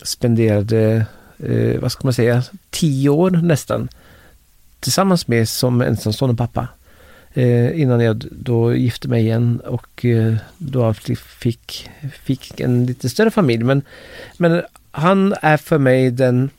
spenderade, 0.02 1.06
eh, 1.40 1.80
vad 1.80 1.92
ska 1.92 2.04
man 2.04 2.14
säga, 2.14 2.44
tio 2.70 3.10
år 3.10 3.30
nästan 3.32 3.90
tillsammans 4.86 5.28
med 5.28 5.50
som 5.50 5.82
ensamstående 5.82 6.38
pappa. 6.38 6.68
Eh, 7.34 7.82
innan 7.82 8.00
jag 8.00 8.26
då 8.32 8.76
gifte 8.76 9.08
mig 9.08 9.24
igen 9.24 9.60
och 9.60 10.06
eh, 10.06 10.36
då 10.58 10.94
fick, 10.94 11.90
fick 12.24 12.60
en 12.60 12.86
lite 12.86 13.10
större 13.10 13.32
familj. 13.32 13.64
Men, 13.64 13.82
men 14.38 14.64
han 14.92 15.36
är 15.42 15.58
för 15.58 15.78
mig 15.78 16.12
den, 16.12 16.50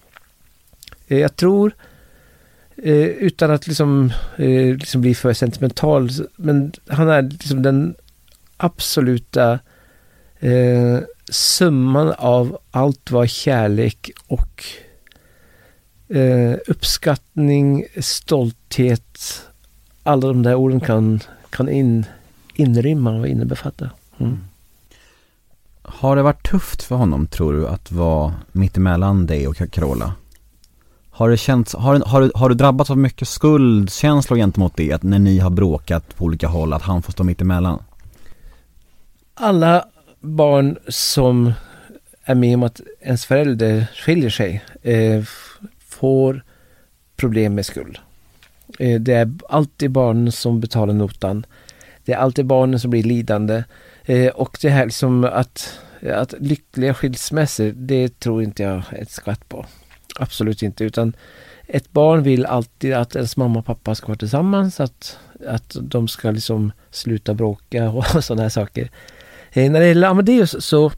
eh, 1.08 1.18
jag 1.18 1.36
tror, 1.36 1.72
eh, 2.76 3.06
utan 3.06 3.50
att 3.50 3.66
liksom, 3.66 4.12
eh, 4.36 4.76
liksom 4.76 5.00
bli 5.00 5.14
för 5.14 5.32
sentimental, 5.32 6.10
men 6.36 6.72
han 6.88 7.08
är 7.08 7.22
liksom 7.22 7.62
den 7.62 7.94
absoluta 8.56 9.58
eh, 10.40 10.98
summan 11.30 12.14
av 12.18 12.58
allt 12.70 13.10
vad 13.10 13.28
kärlek 13.28 14.10
och 14.26 14.64
eh, 16.08 16.56
uppskattning, 16.66 17.84
stolthet, 18.00 19.42
alla 20.02 20.28
de 20.28 20.42
där 20.42 20.54
orden 20.54 20.80
kan, 20.80 21.20
kan 21.50 21.68
in, 21.68 22.04
inrymma 22.54 23.10
och 23.10 23.28
innebefatta. 23.28 23.90
Mm. 24.18 24.32
mm. 24.32 24.44
Har 25.88 26.16
det 26.16 26.22
varit 26.22 26.50
tufft 26.50 26.82
för 26.82 26.96
honom 26.96 27.26
tror 27.26 27.52
du 27.52 27.68
att 27.68 27.92
vara 27.92 28.34
mittemellan 28.52 29.26
dig 29.26 29.48
och 29.48 29.56
Carola? 29.70 30.14
Har 31.16 31.30
det 31.30 31.36
känts, 31.36 31.74
har, 31.74 32.00
har, 32.06 32.20
du- 32.20 32.30
har 32.34 32.48
du 32.48 32.54
drabbats 32.54 32.90
av 32.90 32.98
mycket 32.98 33.28
skuldkänslor 33.28 34.36
gentemot 34.38 34.76
det, 34.76 34.92
att 34.92 35.02
när 35.02 35.18
ni 35.18 35.38
har 35.38 35.50
bråkat 35.50 36.16
på 36.16 36.24
olika 36.24 36.48
håll, 36.48 36.72
att 36.72 36.82
han 36.82 37.02
får 37.02 37.12
stå 37.12 37.24
mittemellan? 37.24 37.82
Alla 39.34 39.84
barn 40.20 40.76
som 40.88 41.52
är 42.24 42.34
med 42.34 42.54
om 42.54 42.62
att 42.62 42.80
ens 43.00 43.26
förälder 43.26 43.86
skiljer 43.94 44.30
sig 44.30 44.64
eh, 44.82 45.22
får 45.88 46.42
problem 47.16 47.54
med 47.54 47.66
skuld. 47.66 47.98
Eh, 48.78 49.00
det 49.00 49.12
är 49.12 49.32
alltid 49.48 49.90
barnen 49.90 50.32
som 50.32 50.60
betalar 50.60 50.94
notan. 50.94 51.46
Det 52.04 52.12
är 52.12 52.16
alltid 52.18 52.46
barnen 52.46 52.80
som 52.80 52.90
blir 52.90 53.02
lidande. 53.02 53.64
Eh, 54.04 54.28
och 54.28 54.58
det 54.62 54.68
här 54.70 54.84
liksom 54.84 55.24
att, 55.24 55.78
att 56.14 56.34
lyckliga 56.40 56.94
skilsmässor, 56.94 57.72
det 57.76 58.20
tror 58.20 58.42
inte 58.42 58.62
jag 58.62 58.82
ett 58.92 59.10
skvatt 59.10 59.48
på. 59.48 59.66
Absolut 60.18 60.62
inte, 60.62 60.84
utan 60.84 61.16
ett 61.66 61.92
barn 61.92 62.22
vill 62.22 62.46
alltid 62.46 62.94
att 62.94 63.16
ens 63.16 63.36
mamma 63.36 63.58
och 63.58 63.66
pappa 63.66 63.94
ska 63.94 64.06
vara 64.06 64.18
tillsammans, 64.18 64.80
att, 64.80 65.18
att 65.46 65.76
de 65.80 66.08
ska 66.08 66.30
liksom 66.30 66.72
sluta 66.90 67.34
bråka 67.34 67.90
och 67.90 68.06
sådana 68.24 68.42
här 68.42 68.48
saker. 68.48 68.90
Eh, 69.52 69.70
när 69.70 69.80
det 69.80 69.86
gäller 69.86 70.08
Amadeus 70.08 70.64
så, 70.64 70.92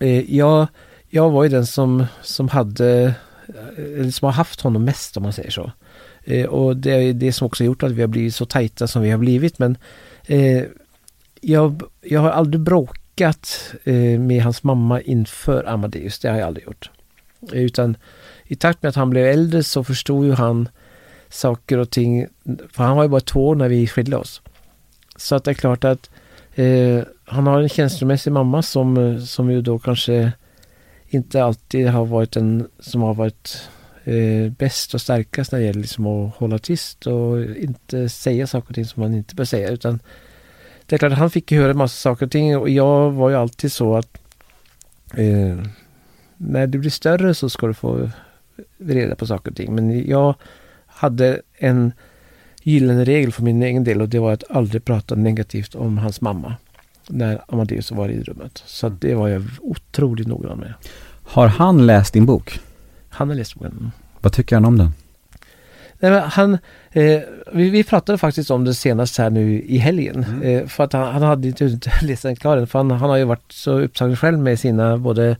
eh, 0.00 0.34
jag, 0.36 0.66
jag 1.08 1.30
var 1.30 1.42
ju 1.42 1.48
den 1.48 1.66
som, 1.66 2.06
som 2.22 2.48
hade, 2.48 3.14
eh, 3.48 4.00
eller 4.00 4.10
som 4.10 4.26
har 4.26 4.32
haft 4.32 4.60
honom 4.60 4.84
mest 4.84 5.16
om 5.16 5.22
man 5.22 5.32
säger 5.32 5.50
så. 5.50 5.70
Eh, 6.24 6.46
och 6.46 6.76
det 6.76 6.90
är 6.90 7.12
det 7.12 7.32
som 7.32 7.46
också 7.46 7.64
har 7.64 7.66
gjort 7.66 7.82
att 7.82 7.92
vi 7.92 8.00
har 8.00 8.08
blivit 8.08 8.34
så 8.34 8.46
tajta 8.46 8.86
som 8.86 9.02
vi 9.02 9.10
har 9.10 9.18
blivit. 9.18 9.58
Men 9.58 9.78
eh, 10.26 10.64
jag, 11.40 11.82
jag 12.00 12.20
har 12.20 12.30
aldrig 12.30 12.60
bråkat 12.60 13.74
eh, 13.84 14.20
med 14.20 14.42
hans 14.42 14.62
mamma 14.62 15.00
inför 15.00 15.68
Amadeus. 15.68 16.18
Det 16.18 16.28
har 16.28 16.38
jag 16.38 16.46
aldrig 16.46 16.66
gjort. 16.66 16.90
Utan 17.52 17.96
i 18.44 18.56
takt 18.56 18.82
med 18.82 18.88
att 18.88 18.96
han 18.96 19.10
blev 19.10 19.26
äldre 19.26 19.62
så 19.62 19.84
förstod 19.84 20.24
ju 20.26 20.32
han 20.32 20.68
saker 21.28 21.78
och 21.78 21.90
ting. 21.90 22.26
För 22.72 22.84
han 22.84 22.96
var 22.96 23.02
ju 23.02 23.08
bara 23.08 23.20
två 23.20 23.48
år 23.48 23.54
när 23.54 23.68
vi 23.68 23.86
skilde 23.86 24.16
oss. 24.16 24.42
Så 25.16 25.34
att 25.34 25.44
det 25.44 25.50
är 25.50 25.54
klart 25.54 25.84
att 25.84 26.10
eh, 26.54 27.02
han 27.24 27.46
har 27.46 27.60
en 27.60 27.68
känslomässig 27.68 28.32
mamma 28.32 28.62
som, 28.62 29.20
som 29.26 29.50
ju 29.50 29.62
då 29.62 29.78
kanske 29.78 30.32
inte 31.08 31.44
alltid 31.44 31.88
har 31.88 32.06
varit 32.06 32.32
den 32.32 32.68
som 32.78 33.02
har 33.02 33.14
varit 33.14 33.68
eh, 34.04 34.52
bäst 34.52 34.94
och 34.94 35.00
starkast 35.00 35.52
när 35.52 35.58
det 35.58 35.64
gäller 35.64 35.80
liksom 35.80 36.06
att 36.06 36.34
hålla 36.34 36.58
tyst 36.58 37.06
och 37.06 37.44
inte 37.44 38.08
säga 38.08 38.46
saker 38.46 38.68
och 38.68 38.74
ting 38.74 38.86
som 38.86 39.02
man 39.02 39.14
inte 39.14 39.34
bör 39.34 39.44
säga. 39.44 39.70
Utan 39.70 40.00
det 40.86 40.96
är 40.96 40.98
klart 40.98 41.12
han 41.12 41.30
fick 41.30 41.52
ju 41.52 41.58
höra 41.58 41.70
en 41.70 41.76
massa 41.76 41.96
saker 41.96 42.26
och 42.26 42.32
ting 42.32 42.56
och 42.56 42.68
jag 42.68 43.10
var 43.10 43.30
ju 43.30 43.36
alltid 43.36 43.72
så 43.72 43.96
att 43.96 44.18
eh, 45.14 45.58
när 46.36 46.66
du 46.66 46.78
blir 46.78 46.90
större 46.90 47.34
så 47.34 47.50
ska 47.50 47.66
du 47.66 47.74
få 47.74 48.10
reda 48.78 49.14
på 49.14 49.26
saker 49.26 49.50
och 49.50 49.56
ting. 49.56 49.74
Men 49.74 50.08
jag 50.08 50.34
hade 50.86 51.42
en 51.54 51.92
gyllene 52.62 53.04
regel 53.04 53.32
för 53.32 53.42
min 53.42 53.62
egen 53.62 53.84
del 53.84 54.00
och 54.02 54.08
det 54.08 54.18
var 54.18 54.32
att 54.32 54.50
aldrig 54.50 54.84
prata 54.84 55.14
negativt 55.14 55.74
om 55.74 55.98
hans 55.98 56.20
mamma 56.20 56.54
när 57.08 57.40
Amadeus 57.48 57.90
var 57.90 58.08
i 58.08 58.22
rummet. 58.22 58.62
Så 58.66 58.88
det 58.88 59.14
var 59.14 59.28
jag 59.28 59.44
otroligt 59.60 60.26
noggrann 60.26 60.58
med. 60.58 60.74
Har 61.22 61.46
han 61.46 61.86
läst 61.86 62.12
din 62.12 62.26
bok? 62.26 62.60
Han 63.08 63.28
har 63.28 63.36
läst 63.36 63.54
boken. 63.54 63.92
Vad 64.20 64.32
tycker 64.32 64.56
han 64.56 64.64
om 64.64 64.78
den? 64.78 64.92
Nej, 65.98 66.10
men 66.10 66.22
han, 66.22 66.58
eh, 66.92 67.20
vi, 67.52 67.70
vi 67.70 67.84
pratade 67.84 68.18
faktiskt 68.18 68.50
om 68.50 68.64
det 68.64 68.74
senast 68.74 69.18
här 69.18 69.30
nu 69.30 69.62
i 69.62 69.78
helgen. 69.78 70.42
Eh, 70.42 70.66
för 70.66 70.84
att 70.84 70.92
han, 70.92 71.12
han 71.12 71.22
hade 71.22 71.48
inte 71.48 71.64
inte 71.64 71.90
läst 72.02 72.22
den 72.22 72.36
klar 72.36 72.56
än, 72.56 72.66
För 72.66 72.78
han, 72.78 72.90
han 72.90 73.10
har 73.10 73.16
ju 73.16 73.24
varit 73.24 73.52
så 73.52 73.80
upptagen 73.80 74.16
själv 74.16 74.38
med 74.38 74.58
sina 74.58 74.98
både 74.98 75.36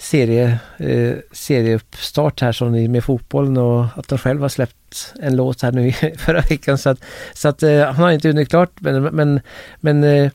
serie, 0.00 0.58
eh, 0.78 1.14
serieuppstart 1.32 2.40
här 2.40 2.52
som 2.52 2.74
i- 2.74 2.88
med 2.88 3.04
fotbollen 3.04 3.56
och 3.56 3.84
att 3.96 4.10
han 4.10 4.18
själv 4.18 4.40
har 4.40 4.48
släppt 4.48 5.14
en 5.22 5.36
låt 5.36 5.62
här 5.62 5.72
nu 5.72 5.88
i 5.88 5.92
förra 6.18 6.40
veckan. 6.40 6.78
Så 6.78 6.90
att, 6.90 7.00
så 7.34 7.48
att 7.48 7.62
eh, 7.62 7.80
han 7.84 7.94
har 7.94 8.10
inte 8.10 8.28
hunnit 8.28 8.48
klart 8.48 8.70
men, 8.80 9.02
men, 9.02 9.40
men 9.80 10.04
eh, 10.04 10.30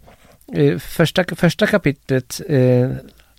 eh, 0.53 0.77
första, 0.77 1.23
första 1.35 1.67
kapitlet 1.67 2.41
eh, 2.49 2.89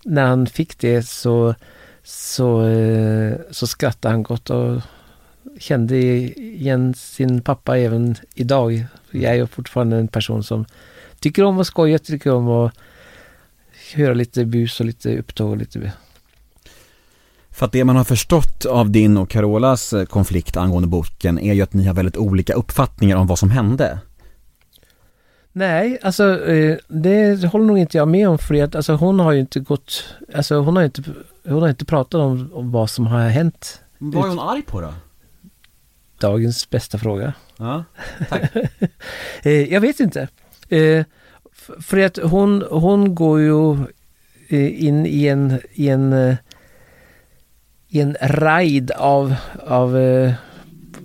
när 0.05 0.25
han 0.27 0.47
fick 0.47 0.79
det 0.79 1.03
så, 1.03 1.55
så, 2.03 2.67
eh, 2.67 3.35
så 3.51 3.67
skrattade 3.67 4.13
han 4.15 4.23
gott 4.23 4.51
och 4.51 4.81
kände 5.59 5.97
igen 5.97 6.95
sin 6.95 7.41
pappa 7.43 7.79
även 7.79 8.17
idag. 8.35 8.85
Jag 9.11 9.31
är 9.33 9.35
ju 9.37 9.47
fortfarande 9.47 9.97
en 9.97 10.09
person 10.09 10.43
som 10.45 10.65
tycker 11.21 11.45
om 11.45 11.61
att 11.61 11.67
skoja, 11.67 11.99
tycker 11.99 12.33
om 12.33 12.49
att 12.49 12.73
höra 13.95 14.15
lite 14.15 14.45
bus 14.45 14.81
och 14.81 14.87
lite 14.87 15.19
upptåg 15.19 15.51
och 15.51 15.57
lite... 15.57 15.93
För 17.57 17.67
att 17.67 17.73
det 17.73 17.85
man 17.85 17.97
har 17.97 18.05
förstått 18.05 18.67
av 18.67 18.91
din 18.91 19.17
och 19.17 19.31
Carolas 19.31 19.93
eh, 19.93 20.05
konflikt 20.05 20.57
angående 20.57 20.89
boken 20.89 21.39
är 21.39 21.55
ju 21.55 21.63
att 21.63 21.73
ni 21.73 21.85
har 21.85 21.95
väldigt 21.95 22.17
olika 22.17 22.55
uppfattningar 22.55 23.17
om 23.17 23.27
vad 23.27 23.39
som 23.39 23.51
hände. 23.51 23.99
Nej, 25.53 25.99
alltså 26.03 26.47
eh, 26.47 26.77
det 26.89 27.45
håller 27.45 27.67
nog 27.67 27.79
inte 27.79 27.97
jag 27.97 28.09
med 28.09 28.29
om 28.29 28.39
för 28.39 28.63
att 28.63 28.75
alltså, 28.75 28.93
hon 28.93 29.21
har 29.21 29.33
ju 29.33 29.41
inte 29.41 29.61
gått, 29.61 30.05
alltså 30.35 30.59
hon 30.59 30.77
har 30.77 30.85
inte, 30.85 31.03
hon 31.49 31.63
har 31.63 31.69
inte 31.69 31.85
pratat 31.85 32.21
om, 32.21 32.51
om 32.53 32.73
vad 32.73 32.91
som 32.91 33.07
har 33.07 33.29
hänt. 33.29 33.81
Vad 33.99 34.25
är 34.25 34.29
hon 34.29 34.39
arg 34.39 34.63
på 34.63 34.81
då? 34.81 34.95
Dagens 36.21 36.71
bästa 36.71 36.99
fråga. 36.99 37.33
Ja, 37.57 37.85
tack. 38.29 38.53
Eh, 39.43 39.73
jag 39.73 39.81
vet 39.81 40.01
inte. 40.01 40.29
För 41.81 41.99
att 41.99 42.17
hon, 42.17 42.65
hon 42.71 43.15
går 43.15 43.41
ju 43.41 43.77
in 44.69 45.07
i 45.07 45.27
en, 45.27 45.61
i 45.73 45.89
en, 45.89 46.37
i 47.97 48.01
en 48.01 48.17
raid 48.21 48.91
av, 48.91 49.35
av 49.67 49.97
eh, 49.99 50.35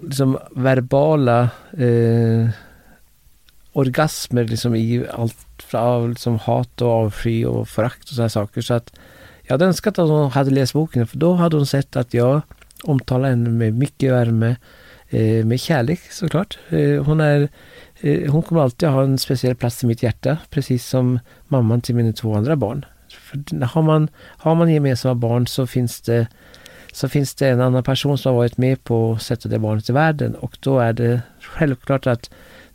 liksom 0.04 0.38
verbala 0.52 1.50
eh, 1.78 2.50
orgasmer 3.74 4.44
liksom 4.44 4.76
i 4.76 5.06
allt 5.14 5.74
av 5.74 6.10
liksom 6.10 6.40
hat 6.40 6.82
och 6.82 6.90
avsky 6.90 7.46
och 7.46 7.70
förakt 7.70 8.04
och 8.04 8.16
sådana 8.16 8.30
saker. 8.30 8.62
Så 8.62 8.74
att 8.74 8.94
jag 9.42 9.54
hade 9.54 9.66
önskat 9.66 10.00
att 10.00 10.10
hon 10.10 10.32
hade 10.32 10.52
läst 10.52 10.74
boken 10.74 11.08
för 11.08 11.18
då 11.18 11.34
hade 11.34 11.56
hon 11.56 11.66
sett 11.66 11.96
att 11.96 12.14
jag 12.14 12.42
omtalar 12.84 13.30
henne 13.30 13.50
med 13.50 13.74
mycket 13.74 14.12
värme, 14.12 14.56
eh, 15.10 15.46
med 15.46 15.60
kärlek 15.60 16.00
såklart. 16.12 16.60
Eh, 16.70 17.04
hon 17.04 17.20
är 17.20 17.50
eh, 18.00 18.32
hon 18.32 18.42
kommer 18.42 18.62
alltid 18.62 18.90
ha 18.90 19.04
en 19.04 19.18
speciell 19.18 19.56
plats 19.56 19.84
i 19.84 19.88
mitt 19.88 20.04
hjärta, 20.04 20.38
precis 20.50 20.88
som 20.88 21.20
mamman 21.48 21.82
till 21.82 21.96
mina 21.96 22.14
två 22.14 22.36
andra 22.36 22.56
barn. 22.56 22.86
För 23.10 23.66
har, 23.66 23.82
man, 23.82 24.08
har 24.18 24.56
man 24.56 24.74
gemensamma 24.74 25.16
barn 25.16 25.48
så 25.48 25.68
finns 25.68 26.02
det 26.02 26.28
så 26.94 27.10
finns 27.10 27.36
det 27.36 27.50
en 27.50 27.62
annan 27.62 27.84
person 27.84 28.18
som 28.18 28.30
har 28.30 28.38
varit 28.38 28.58
med 28.58 28.84
på 28.84 29.14
att 29.14 29.22
sätta 29.22 29.50
det 29.50 29.60
barnet 29.60 29.90
i 29.90 29.94
världen 29.94 30.36
och 30.36 30.58
då 30.60 30.80
är 30.80 30.94
det 30.94 31.22
självklart 31.42 32.08
att 32.08 32.30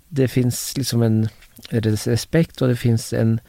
det 0.09 0.29
finns 0.29 0.77
liksom 0.77 1.03
en 1.03 1.29
respekt 1.71 2.63
och 2.63 2.69
det 2.69 2.77
finns 2.77 3.13
en, 3.13 3.41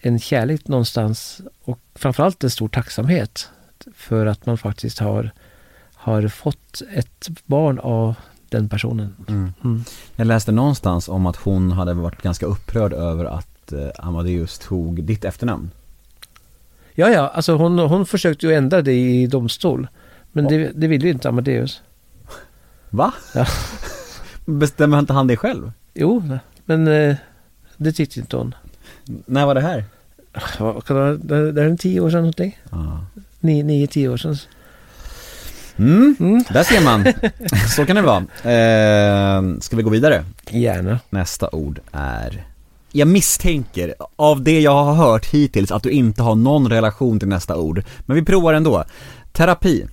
en 0.00 0.18
kärlek 0.18 0.68
någonstans 0.68 1.40
och 1.64 1.80
framförallt 1.94 2.44
en 2.44 2.50
stor 2.50 2.68
tacksamhet 2.68 3.48
för 3.94 4.26
att 4.26 4.46
man 4.46 4.58
faktiskt 4.58 4.98
har, 4.98 5.30
har 5.94 6.28
fått 6.28 6.82
ett 6.94 7.28
barn 7.46 7.78
av 7.78 8.14
den 8.48 8.68
personen. 8.68 9.16
Mm. 9.28 9.52
Mm. 9.64 9.84
Jag 10.16 10.26
läste 10.26 10.52
någonstans 10.52 11.08
om 11.08 11.26
att 11.26 11.36
hon 11.36 11.72
hade 11.72 11.94
varit 11.94 12.22
ganska 12.22 12.46
upprörd 12.46 12.92
över 12.92 13.24
att 13.24 13.72
eh, 13.72 13.88
Amadeus 13.98 14.58
tog 14.58 15.04
ditt 15.04 15.24
efternamn. 15.24 15.70
Ja, 16.92 17.08
ja, 17.10 17.28
alltså 17.28 17.56
hon, 17.56 17.78
hon 17.78 18.06
försökte 18.06 18.46
ju 18.46 18.54
ändra 18.54 18.82
det 18.82 18.92
i 18.92 19.26
domstol. 19.26 19.88
Men 20.32 20.48
det, 20.48 20.72
det 20.74 20.86
ville 20.88 21.04
ju 21.06 21.12
inte 21.12 21.28
Amadeus. 21.28 21.82
Va? 22.90 23.12
Ja. 23.34 23.46
Bestämmer 24.44 24.98
inte 24.98 25.12
han 25.12 25.26
det 25.26 25.36
själv? 25.36 25.72
Jo, 25.94 26.38
men 26.64 26.88
eh, 26.88 27.16
det 27.76 27.92
tyckte 27.92 28.20
inte 28.20 28.36
hon. 28.36 28.54
När 29.26 29.46
var 29.46 29.54
det 29.54 29.60
här? 29.60 29.84
Vad 30.58 30.84
kan 30.84 30.96
det 30.96 31.02
vara? 31.02 31.14
Det 31.14 31.52
det 31.52 31.62
är 31.62 31.66
en 31.66 31.78
tio 31.78 32.00
år 32.00 32.10
sedan 32.10 32.20
någonting. 32.20 32.58
Ja. 32.70 33.04
Nio, 33.40 33.64
nio 33.64 33.86
tio 33.86 34.08
år 34.08 34.16
sedan. 34.16 34.36
Mm, 35.76 36.16
Mm. 36.20 36.44
där 36.50 36.62
ser 36.62 36.84
man. 36.84 37.04
Så 37.76 37.86
kan 37.86 37.96
det 37.96 38.02
vara. 38.02 38.16
Eh, 38.54 39.58
ska 39.60 39.76
vi 39.76 39.82
gå 39.82 39.90
vidare? 39.90 40.24
Gärna. 40.50 40.98
Nästa 41.10 41.48
ord 41.52 41.80
är 41.92 42.44
jag 42.92 43.08
misstänker, 43.08 43.94
av 44.16 44.42
det 44.42 44.60
jag 44.60 44.84
har 44.84 44.94
hört 44.94 45.26
hittills, 45.26 45.70
att 45.72 45.82
du 45.82 45.90
inte 45.90 46.22
har 46.22 46.34
någon 46.34 46.68
relation 46.68 47.18
till 47.18 47.28
nästa 47.28 47.56
ord. 47.56 47.82
Men 48.00 48.16
vi 48.16 48.22
provar 48.24 48.54
ändå. 48.54 48.84
Terapi. 49.32 49.86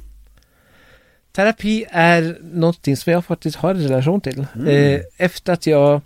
Terapi 1.38 1.86
är 1.90 2.38
någonting 2.42 2.98
som 2.98 3.14
jag 3.14 3.26
faktiskt 3.26 3.58
har 3.58 3.70
en 3.70 3.84
relation 3.84 4.22
till. 4.22 4.46
Mm. 4.56 4.68
Eh, 4.68 5.02
efter 5.18 5.54
att 5.54 5.68
jag 5.68 6.02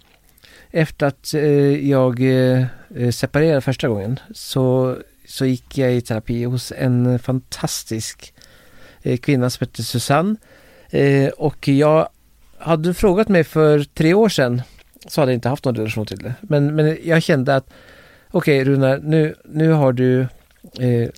efter 0.71 1.05
att 1.05 1.33
eh, 1.33 1.89
jag 1.89 2.21
eh, 2.21 2.65
separerade 3.11 3.61
första 3.61 3.87
gången 3.87 4.19
så, 4.33 4.97
så 5.27 5.45
gick 5.45 5.77
jag 5.77 5.93
i 5.93 6.01
terapi 6.01 6.43
hos 6.43 6.71
en 6.77 7.19
fantastisk 7.19 8.33
kvinna 9.21 9.49
som 9.49 9.65
hette 9.65 9.83
Susanne. 9.83 10.35
Och 11.37 11.67
jag 11.67 12.09
hade 12.57 12.89
du 12.89 12.93
frågat 12.93 13.29
mig 13.29 13.43
för 13.43 13.83
tre 13.83 14.13
år 14.13 14.29
sedan 14.29 14.61
så 15.07 15.21
hade 15.21 15.31
jag 15.31 15.37
inte 15.37 15.49
haft 15.49 15.65
någon 15.65 15.75
relation 15.75 16.05
till 16.05 16.19
det. 16.19 16.33
Men, 16.41 16.75
men 16.75 16.97
jag 17.03 17.23
kände 17.23 17.55
att 17.55 17.69
okej 18.31 18.63
Runar, 18.63 18.99
nu, 19.03 19.35
nu 19.45 19.71
har 19.71 19.93
du 19.93 20.21
eh, 20.79 21.09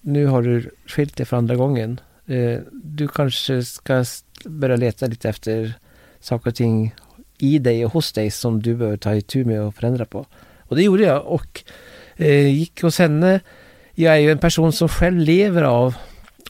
nu 0.00 0.26
har 0.26 0.42
du 0.42 0.70
skilt 0.86 1.16
dig 1.16 1.26
för 1.26 1.36
andra 1.36 1.56
gången. 1.56 2.00
Eh, 2.26 2.60
du 2.72 3.08
kanske 3.08 3.62
ska 3.62 4.04
börja 4.44 4.76
leta 4.76 5.06
lite 5.06 5.28
efter 5.28 5.74
saker 6.20 6.50
och 6.50 6.54
ting 6.54 6.94
i 7.38 7.58
dig 7.58 7.84
och 7.84 7.92
hos 7.92 8.12
dig 8.12 8.30
som 8.30 8.62
du 8.62 8.74
behöver 8.74 8.96
ta 8.96 9.14
itu 9.14 9.44
med 9.44 9.62
och 9.62 9.74
förändra 9.74 10.04
på. 10.04 10.26
Och 10.58 10.76
det 10.76 10.82
gjorde 10.82 11.02
jag 11.02 11.26
och 11.26 11.64
eh, 12.16 12.48
gick 12.48 12.82
hos 12.82 12.98
henne. 12.98 13.40
Jag 13.94 14.14
är 14.14 14.18
ju 14.18 14.30
en 14.30 14.38
person 14.38 14.72
som 14.72 14.88
själv 14.88 15.18
lever 15.18 15.62
av 15.62 15.94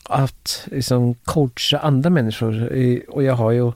att 0.05 0.67
liksom 0.71 1.15
coacha 1.15 1.79
andra 1.79 2.11
människor 2.11 2.73
och 3.09 3.23
jag 3.23 3.35
har 3.35 3.51
ju 3.51 3.73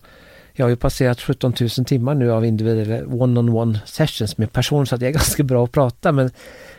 jag 0.53 0.65
har 0.65 0.71
ju 0.71 0.77
passerat 0.77 1.21
17 1.21 1.53
000 1.61 1.71
timmar 1.71 2.15
nu 2.15 2.33
av 2.33 2.45
individuella 2.45 3.07
one-on-one 3.07 3.79
sessions 3.87 4.39
med 4.39 4.53
personer 4.53 4.85
så 4.85 4.95
att 4.95 5.01
jag 5.01 5.09
är 5.09 5.13
ganska 5.21 5.43
bra 5.43 5.65
att 5.65 5.73
prata 5.73 6.13
men, 6.13 6.31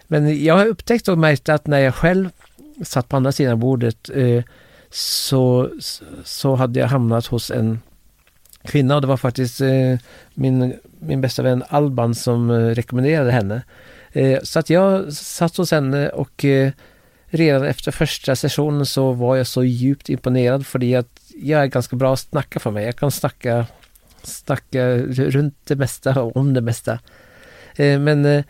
men 0.07 0.43
jag 0.43 0.57
har 0.57 0.65
upptäckt 0.65 1.07
och 1.07 1.18
märkt 1.18 1.49
att 1.49 1.68
när 1.68 1.80
jag 1.80 1.95
själv 1.95 2.30
satt 2.84 3.09
på 3.09 3.15
andra 3.15 3.32
sidan 3.32 3.59
bordet 3.59 4.09
eh, 4.13 4.43
så, 4.89 5.69
så 6.23 6.55
hade 6.55 6.79
jag 6.79 6.88
hamnat 6.88 7.25
hos 7.25 7.51
en 7.51 7.79
kvinna 8.63 8.95
och 8.95 9.01
det 9.01 9.07
var 9.07 9.17
faktiskt 9.17 9.61
eh, 9.61 9.97
min, 10.33 10.73
min 10.99 11.21
bästa 11.21 11.43
vän 11.43 11.63
Alban 11.69 12.15
som 12.15 12.49
eh, 12.49 12.55
rekommenderade 12.55 13.31
henne. 13.31 13.61
Eh, 14.11 14.39
så 14.43 14.59
att 14.59 14.69
jag 14.69 15.13
satt 15.13 15.57
hos 15.57 15.71
henne 15.71 16.09
och 16.09 16.45
eh, 16.45 16.71
redan 17.25 17.63
efter 17.63 17.91
första 17.91 18.35
sessionen 18.35 18.85
så 18.85 19.11
var 19.11 19.35
jag 19.35 19.47
så 19.47 19.63
djupt 19.63 20.09
imponerad 20.09 20.65
för 20.65 20.97
att 20.97 21.21
jag 21.35 21.61
är 21.61 21.67
ganska 21.67 21.95
bra 21.95 22.13
att 22.13 22.19
snacka 22.19 22.59
för 22.59 22.71
mig. 22.71 22.85
Jag 22.85 22.95
kan 22.95 23.11
snacka, 23.11 23.65
snacka 24.23 24.97
runt 24.97 25.55
det 25.63 25.75
mesta 25.75 26.21
och 26.21 26.38
om 26.38 26.53
det 26.53 26.61
mesta. 26.61 26.99
Eh, 27.75 27.99
men 27.99 28.25
eh, 28.25 28.43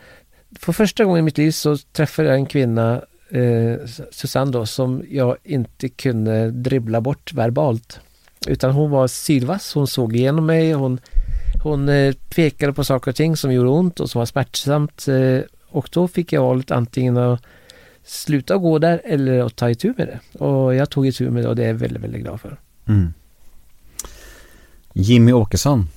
för 0.58 0.72
första 0.72 1.04
gången 1.04 1.18
i 1.18 1.22
mitt 1.22 1.38
liv 1.38 1.50
så 1.50 1.76
träffade 1.76 2.28
jag 2.28 2.36
en 2.36 2.46
kvinna, 2.46 3.02
eh, 3.30 3.86
Susanne 4.10 4.50
då, 4.50 4.66
som 4.66 5.04
jag 5.10 5.36
inte 5.44 5.88
kunde 5.88 6.50
dribbla 6.50 7.00
bort 7.00 7.32
verbalt. 7.32 8.00
Utan 8.46 8.70
hon 8.70 8.90
var 8.90 9.06
sylvass, 9.08 9.74
hon 9.74 9.86
såg 9.86 10.16
igenom 10.16 10.46
mig, 10.46 10.72
hon, 10.72 11.00
hon 11.62 11.88
eh, 11.88 12.14
pekade 12.34 12.72
på 12.72 12.84
saker 12.84 13.10
och 13.10 13.16
ting 13.16 13.36
som 13.36 13.52
gjorde 13.52 13.68
ont 13.68 14.00
och 14.00 14.10
som 14.10 14.18
var 14.18 14.26
smärtsamt. 14.26 15.08
Eh, 15.08 15.40
och 15.68 15.88
då 15.92 16.08
fick 16.08 16.32
jag 16.32 16.42
valet 16.42 16.70
antingen 16.70 17.16
att 17.16 17.42
sluta 18.04 18.56
gå 18.56 18.78
där 18.78 19.00
eller 19.04 19.40
att 19.40 19.56
ta 19.56 19.70
itu 19.70 19.94
med 19.96 20.06
det. 20.06 20.44
Och 20.44 20.74
jag 20.74 20.90
tog 20.90 21.06
itu 21.06 21.30
med 21.30 21.42
det 21.44 21.48
och 21.48 21.56
det 21.56 21.62
är 21.62 21.68
jag 21.68 21.74
väldigt, 21.74 22.02
väldigt 22.02 22.22
glad 22.22 22.40
för. 22.40 22.56
Mm. 22.88 23.12
Jimmy 24.92 25.32
Åkesson. 25.32 25.88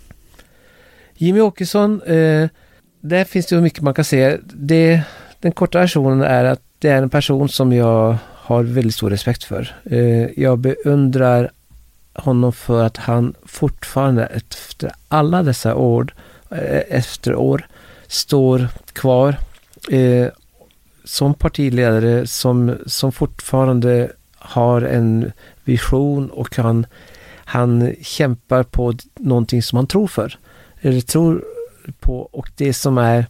Jimmy 1.13 1.41
Åkesson, 1.41 2.01
eh, 2.01 2.49
där 3.01 3.23
finns 3.23 3.45
det 3.45 3.55
ju 3.55 3.61
mycket 3.61 3.81
man 3.81 3.93
kan 3.93 4.05
säga. 4.05 4.37
Det, 4.43 5.03
den 5.39 5.51
korta 5.51 5.79
versionen 5.79 6.21
är 6.21 6.43
att 6.43 6.61
det 6.81 6.89
är 6.89 7.01
en 7.01 7.09
person 7.09 7.49
som 7.49 7.73
jag 7.73 8.17
har 8.33 8.63
väldigt 8.63 8.95
stor 8.95 9.09
respekt 9.09 9.43
för. 9.43 9.75
Eh, 9.83 10.39
jag 10.43 10.57
beundrar 10.59 11.51
honom 12.13 12.53
för 12.53 12.83
att 12.83 12.97
han 12.97 13.33
fortfarande 13.45 14.25
efter 14.25 14.91
alla 15.07 15.43
dessa 15.43 15.75
år, 15.75 16.13
eh, 16.49 16.81
efter 16.89 17.35
år, 17.35 17.67
står 18.07 18.67
kvar 18.93 19.35
eh, 19.89 20.27
som 21.03 21.33
partiledare 21.33 22.27
som, 22.27 22.75
som 22.85 23.11
fortfarande 23.11 24.11
har 24.35 24.81
en 24.81 25.31
vision 25.63 26.29
och 26.29 26.57
han, 26.57 26.85
han 27.35 27.95
kämpar 28.01 28.63
på 28.63 28.93
någonting 29.15 29.63
som 29.63 29.75
han 29.75 29.87
tror 29.87 30.07
för. 30.07 30.37
Eller 30.81 31.01
tror 31.01 31.43
på 31.99 32.19
och 32.21 32.49
det 32.55 32.73
som 32.73 32.97
är 32.97 33.25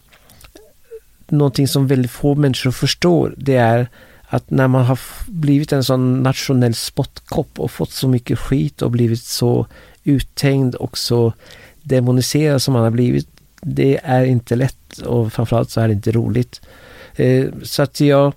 någonting 1.32 1.68
som 1.68 1.86
väldigt 1.86 2.10
få 2.10 2.34
människor 2.34 2.70
förstår 2.70 3.34
det 3.36 3.56
är 3.56 3.88
att 4.22 4.50
när 4.50 4.68
man 4.68 4.84
har 4.84 4.98
blivit 5.26 5.72
en 5.72 5.84
sån 5.84 6.22
nationell 6.22 6.74
spottkopp 6.74 7.60
och 7.60 7.70
fått 7.70 7.90
så 7.90 8.08
mycket 8.08 8.38
skit 8.38 8.82
och 8.82 8.90
blivit 8.90 9.22
så 9.22 9.66
uthängd 10.04 10.74
och 10.74 10.98
så 10.98 11.32
demoniserad 11.82 12.62
som 12.62 12.74
man 12.74 12.82
har 12.82 12.90
blivit 12.90 13.28
det 13.62 14.00
är 14.04 14.24
inte 14.24 14.56
lätt 14.56 14.98
och 14.98 15.32
framförallt 15.32 15.70
så 15.70 15.80
är 15.80 15.88
det 15.88 15.94
inte 15.94 16.12
roligt. 16.12 16.60
Eh, 17.14 17.46
så 17.62 17.82
att 17.82 18.00
jag, 18.00 18.32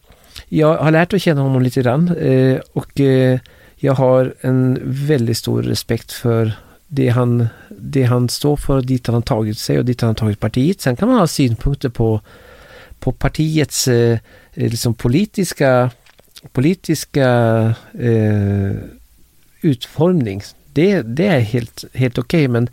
jag 0.48 0.78
har 0.78 0.92
lärt 0.92 1.14
att 1.14 1.22
känna 1.22 1.42
honom 1.42 1.62
lite 1.62 1.82
grann 1.82 2.16
eh, 2.18 2.60
och 2.74 3.00
eh, 3.00 3.40
jag 3.76 3.94
har 3.94 4.34
en 4.42 4.80
väldigt 4.84 5.38
stor 5.38 5.64
respekt 5.64 6.12
för 6.12 6.52
det, 6.88 7.10
han, 7.10 7.48
det 7.70 8.04
han 8.04 8.30
står 8.30 8.58
för, 8.58 8.82
dit 8.82 9.08
han 9.08 9.14
har 9.14 9.22
tagit 9.22 9.58
sig 9.58 9.80
och 9.80 9.86
dit 9.86 10.02
han 10.02 10.08
har 10.08 10.16
tagit 10.16 10.40
partiet. 10.40 10.82
Sen 10.82 10.96
kan 10.96 11.08
man 11.08 11.18
ha 11.18 11.28
synpunkter 11.28 11.90
på, 11.90 12.22
på 13.06 13.12
partiets 13.12 13.88
eh, 13.88 14.20
liksom 14.54 14.94
politiska, 14.94 15.92
politiska 16.52 17.30
eh, 18.00 18.72
utformning. 19.62 20.42
Det, 20.74 21.02
det 21.02 21.28
är 21.28 21.40
helt, 21.40 21.86
helt 21.94 22.18
okej 22.18 22.48
men, 22.48 22.70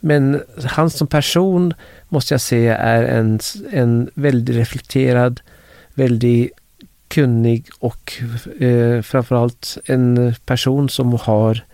men 0.00 0.42
han 0.64 0.90
som 0.90 1.06
person 1.06 1.74
måste 2.08 2.34
jag 2.34 2.40
säga 2.40 2.76
är 2.76 3.02
en, 3.02 3.40
en 3.72 4.10
väldigt 4.14 4.56
reflekterad, 4.56 5.40
väldigt 5.94 6.52
kunnig 7.08 7.66
och 7.78 8.12
eh, 8.60 9.02
framförallt 9.02 9.78
en 9.84 10.34
person 10.44 10.88
som 10.88 11.12
har 11.12 11.64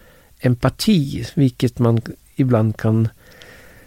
empati, 0.41 1.27
vilket 1.35 1.79
man 1.79 2.01
ibland 2.37 2.77
kan 2.77 3.09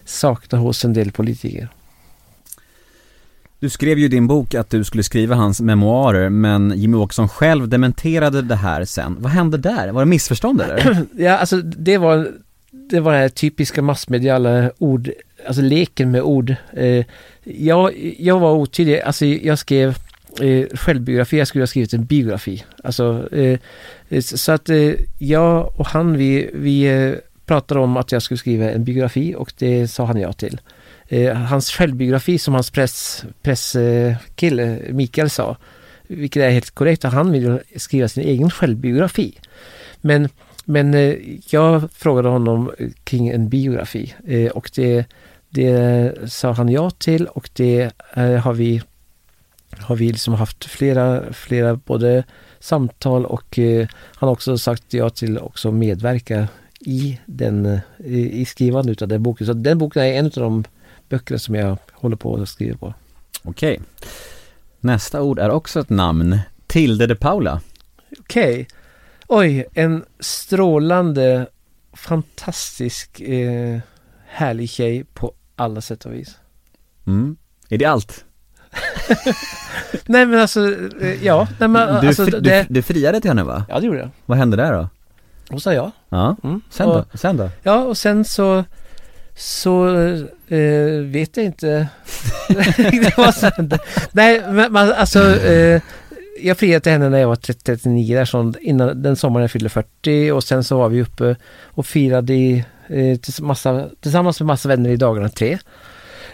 sakna 0.04 0.58
hos 0.58 0.84
en 0.84 0.92
del 0.92 1.12
politiker. 1.12 1.68
Du 3.64 3.70
skrev 3.70 3.98
ju 3.98 4.04
i 4.04 4.08
din 4.08 4.26
bok 4.26 4.54
att 4.54 4.70
du 4.70 4.84
skulle 4.84 5.02
skriva 5.02 5.34
hans 5.34 5.60
memoarer, 5.60 6.28
men 6.28 6.72
Jimmy 6.76 6.96
Åkesson 6.96 7.28
själv 7.28 7.68
dementerade 7.68 8.42
det 8.42 8.54
här 8.54 8.84
sen. 8.84 9.16
Vad 9.18 9.32
hände 9.32 9.58
där? 9.58 9.92
Var 9.92 10.00
det 10.00 10.06
missförstånd 10.06 10.60
eller? 10.60 11.06
Ja, 11.16 11.38
alltså 11.38 11.56
det 11.62 11.98
var 11.98 12.28
det 12.70 13.00
var 13.00 13.12
den 13.12 13.20
här 13.20 13.28
typiska 13.28 13.82
massmediala 13.82 14.70
ord, 14.78 15.10
alltså 15.46 15.62
leken 15.62 16.10
med 16.10 16.22
ord. 16.22 16.54
Eh, 16.72 17.04
jag, 17.44 18.14
jag 18.18 18.40
var 18.40 18.52
otydlig, 18.52 19.00
alltså 19.00 19.26
jag 19.26 19.58
skrev 19.58 19.88
eh, 20.40 20.66
självbiografi, 20.76 21.38
jag 21.38 21.48
skulle 21.48 21.62
ha 21.62 21.66
skrivit 21.66 21.94
en 21.94 22.04
biografi. 22.04 22.64
Alltså, 22.82 23.28
eh, 23.34 23.58
så 24.20 24.52
att 24.52 24.68
eh, 24.68 24.92
jag 25.18 25.80
och 25.80 25.86
han, 25.86 26.16
vi, 26.16 26.50
vi 26.54 26.82
eh, 26.82 27.14
pratade 27.46 27.80
om 27.80 27.96
att 27.96 28.12
jag 28.12 28.22
skulle 28.22 28.38
skriva 28.38 28.70
en 28.70 28.84
biografi 28.84 29.34
och 29.34 29.52
det 29.58 29.88
sa 29.88 30.04
han 30.04 30.20
ja 30.20 30.32
till. 30.32 30.60
Eh, 31.14 31.34
hans 31.36 31.70
självbiografi 31.70 32.38
som 32.38 32.54
hans 32.54 32.70
press, 32.70 33.24
presskille 33.42 34.62
eh, 34.62 34.94
Mikael 34.94 35.30
sa, 35.30 35.56
vilket 36.08 36.42
är 36.42 36.50
helt 36.50 36.70
korrekt, 36.70 37.04
att 37.04 37.12
han 37.12 37.32
vill 37.32 37.58
skriva 37.76 38.08
sin 38.08 38.24
egen 38.24 38.50
självbiografi. 38.50 39.38
Men, 40.00 40.28
men 40.64 40.94
eh, 40.94 41.14
jag 41.50 41.92
frågade 41.92 42.28
honom 42.28 42.70
kring 43.04 43.28
en 43.28 43.48
biografi 43.48 44.14
eh, 44.26 44.50
och 44.50 44.70
det, 44.74 45.04
det 45.48 46.12
sa 46.32 46.52
han 46.52 46.68
ja 46.68 46.90
till 46.90 47.26
och 47.26 47.50
det 47.52 47.90
eh, 48.14 48.34
har 48.34 48.52
vi 48.52 48.82
har 49.78 49.96
vi 49.96 50.08
liksom 50.08 50.34
haft 50.34 50.64
flera, 50.64 51.32
flera 51.32 51.76
både 51.76 52.24
samtal 52.60 53.26
och 53.26 53.58
eh, 53.58 53.88
han 54.14 54.26
har 54.26 54.32
också 54.32 54.58
sagt 54.58 54.94
ja 54.94 55.10
till 55.10 55.38
också 55.38 55.72
medverka 55.72 56.48
i 56.80 57.20
den, 57.26 57.78
i, 57.98 58.40
i 58.40 58.44
skrivandet 58.44 59.02
av 59.02 59.08
den 59.08 59.22
boken. 59.22 59.46
Så 59.46 59.52
den 59.52 59.78
boken 59.78 60.02
är 60.02 60.12
en 60.12 60.26
av 60.26 60.32
de 60.32 60.64
böcker 61.08 61.36
som 61.36 61.54
jag 61.54 61.76
håller 61.92 62.16
på 62.16 62.36
att 62.36 62.48
skriva 62.48 62.78
på. 62.78 62.94
Okej. 63.42 63.80
Nästa 64.80 65.22
ord 65.22 65.38
är 65.38 65.50
också 65.50 65.80
ett 65.80 65.90
namn. 65.90 66.38
Tilde 66.66 67.06
de 67.06 67.14
Paula. 67.14 67.60
Okej. 68.20 68.68
Oj, 69.28 69.64
en 69.74 70.04
strålande, 70.20 71.46
fantastisk, 71.92 73.20
eh, 73.20 73.78
härlig 74.26 74.70
tjej 74.70 75.04
på 75.14 75.32
alla 75.56 75.80
sätt 75.80 76.04
och 76.04 76.12
vis. 76.14 76.36
Mm. 77.06 77.36
Är 77.68 77.78
det 77.78 77.84
allt? 77.84 78.24
Nej 80.06 80.26
men 80.26 80.40
alltså, 80.40 80.60
eh, 81.00 81.24
ja. 81.24 81.48
Nej, 81.58 81.68
men, 81.68 82.00
Du, 82.00 82.08
alltså, 82.08 82.24
fri- 82.26 82.40
det, 82.40 82.66
du, 82.68 82.74
du 82.74 82.82
friade 82.82 83.20
till 83.20 83.30
henne 83.30 83.42
va? 83.44 83.64
ja 83.68 83.80
det 83.80 83.86
gjorde 83.86 83.98
jag. 83.98 84.10
Vad 84.26 84.38
hände 84.38 84.56
där 84.56 84.72
då? 84.72 84.88
Hon 85.50 85.60
sa 85.60 85.72
ja. 85.74 85.90
Ja, 86.08 86.36
Mm. 86.44 86.60
sen 86.70 86.86
Och- 86.88 87.06
då? 87.12 87.18
Sen 87.18 87.36
då? 87.36 87.50
Ja, 87.62 87.78
och 87.84 87.98
sen 87.98 88.24
så 88.24 88.64
så 89.36 89.86
eh, 90.54 91.04
vet 91.04 91.36
jag 91.36 91.46
inte. 91.46 91.88
Nej, 94.12 94.42
men 94.48 94.72
man, 94.72 94.92
alltså 94.92 95.36
eh, 95.36 95.82
jag 96.40 96.58
friade 96.58 96.80
till 96.80 96.92
henne 96.92 97.08
när 97.08 97.18
jag 97.18 97.28
var 97.28 97.36
30, 97.36 97.64
39 97.64 98.16
där, 98.16 98.24
så 98.24 98.52
innan 98.60 99.02
den 99.02 99.16
sommaren 99.16 99.42
jag 99.42 99.50
fyllde 99.50 99.68
40 99.68 100.30
och 100.30 100.44
sen 100.44 100.64
så 100.64 100.78
var 100.78 100.88
vi 100.88 101.02
uppe 101.02 101.36
och 101.64 101.86
firade 101.86 102.34
i, 102.34 102.64
eh, 102.88 103.18
tills 103.18 103.40
massa, 103.40 103.88
tillsammans 104.00 104.40
med 104.40 104.46
massa 104.46 104.68
vänner 104.68 104.90
i 104.90 104.96
dagarna 104.96 105.28
tre. 105.28 105.58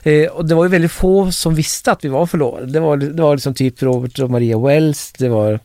Eh, 0.02 0.26
och 0.30 0.46
det 0.46 0.54
var 0.54 0.64
ju 0.64 0.70
väldigt 0.70 0.92
få 0.92 1.32
som 1.32 1.54
visste 1.54 1.92
att 1.92 2.04
vi 2.04 2.08
var 2.08 2.26
förlovade. 2.26 2.66
Det 2.66 2.80
var, 2.80 2.96
det 2.96 3.22
var 3.22 3.34
liksom 3.34 3.54
typ 3.54 3.82
Robert 3.82 4.18
och 4.18 4.30
Maria 4.30 4.58
Wells, 4.58 5.12
det 5.18 5.28
var 5.28 5.60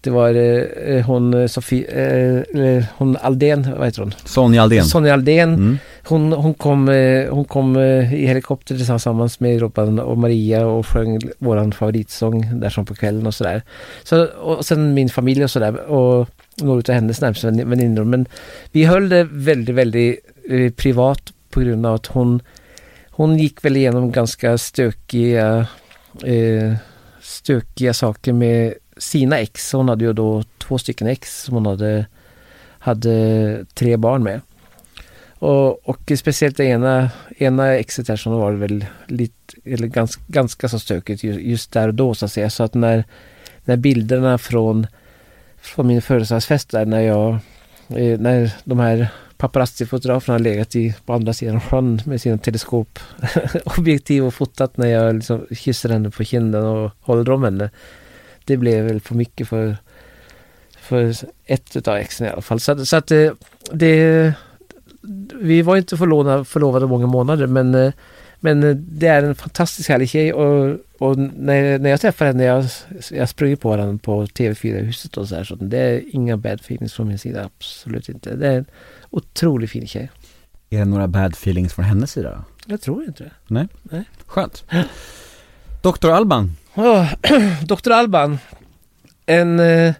det 0.00 0.10
var 0.10 0.34
eh, 0.34 1.04
hon 1.06 1.34
eh, 1.34 1.46
Sofie, 1.46 1.84
eh, 1.86 2.42
eller 2.54 2.86
hon 2.96 3.16
Aldén, 3.16 3.66
vad 3.78 3.86
heter 3.86 4.02
hon? 4.02 4.14
Sonja 4.24 4.62
Aldén. 4.62 4.84
Sonja 4.84 5.12
Aldén. 5.12 5.54
Mm. 5.54 5.78
Hon, 6.04 6.32
hon 6.32 6.54
kom, 6.54 6.88
eh, 6.88 7.28
hon 7.30 7.44
kom 7.44 7.76
eh, 7.76 8.14
i 8.14 8.26
helikopter 8.26 8.76
tillsammans 8.76 9.40
med 9.40 9.60
Robban 9.60 9.98
och 9.98 10.18
Maria 10.18 10.66
och 10.66 10.86
sjöng 10.86 11.20
våran 11.38 11.72
favoritsång 11.72 12.60
där 12.60 12.70
som 12.70 12.86
på 12.86 12.94
kvällen 12.94 13.26
och 13.26 13.34
sådär. 13.34 13.62
Så, 14.02 14.24
och 14.26 14.66
sen 14.66 14.94
min 14.94 15.08
familj 15.08 15.44
och 15.44 15.50
sådär 15.50 15.76
och 15.90 16.28
några 16.62 16.78
av 16.78 16.94
hennes 16.94 17.20
närmsta 17.20 17.46
vän- 17.50 17.70
väninnor. 17.70 18.04
Men 18.04 18.26
vi 18.72 18.84
höll 18.84 19.08
det 19.08 19.28
väldigt, 19.30 19.74
väldigt 19.74 20.20
eh, 20.50 20.72
privat 20.72 21.20
på 21.50 21.60
grund 21.60 21.86
av 21.86 21.94
att 21.94 22.06
hon, 22.06 22.42
hon 23.10 23.38
gick 23.38 23.64
väl 23.64 23.76
igenom 23.76 24.12
ganska 24.12 24.58
stökiga, 24.58 25.66
eh, 26.24 26.74
stökiga 27.20 27.94
saker 27.94 28.32
med 28.32 28.74
sina 28.98 29.38
ex. 29.38 29.72
Hon 29.72 29.88
hade 29.88 30.04
ju 30.04 30.12
då 30.12 30.42
två 30.58 30.78
stycken 30.78 31.06
ex 31.06 31.42
som 31.42 31.54
hon 31.54 31.66
hade, 31.66 32.06
hade 32.78 33.64
tre 33.74 33.96
barn 33.96 34.22
med. 34.22 34.40
Och, 35.38 35.88
och 35.88 36.12
speciellt 36.18 36.56
det 36.56 36.64
ena, 36.64 37.10
ena 37.36 37.74
exet 37.74 38.08
här 38.08 38.16
som 38.16 38.32
var 38.32 38.52
väl 38.52 38.84
lite, 39.06 39.56
eller 39.64 39.86
ganska, 39.86 40.22
ganska 40.26 40.68
så 40.68 40.78
stökigt 40.78 41.24
just, 41.24 41.40
just 41.40 41.72
där 41.72 41.88
och 41.88 41.94
då 41.94 42.14
så 42.14 42.24
att 42.24 42.32
säga. 42.32 42.50
Så 42.50 42.62
att 42.62 42.74
när, 42.74 43.04
när 43.64 43.76
bilderna 43.76 44.38
från, 44.38 44.86
från 45.60 45.86
min 45.86 46.02
födelsedagsfest 46.02 46.70
där 46.70 46.86
när 46.86 47.00
jag, 47.00 47.30
eh, 47.88 48.18
när 48.18 48.50
de 48.64 48.78
här 48.78 49.08
paparazzi-fotograferna 49.36 50.34
har 50.34 50.38
legat 50.38 50.76
i, 50.76 50.94
på 51.06 51.12
andra 51.12 51.32
sidan 51.32 51.60
sjön 51.60 52.00
med 52.04 52.20
sina 52.20 52.38
teleskopobjektiv 52.38 54.24
och 54.26 54.34
fotat 54.34 54.76
när 54.76 54.88
jag 54.88 55.14
liksom 55.14 55.46
kysser 55.50 55.88
henne 55.88 56.10
på 56.10 56.24
kinden 56.24 56.64
och 56.64 56.90
håller 57.00 57.30
om 57.30 57.42
henne. 57.42 57.70
Det 58.48 58.56
blev 58.56 58.84
väl 58.84 59.00
för 59.00 59.14
mycket 59.14 59.48
för, 59.48 59.76
för 60.80 61.14
ett 61.44 61.76
utav 61.76 61.96
exen 61.96 62.26
i 62.26 62.30
alla 62.30 62.42
fall. 62.42 62.60
Så, 62.60 62.86
så 62.86 62.96
att 62.96 63.06
det, 63.06 63.34
det 63.72 64.34
vi 65.34 65.62
var 65.62 65.76
inte 65.76 65.96
förlovade, 65.96 66.44
förlovade 66.44 66.86
många 66.86 67.06
månader 67.06 67.46
men, 67.46 67.74
eh, 67.74 67.92
men 68.40 68.62
eh, 68.62 68.74
det 68.74 69.06
är 69.06 69.22
en 69.22 69.34
fantastiskt 69.34 69.88
härlig 69.88 70.08
tjej 70.08 70.32
och, 70.32 70.76
och 70.98 71.18
när, 71.18 71.78
när 71.78 71.90
jag 71.90 72.00
träffar 72.00 72.26
henne, 72.26 72.44
jag, 72.44 72.64
jag 73.10 73.28
sprang 73.28 73.56
på 73.56 73.76
henne 73.76 73.98
på 73.98 74.26
TV4-huset 74.26 75.16
och 75.16 75.28
så 75.28 75.34
här, 75.34 75.44
så 75.44 75.54
det 75.54 75.78
är 75.78 76.02
inga 76.14 76.36
bad 76.36 76.60
feelings 76.60 76.92
från 76.92 77.08
min 77.08 77.18
sida, 77.18 77.44
absolut 77.44 78.08
inte. 78.08 78.36
Det 78.36 78.46
är 78.46 78.58
en 78.58 78.66
otroligt 79.10 79.70
fin 79.70 79.86
tjej. 79.86 80.10
Är 80.70 80.78
det 80.78 80.84
några 80.84 81.08
bad 81.08 81.32
feelings 81.32 81.74
från 81.74 81.84
hennes 81.84 82.12
sida 82.12 82.30
då? 82.30 82.44
Jag 82.66 82.80
tror 82.80 83.04
inte 83.04 83.24
det. 83.24 83.30
Nej? 83.46 83.68
Nej. 83.82 84.04
Skönt. 84.26 84.64
Dr. 85.82 86.10
Alban. 86.10 86.56
Oh, 86.78 87.06
Dr. 87.66 87.90
Alban. 87.90 88.38
En, 89.26 89.60
eh, 89.60 89.94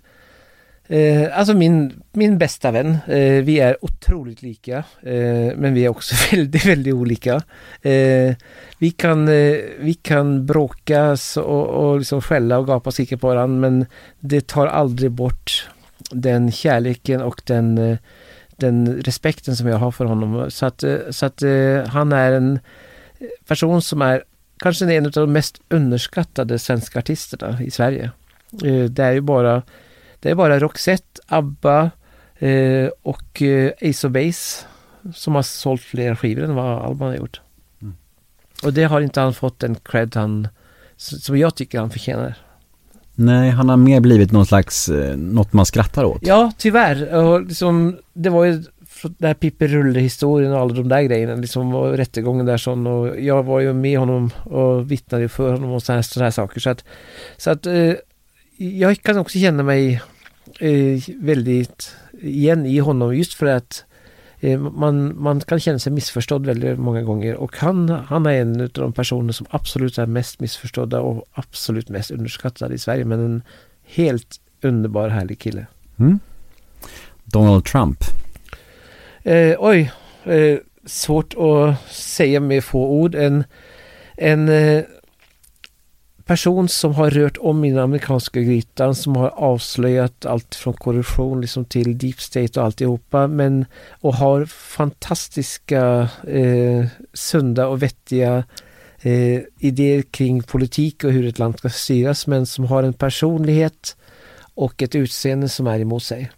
eh, 0.86 1.38
alltså 1.38 1.54
min, 1.54 2.02
min 2.12 2.38
bästa 2.38 2.70
vän. 2.70 2.98
Eh, 3.06 3.44
vi 3.44 3.60
är 3.60 3.84
otroligt 3.84 4.42
lika, 4.42 4.76
eh, 5.02 5.56
men 5.56 5.74
vi 5.74 5.84
är 5.84 5.88
också 5.88 6.14
väldigt, 6.36 6.66
väldigt 6.66 6.94
olika. 6.94 7.34
Eh, 7.82 8.34
vi, 8.78 8.90
kan, 8.96 9.28
eh, 9.28 9.56
vi 9.78 9.94
kan 10.02 10.46
bråka 10.46 11.16
och, 11.36 11.66
och 11.68 11.98
liksom 11.98 12.22
skälla 12.22 12.58
och 12.58 12.66
gapa 12.66 12.90
och 12.90 12.94
skrika 12.94 13.16
på 13.16 13.26
varandra, 13.28 13.70
men 13.70 13.86
det 14.20 14.46
tar 14.46 14.66
aldrig 14.66 15.10
bort 15.10 15.68
den 16.10 16.52
kärleken 16.52 17.22
och 17.22 17.42
den, 17.44 17.78
eh, 17.78 17.98
den 18.56 19.02
respekten 19.02 19.56
som 19.56 19.66
jag 19.66 19.78
har 19.78 19.90
för 19.90 20.04
honom. 20.04 20.50
Så 20.50 20.66
att, 20.66 20.82
eh, 20.82 20.98
så 21.10 21.26
att 21.26 21.42
eh, 21.42 21.86
han 21.86 22.12
är 22.12 22.32
en 22.32 22.58
person 23.46 23.82
som 23.82 24.02
är 24.02 24.24
kanske 24.58 24.94
en 24.94 25.06
av 25.06 25.12
de 25.12 25.32
mest 25.32 25.60
underskattade 25.68 26.58
svenska 26.58 26.98
artisterna 26.98 27.62
i 27.62 27.70
Sverige. 27.70 28.10
Eh, 28.64 28.84
Det 28.84 29.04
är 29.04 29.12
ju 29.12 29.20
bara, 29.20 29.62
det 30.20 30.30
är 30.30 30.34
bara 30.34 30.58
Roxette, 30.58 31.20
ABBA 31.26 31.90
eh, 32.38 32.88
och 33.02 33.42
eh, 33.42 33.72
Ace 33.82 34.06
of 34.06 34.12
Base 34.12 34.64
som 35.14 35.34
har 35.34 35.42
sålt 35.42 35.82
fler 35.82 36.14
skivor 36.14 36.44
än 36.44 36.54
vad 36.54 36.84
Alban 36.84 37.08
har 37.08 37.16
gjort. 37.16 37.40
Mm. 37.82 37.94
Och 38.62 38.72
det 38.72 38.84
har 38.84 39.00
inte 39.00 39.20
han 39.20 39.34
fått 39.34 39.58
den 39.58 39.74
cred 39.74 40.16
han, 40.16 40.48
som 40.96 41.38
jag 41.38 41.54
tycker 41.54 41.78
han 41.80 41.90
förtjänar. 41.90 42.34
Nej, 43.14 43.50
han 43.50 43.68
har 43.68 43.76
mer 43.76 44.00
blivit 44.00 44.32
någon 44.32 44.46
slags, 44.46 44.90
något 45.16 45.52
man 45.52 45.66
skrattar 45.66 46.04
åt. 46.04 46.18
Ja, 46.22 46.52
tyvärr. 46.58 47.14
Och 47.14 47.42
liksom, 47.42 47.98
det 48.12 48.30
var 48.30 48.44
ju 48.44 48.64
där 49.02 49.14
den 49.18 49.26
här 49.26 49.34
Pippi 49.34 49.68
Rulle-historien 49.68 50.52
och 50.52 50.60
alla 50.60 50.74
de 50.74 50.88
där 50.88 51.02
grejerna, 51.02 51.34
liksom, 51.34 51.74
och 51.74 51.96
rättegången 51.96 52.46
där 52.46 52.56
sån, 52.56 52.86
och 52.86 53.20
jag 53.20 53.42
var 53.42 53.60
ju 53.60 53.72
med 53.72 53.98
honom 53.98 54.30
och 54.44 54.90
vittnade 54.90 55.22
ju 55.22 55.28
för 55.28 55.52
honom 55.52 55.70
och 55.70 55.82
sådana 55.82 55.96
här, 55.96 56.02
såna 56.02 56.24
här 56.26 56.30
saker. 56.30 56.60
Så 56.60 56.70
att, 56.70 56.84
så 57.36 57.50
att 57.50 57.66
eh, 57.66 57.92
jag 58.56 59.02
kan 59.02 59.18
också 59.18 59.38
känna 59.38 59.62
mig 59.62 60.02
eh, 60.60 61.02
väldigt 61.16 61.96
igen 62.20 62.66
i 62.66 62.78
honom 62.78 63.16
just 63.16 63.34
för 63.34 63.46
att 63.46 63.84
eh, 64.40 64.60
man, 64.60 65.22
man 65.22 65.40
kan 65.40 65.60
känna 65.60 65.78
sig 65.78 65.92
missförstådd 65.92 66.46
väldigt 66.46 66.78
många 66.78 67.02
gånger 67.02 67.34
och 67.34 67.56
han, 67.56 67.88
han 67.88 68.26
är 68.26 68.32
en 68.32 68.60
av 68.60 68.68
de 68.68 68.92
personer 68.92 69.32
som 69.32 69.46
absolut 69.50 69.98
är 69.98 70.06
mest 70.06 70.40
missförstådda 70.40 71.00
och 71.00 71.24
absolut 71.32 71.88
mest 71.88 72.10
underskattade 72.10 72.74
i 72.74 72.78
Sverige 72.78 73.04
men 73.04 73.20
en 73.20 73.42
helt 73.84 74.40
underbar 74.62 75.08
härlig 75.08 75.38
kille. 75.38 75.66
Mm. 75.98 76.18
Donald 77.24 77.64
Trump. 77.64 77.98
Eh, 79.22 79.56
oj, 79.58 79.92
eh, 80.24 80.58
svårt 80.86 81.34
att 81.34 81.92
säga 81.92 82.40
med 82.40 82.64
få 82.64 82.86
ord. 82.86 83.14
En, 83.14 83.44
en 84.16 84.48
eh, 84.48 84.84
person 86.24 86.68
som 86.68 86.94
har 86.94 87.10
rört 87.10 87.36
om 87.36 87.64
i 87.64 87.70
den 87.70 87.78
amerikanska 87.78 88.40
grytan, 88.40 88.94
som 88.94 89.16
har 89.16 89.28
avslöjat 89.28 90.26
allt 90.26 90.54
från 90.54 90.74
korruption 90.74 91.40
liksom 91.40 91.64
till 91.64 91.98
deep 91.98 92.20
state 92.20 92.60
och 92.60 92.66
alltihopa, 92.66 93.26
men 93.26 93.64
och 94.00 94.14
har 94.14 94.44
fantastiska, 94.46 96.08
eh, 96.28 96.86
sunda 97.12 97.66
och 97.66 97.82
vettiga 97.82 98.44
eh, 99.00 99.40
idéer 99.58 100.02
kring 100.02 100.42
politik 100.42 101.04
och 101.04 101.12
hur 101.12 101.26
ett 101.26 101.38
land 101.38 101.58
ska 101.58 101.68
styras, 101.68 102.26
men 102.26 102.46
som 102.46 102.64
har 102.64 102.82
en 102.82 102.92
personlighet 102.92 103.96
och 104.54 104.82
ett 104.82 104.94
utseende 104.94 105.48
som 105.48 105.66
är 105.66 105.80
emot 105.80 106.02
sig. 106.02 106.30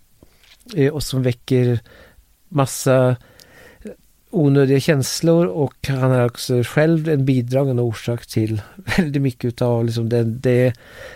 Eh, 0.76 0.92
och 0.92 1.02
som 1.02 1.22
väcker 1.22 1.80
massa 2.50 3.16
onödiga 4.30 4.80
känslor 4.80 5.46
och 5.46 5.88
han 5.88 6.10
är 6.12 6.26
också 6.26 6.62
själv 6.62 7.08
en 7.08 7.24
bidragande 7.24 7.82
orsak 7.82 8.26
till 8.26 8.62
väldigt 8.96 9.22
mycket 9.22 9.60
liksom 9.60 10.08
det, 10.08 10.24
det, 10.24 10.74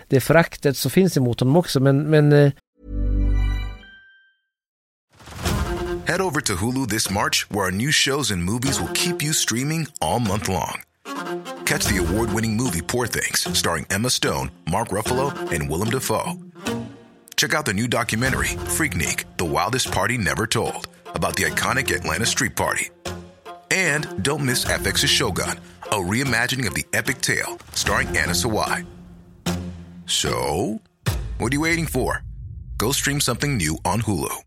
det 0.09 0.20
föraktet 0.20 0.76
som 0.76 0.91
finns 0.91 1.16
emot 1.16 1.41
honom 1.41 1.57
också. 1.57 1.80
Men, 1.80 2.11
men 2.11 2.32
eh, 2.32 2.53
Head 6.07 6.20
over 6.20 6.41
to 6.43 6.55
Hulu 6.55 6.87
this 6.87 7.11
March, 7.11 7.51
where 7.51 7.64
our 7.64 7.70
new 7.70 7.91
shows 7.91 8.30
and 8.30 8.45
movies 8.45 8.78
will 8.78 8.93
keep 8.93 9.22
you 9.22 9.32
streaming 9.32 9.87
all 10.03 10.20
month 10.20 10.49
long. 10.49 10.82
Catch 11.64 11.87
the 11.87 11.97
award 11.97 12.30
winning 12.30 12.57
movie 12.57 12.82
Poor 12.82 13.07
Things, 13.07 13.49
starring 13.59 13.87
Emma 13.91 14.11
Stone, 14.11 14.51
Mark 14.70 14.89
Ruffalo, 14.89 15.32
and 15.51 15.70
Willem 15.70 15.89
Dafoe. 15.89 16.35
Check 17.37 17.55
out 17.55 17.64
the 17.64 17.72
new 17.72 17.89
documentary, 17.89 18.57
Freaknik 18.76 19.24
The 19.39 19.47
Wildest 19.47 19.91
Party 19.93 20.18
Never 20.18 20.47
Told, 20.47 20.89
about 21.15 21.37
the 21.37 21.45
iconic 21.45 21.95
Atlanta 21.95 22.27
Street 22.27 22.57
Party. 22.57 22.91
And 23.71 24.23
don't 24.23 24.45
miss 24.45 24.65
FX's 24.65 25.11
Shogun, 25.11 25.59
a 25.83 25.97
reimagining 25.97 26.67
of 26.67 26.75
the 26.75 26.85
epic 26.93 27.21
tale, 27.21 27.59
starring 27.73 28.09
Anna 28.09 28.35
Sawai. 28.35 28.85
So, 30.07 30.81
what 31.39 31.53
are 31.53 31.57
you 31.57 31.62
waiting 31.62 31.87
for? 31.87 32.23
Go 32.77 32.93
stream 32.93 33.21
something 33.21 33.57
new 33.57 33.79
on 33.85 34.01
Hulu. 34.01 34.45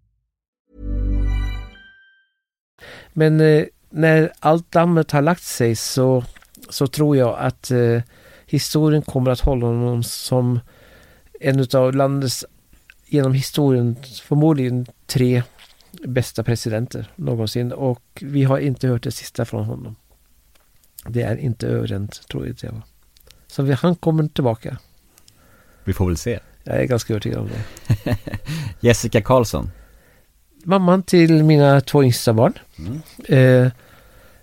Men 3.14 3.42
eh, 3.42 3.66
när 3.90 4.32
allt 4.40 4.72
dammet 4.72 5.12
har 5.12 5.22
lagt 5.22 5.44
sig 5.44 5.76
så, 5.76 6.24
så 6.70 6.88
tror 6.88 7.18
jag 7.18 7.40
att 7.40 7.72
eh, 7.72 8.02
historien 8.46 9.02
kommer 9.02 9.32
att 9.32 9.40
hålla 9.40 9.66
honom 9.66 10.04
som 10.04 10.60
en 11.40 11.68
av 11.74 11.96
landets 11.96 12.46
genom 13.06 13.34
historien 13.34 13.96
förmodligen 14.24 14.86
tre 15.06 15.44
bästa 16.04 16.44
presidenter 16.44 17.12
någonsin 17.16 17.72
och 17.72 18.04
vi 18.22 18.44
har 18.44 18.60
inte 18.60 18.88
hört 18.88 19.04
det 19.04 19.12
sista 19.12 19.46
från 19.46 19.66
honom. 19.66 19.96
Det 21.08 21.22
är 21.22 21.38
inte 21.38 21.68
överent, 21.68 22.28
tror 22.28 22.56
jag 22.62 22.72
va. 22.72 22.82
Så 23.48 23.64
vi, 23.64 23.74
han 23.74 23.96
kommer 23.96 24.28
tillbaka. 24.28 24.78
Vi 25.84 25.94
får 25.94 26.08
väl 26.08 26.18
se. 26.18 26.40
Jag 26.64 26.78
är 26.78 26.86
ganska 26.86 27.14
övertygad 27.14 27.40
om 27.40 27.48
det. 27.48 28.18
Jessica 28.80 29.22
Karlsson. 29.22 29.72
Mamman 30.64 31.04
till 31.04 31.44
mina 31.44 31.82
två 31.82 32.04
yngsta 32.04 32.34
barn. 32.34 32.54
Eh, 33.26 33.72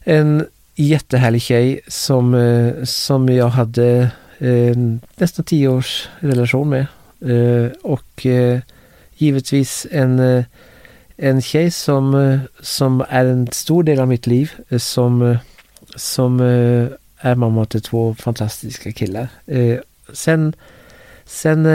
en 0.00 0.46
jättehärlig 0.74 1.42
tjej 1.42 1.80
som, 1.88 2.34
eh, 2.34 2.84
som 2.84 3.28
jag 3.28 3.48
hade 3.48 4.10
eh, 4.38 4.76
nästan 5.16 5.44
tio 5.44 5.68
års 5.68 6.08
relation 6.18 6.68
med. 6.68 6.86
Eh, 7.20 7.72
och 7.82 8.26
eh, 8.26 8.60
givetvis 9.16 9.86
en, 9.90 10.18
eh, 10.18 10.44
en 11.16 11.42
tjej 11.42 11.70
som, 11.70 12.14
eh, 12.14 12.40
som 12.60 13.04
är 13.08 13.24
en 13.24 13.48
stor 13.52 13.82
del 13.82 14.00
av 14.00 14.08
mitt 14.08 14.26
liv. 14.26 14.52
Eh, 14.68 14.78
som, 14.78 15.22
eh, 15.22 15.36
som 15.96 16.40
är 17.18 17.34
mamma 17.34 17.64
till 17.64 17.82
två 17.82 18.14
fantastiska 18.14 18.92
killar. 18.92 19.28
Sen 20.12 20.52
sen 21.24 21.66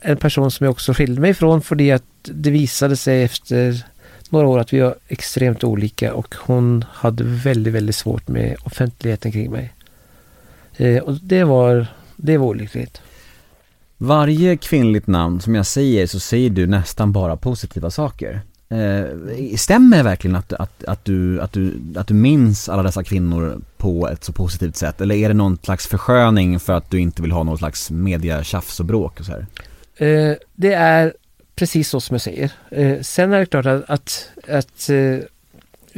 en 0.00 0.16
person 0.16 0.50
som 0.50 0.64
jag 0.64 0.70
också 0.70 0.92
skilde 0.94 1.20
mig 1.20 1.30
ifrån 1.30 1.62
för 1.62 1.92
att 1.92 2.02
det 2.22 2.50
visade 2.50 2.96
sig 2.96 3.22
efter 3.22 3.84
några 4.28 4.46
år 4.46 4.58
att 4.58 4.72
vi 4.72 4.80
var 4.80 4.94
extremt 5.08 5.64
olika 5.64 6.14
och 6.14 6.34
hon 6.38 6.84
hade 6.88 7.24
väldigt, 7.24 7.74
väldigt 7.74 7.96
svårt 7.96 8.28
med 8.28 8.56
offentligheten 8.64 9.32
kring 9.32 9.50
mig. 9.50 9.72
Och 11.02 11.14
det 11.14 11.44
var, 11.44 11.86
det 12.16 12.38
var 12.38 12.46
olyckligt. 12.46 13.00
Varje 13.96 14.56
kvinnligt 14.56 15.06
namn 15.06 15.40
som 15.40 15.54
jag 15.54 15.66
säger 15.66 16.06
så 16.06 16.20
säger 16.20 16.50
du 16.50 16.66
nästan 16.66 17.12
bara 17.12 17.36
positiva 17.36 17.90
saker. 17.90 18.42
Eh, 18.74 19.56
stämmer 19.56 19.96
det 19.96 20.02
verkligen 20.02 20.36
att, 20.36 20.52
att, 20.52 20.84
att, 20.84 21.04
du, 21.04 21.40
att, 21.40 21.52
du, 21.52 21.80
att 21.96 22.06
du 22.06 22.14
minns 22.14 22.68
alla 22.68 22.82
dessa 22.82 23.04
kvinnor 23.04 23.60
på 23.76 24.08
ett 24.08 24.24
så 24.24 24.32
positivt 24.32 24.76
sätt? 24.76 25.00
Eller 25.00 25.14
är 25.14 25.28
det 25.28 25.34
någon 25.34 25.58
slags 25.62 25.86
försköning 25.86 26.60
för 26.60 26.72
att 26.72 26.90
du 26.90 27.00
inte 27.00 27.22
vill 27.22 27.32
ha 27.32 27.42
någon 27.42 27.58
slags 27.58 27.90
mediatjafs 27.90 28.80
och 28.80 28.86
bråk 28.86 29.20
och 29.20 29.26
så 29.26 29.32
här? 29.32 29.46
Eh, 29.96 30.36
det 30.54 30.72
är 30.72 31.12
precis 31.56 31.88
så 31.88 32.00
som 32.00 32.14
jag 32.14 32.20
säger. 32.20 32.52
Eh, 32.70 33.00
sen 33.00 33.32
är 33.32 33.38
det 33.38 33.46
klart 33.46 33.66
att, 33.66 33.90
att, 33.90 34.30
att 34.48 34.90
eh, 34.90 35.18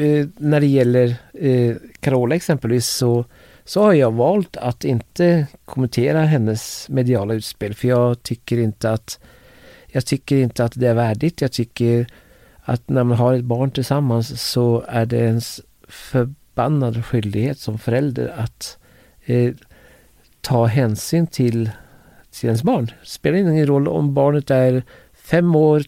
eh, 0.07 0.27
när 0.37 0.61
det 0.61 0.67
gäller 0.67 1.17
eh, 1.33 1.77
Carola 2.01 2.35
exempelvis 2.35 2.87
så, 2.87 3.25
så 3.65 3.83
har 3.83 3.93
jag 3.93 4.13
valt 4.13 4.57
att 4.57 4.85
inte 4.85 5.47
kommentera 5.65 6.21
hennes 6.21 6.89
mediala 6.89 7.35
utspel 7.35 7.75
för 7.75 7.89
jag 7.89 8.23
tycker 8.23 8.59
inte 8.59 8.91
att 8.91 9.19
jag 9.87 10.07
tycker 10.07 10.37
inte 10.37 10.65
att 10.65 10.73
det 10.75 10.89
är 10.89 10.95
värdigt. 10.95 11.41
Jag 11.41 11.53
tycker 11.53 12.07
att 12.69 12.89
när 12.89 13.05
man 13.05 13.19
har 13.19 13.35
ett 13.35 13.45
barn 13.45 13.71
tillsammans 13.71 14.43
så 14.43 14.85
är 14.89 15.07
det 15.07 15.17
ens 15.17 15.61
förbannad 15.89 17.05
skyldighet 17.05 17.59
som 17.59 17.79
förälder 17.79 18.35
att 18.39 18.79
eh, 19.25 19.55
ta 20.41 20.67
hänsyn 20.67 21.27
till, 21.27 21.71
till 22.31 22.47
ens 22.47 22.63
barn. 22.63 22.87
Det 22.87 23.09
spelar 23.09 23.39
ingen 23.39 23.67
roll 23.67 23.89
om 23.89 24.15
barnet 24.15 24.51
är 24.51 24.83
fem 25.15 25.57
år 25.57 25.83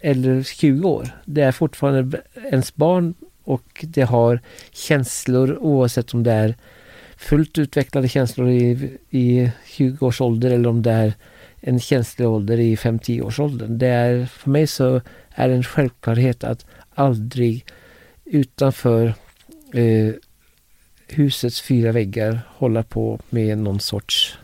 eller 0.00 0.42
20 0.42 0.88
år. 0.88 1.08
Det 1.24 1.42
är 1.42 1.52
fortfarande 1.52 2.20
ens 2.52 2.74
barn 2.74 3.14
och 3.44 3.84
det 3.88 4.02
har 4.02 4.40
känslor 4.72 5.56
oavsett 5.58 6.14
om 6.14 6.22
det 6.22 6.32
är 6.32 6.56
fullt 7.16 7.58
utvecklade 7.58 8.08
känslor 8.08 8.48
i, 8.48 8.98
i 9.10 9.50
20 9.66 10.06
års 10.06 10.20
ålder 10.20 10.50
eller 10.50 10.68
om 10.68 10.82
det 10.82 10.92
är 10.92 11.14
en 11.60 11.80
känslig 11.80 12.28
ålder 12.28 12.58
i 12.58 12.76
5-10. 12.76 13.66
Det 13.66 13.86
är, 13.86 14.26
för 14.26 14.50
mig 14.50 14.66
så 14.66 15.00
är 15.30 15.48
det 15.48 15.54
en 15.54 15.64
självklarhet 15.64 16.44
att 16.44 16.66
aldrig 16.94 17.64
utanför 18.24 19.14
eh, 19.72 20.14
husets 21.08 21.60
fyra 21.60 21.92
väggar 21.92 22.40
hålla 22.48 22.82
på 22.82 23.20
med 23.30 23.58
någon 23.58 23.80
sorts 23.80 24.38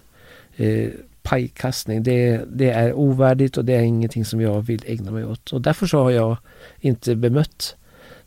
eh, 0.56 0.88
pajkastning. 1.22 2.02
Det, 2.02 2.40
det 2.46 2.70
är 2.70 2.92
ovärdigt 2.92 3.56
och 3.56 3.64
det 3.64 3.72
är 3.72 3.82
ingenting 3.82 4.24
som 4.24 4.40
jag 4.40 4.62
vill 4.62 4.84
ägna 4.86 5.10
mig 5.10 5.24
åt. 5.24 5.52
Och 5.52 5.60
därför 5.60 5.86
så 5.86 6.02
har 6.02 6.10
jag 6.10 6.36
inte 6.80 7.16
bemött 7.16 7.76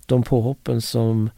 de 0.06 0.24
påhoppen 0.24 0.82
som, 0.82 1.30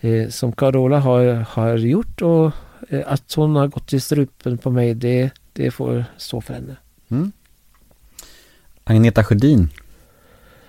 eh, 0.00 0.28
som 0.28 0.52
Carola 0.52 0.98
har, 0.98 1.24
har 1.34 1.76
gjort 1.76 2.22
och 2.22 2.52
eh, 2.88 3.02
att 3.06 3.34
hon 3.34 3.56
har 3.56 3.68
gått 3.68 3.92
i 3.92 4.00
strupen 4.00 4.58
på 4.58 4.70
mig 4.70 4.94
det, 4.94 5.30
det 5.52 5.70
får 5.70 6.04
stå 6.16 6.40
för 6.40 6.54
henne. 6.54 6.76
Mm. 7.10 7.32
Agneta 8.84 9.24
Sjödin. 9.24 9.68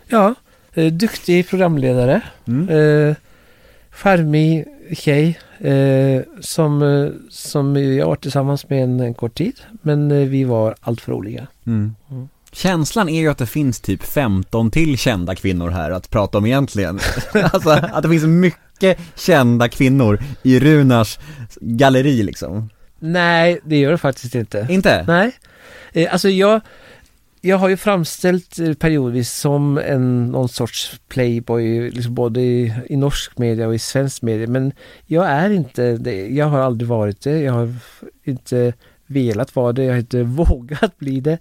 Ja, 0.08 0.36
eh, 0.74 0.94
duktig 0.94 1.50
programledare. 1.50 2.22
Mm. 2.48 2.70
Eh, 2.70 3.16
charmig 3.92 4.66
tjej 4.94 5.40
eh, 5.60 6.22
som, 6.42 6.82
eh, 6.82 7.10
som 7.30 7.76
jag 7.76 8.08
var 8.08 8.16
tillsammans 8.16 8.70
med 8.70 8.84
en, 8.84 9.00
en 9.00 9.14
kort 9.14 9.36
tid. 9.36 9.54
Men 9.82 10.12
eh, 10.12 10.28
vi 10.28 10.44
var 10.44 10.76
allt 10.82 11.02
för 11.02 11.14
olika. 11.14 11.48
Mm. 11.66 11.96
Mm. 12.12 12.30
Känslan 12.52 13.10
är 13.10 13.22
ju 13.22 13.28
att 13.28 13.38
det 13.38 13.46
finns 13.46 13.80
typ 13.80 14.04
15 14.04 14.72
till 14.72 14.98
kända 14.98 15.36
kvinnor 15.36 15.70
här 15.70 15.92
att 15.92 16.10
prata 16.10 16.38
om 16.38 16.46
egentligen. 16.46 17.00
alltså 17.34 17.70
att 17.70 18.04
det 18.04 18.10
finns 18.10 18.24
mycket 18.24 19.00
kända 19.16 19.70
kvinnor 19.70 20.20
i 20.44 20.60
Runars 20.60 21.20
galleri 21.62 22.24
liksom. 22.24 22.70
Nej, 23.00 23.60
det 23.64 23.78
gör 23.78 23.92
det 23.92 23.98
faktiskt 23.98 24.36
inte. 24.36 24.68
Inte? 24.70 25.04
Nej. 25.08 25.32
Eh, 25.94 26.14
alltså 26.14 26.30
jag, 26.30 26.62
jag 27.42 27.58
har 27.58 27.70
ju 27.70 27.78
framställt 27.78 28.60
eh, 28.60 28.74
periodvis 28.74 29.32
som 29.32 29.78
en, 29.78 30.26
någon 30.26 30.50
sorts 30.50 31.00
playboy, 31.08 31.92
liksom 31.92 32.16
både 32.16 32.42
i, 32.42 32.74
i 32.90 32.98
norsk 32.98 33.38
media 33.38 33.68
och 33.68 33.76
i 33.76 33.80
svensk 33.80 34.22
media. 34.22 34.48
Men 34.48 34.74
jag 35.06 35.26
är 35.26 35.50
inte 35.50 35.98
det. 35.98 36.28
Jag 36.28 36.46
har 36.46 36.60
aldrig 36.60 36.88
varit 36.88 37.22
det. 37.22 37.40
Jag 37.40 37.54
har 37.54 37.74
inte 38.24 38.74
velat 39.06 39.56
vara 39.56 39.74
det. 39.74 39.84
Jag 39.84 39.94
har 39.94 40.00
inte 40.00 40.24
vågat 40.24 40.98
bli 40.98 41.20
det. 41.20 41.38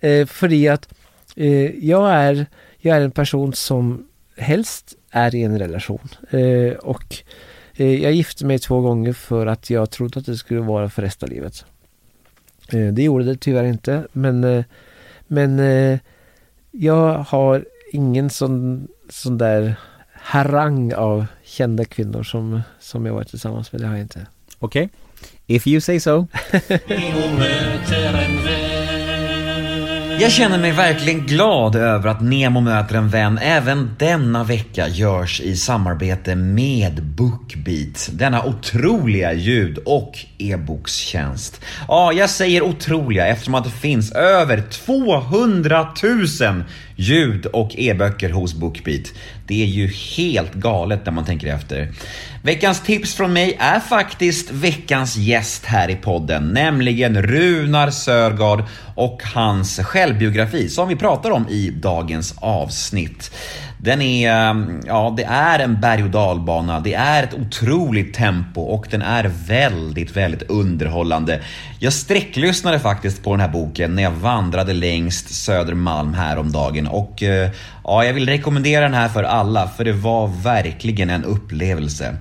Eh, 0.00 0.26
för 0.26 0.70
att 0.70 0.94
eh, 1.36 1.86
jag, 1.86 2.10
är, 2.10 2.46
jag 2.78 2.96
är 2.96 3.00
en 3.00 3.10
person 3.10 3.52
som 3.52 4.08
helst 4.36 4.94
är 5.10 5.34
i 5.34 5.42
en 5.42 5.58
relation. 5.58 6.08
Eh, 6.30 6.72
och 6.72 7.16
eh, 7.74 8.02
jag 8.02 8.12
gifte 8.12 8.46
mig 8.46 8.58
två 8.58 8.80
gånger 8.80 9.12
för 9.12 9.46
att 9.46 9.70
jag 9.70 9.90
trodde 9.90 10.20
att 10.20 10.26
det 10.26 10.36
skulle 10.36 10.60
vara 10.60 10.90
för 10.90 11.02
resten 11.02 11.28
av 11.28 11.34
livet. 11.34 11.64
Eh, 12.72 12.92
det 12.92 13.02
gjorde 13.02 13.24
det 13.24 13.36
tyvärr 13.36 13.64
inte, 13.64 14.06
men, 14.12 14.44
eh, 14.44 14.64
men 15.26 15.58
eh, 15.58 15.98
jag 16.70 17.18
har 17.18 17.64
ingen 17.92 18.30
sån, 18.30 18.88
sån 19.08 19.38
där 19.38 19.74
harang 20.12 20.94
av 20.94 21.26
kända 21.44 21.84
kvinnor 21.84 22.22
som, 22.22 22.62
som 22.80 23.06
jag 23.06 23.14
varit 23.14 23.28
tillsammans 23.28 23.72
med. 23.72 23.80
Det 23.80 23.86
har 23.86 23.94
jag 23.94 24.02
inte. 24.02 24.26
Okej? 24.58 24.88
If 25.46 25.66
you 25.66 25.80
say 25.80 26.00
so. 26.00 26.26
Jag 30.20 30.32
känner 30.32 30.58
mig 30.58 30.72
verkligen 30.72 31.26
glad 31.26 31.76
över 31.76 32.08
att 32.08 32.20
Nemo 32.22 32.60
möter 32.60 32.94
en 32.94 33.08
vän 33.08 33.38
även 33.38 33.96
denna 33.98 34.44
vecka 34.44 34.88
görs 34.88 35.40
i 35.40 35.56
samarbete 35.56 36.34
med 36.34 37.02
Bookbeat. 37.02 38.08
Denna 38.12 38.44
otroliga 38.44 39.32
ljud 39.32 39.78
och 39.78 40.18
e-bokstjänst. 40.38 41.60
Ja, 41.88 42.12
jag 42.12 42.30
säger 42.30 42.62
otroliga 42.62 43.26
eftersom 43.26 43.54
att 43.54 43.64
det 43.64 43.70
finns 43.70 44.12
över 44.12 44.62
200 44.70 45.88
000 46.02 46.64
ljud 46.96 47.46
och 47.46 47.70
e-böcker 47.74 48.30
hos 48.30 48.54
Bookbeat. 48.54 49.12
Det 49.46 49.62
är 49.62 49.66
ju 49.66 49.86
helt 50.16 50.54
galet 50.54 51.06
när 51.06 51.12
man 51.12 51.24
tänker 51.24 51.46
efter. 51.46 51.92
Veckans 52.42 52.80
tips 52.80 53.14
från 53.14 53.32
mig 53.32 53.56
är 53.60 53.80
faktiskt 53.80 54.50
veckans 54.50 55.16
gäst 55.16 55.64
här 55.64 55.90
i 55.90 55.96
podden, 55.96 56.48
nämligen 56.48 57.22
Runar 57.22 57.90
Sörgard 57.90 58.64
och 58.94 59.22
hans 59.34 59.78
självbiografi 59.78 60.68
som 60.68 60.88
vi 60.88 60.96
pratar 60.96 61.30
om 61.30 61.48
i 61.48 61.70
dagens 61.70 62.34
avsnitt. 62.38 63.30
Den 63.84 64.02
är, 64.02 64.30
ehm, 64.30 64.80
ja 64.86 65.14
det 65.16 65.24
är 65.24 65.58
en 65.58 65.80
berg 65.80 66.02
och 66.02 66.10
dalbana, 66.10 66.80
det 66.80 66.94
är 66.94 67.22
ett 67.22 67.34
otroligt 67.34 68.14
tempo 68.14 68.60
och 68.60 68.86
den 68.90 69.02
är 69.02 69.30
väldigt, 69.46 70.16
väldigt 70.16 70.42
underhållande. 70.42 71.40
Jag 71.78 71.92
sträcklyssnade 71.92 72.78
faktiskt 72.78 73.22
på 73.22 73.30
den 73.30 73.40
här 73.40 73.48
boken 73.48 73.94
när 73.94 74.02
jag 74.02 74.10
vandrade 74.10 74.72
längst 74.72 75.34
Södermalm 75.34 76.14
häromdagen 76.14 76.86
och 76.86 77.22
eh, 77.22 77.50
ja, 77.84 78.04
jag 78.04 78.12
vill 78.12 78.28
rekommendera 78.28 78.80
den 78.80 78.94
här 78.94 79.08
för 79.08 79.22
alla 79.22 79.68
för 79.68 79.84
det 79.84 79.92
var 79.92 80.30
verkligen 80.42 81.10
en 81.10 81.24
upplevelse. 81.24 82.16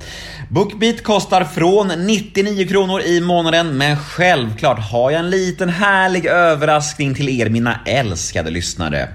Bookbeat 0.50 1.04
kostar 1.04 1.44
från 1.44 1.88
99 1.88 2.68
kronor 2.68 3.02
i 3.02 3.22
månaden 3.22 3.78
men 3.78 3.98
självklart 3.98 4.80
har 4.80 5.12
jag 5.12 5.20
en 5.20 5.30
liten 5.30 5.70
härlig 5.70 6.26
överraskning 6.26 7.16
till 7.16 7.30
er 7.30 7.50
mina 7.50 7.80
älskade 7.86 8.50
lyssnare. 8.50 9.08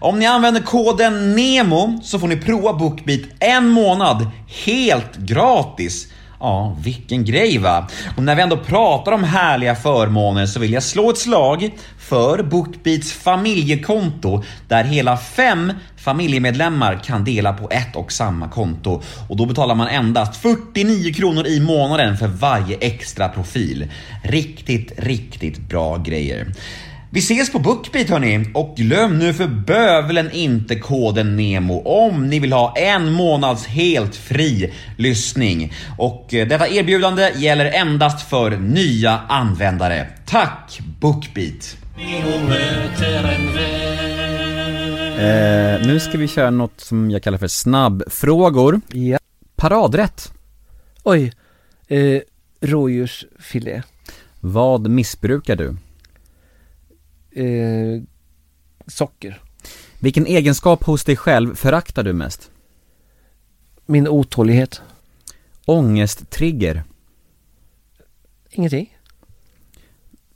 Om 0.00 0.18
ni 0.18 0.26
använder 0.26 0.60
koden 0.60 1.36
NEMO 1.36 1.93
så 2.02 2.18
får 2.18 2.28
ni 2.28 2.36
prova 2.36 2.72
Bookbeat 2.72 3.20
en 3.40 3.68
månad 3.68 4.26
helt 4.64 5.16
gratis. 5.16 6.08
Ja, 6.40 6.76
vilken 6.80 7.24
grej 7.24 7.58
va? 7.58 7.88
Och 8.16 8.22
när 8.22 8.34
vi 8.34 8.42
ändå 8.42 8.56
pratar 8.56 9.12
om 9.12 9.24
härliga 9.24 9.74
förmåner 9.74 10.46
så 10.46 10.60
vill 10.60 10.72
jag 10.72 10.82
slå 10.82 11.10
ett 11.10 11.18
slag 11.18 11.70
för 11.98 12.42
Bookbeats 12.42 13.12
familjekonto 13.12 14.42
där 14.68 14.84
hela 14.84 15.16
fem 15.16 15.72
familjemedlemmar 15.96 17.00
kan 17.04 17.24
dela 17.24 17.52
på 17.52 17.68
ett 17.70 17.96
och 17.96 18.12
samma 18.12 18.48
konto 18.48 19.02
och 19.28 19.36
då 19.36 19.46
betalar 19.46 19.74
man 19.74 19.88
endast 19.88 20.36
49 20.36 21.14
kronor 21.14 21.46
i 21.46 21.60
månaden 21.60 22.16
för 22.16 22.26
varje 22.26 22.76
extra 22.76 23.28
profil. 23.28 23.90
Riktigt, 24.24 24.92
riktigt 24.96 25.58
bra 25.58 25.96
grejer. 25.96 26.46
Vi 27.14 27.20
ses 27.20 27.52
på 27.52 27.58
Bookbeat 27.58 28.08
hörni 28.08 28.50
och 28.54 28.76
glöm 28.76 29.18
nu 29.18 29.32
för 29.32 29.46
bövelen 29.46 30.30
inte 30.30 30.76
koden 30.76 31.36
NEMO 31.36 31.82
om 31.82 32.26
ni 32.26 32.38
vill 32.38 32.52
ha 32.52 32.76
en 32.76 33.12
månads 33.12 33.66
helt 33.66 34.16
fri 34.16 34.72
lyssning. 34.96 35.72
Och 35.98 36.34
eh, 36.34 36.48
detta 36.48 36.68
erbjudande 36.68 37.32
gäller 37.36 37.64
endast 37.64 38.28
för 38.28 38.50
nya 38.50 39.20
användare. 39.28 40.08
Tack 40.26 40.80
Bookbeat! 41.00 41.76
Eh, 45.18 45.86
nu 45.86 46.00
ska 46.00 46.18
vi 46.18 46.28
köra 46.28 46.50
något 46.50 46.80
som 46.80 47.10
jag 47.10 47.22
kallar 47.22 47.38
för 47.38 47.48
snabbfrågor. 47.48 48.80
Ja. 48.92 49.18
Paradrätt. 49.56 50.32
Oj. 51.02 51.32
Eh, 51.88 52.20
rådjursfilé. 52.60 53.82
Vad 54.40 54.90
missbrukar 54.90 55.56
du? 55.56 55.76
Eh, 57.34 58.02
socker. 58.86 59.40
Vilken 60.00 60.26
egenskap 60.26 60.84
hos 60.84 61.04
dig 61.04 61.16
själv 61.16 61.54
föraktar 61.54 62.02
du 62.02 62.12
mest? 62.12 62.50
Min 63.86 64.08
otålighet. 64.08 64.82
Ångesttrigger. 65.64 66.82
Ingenting. 68.50 68.96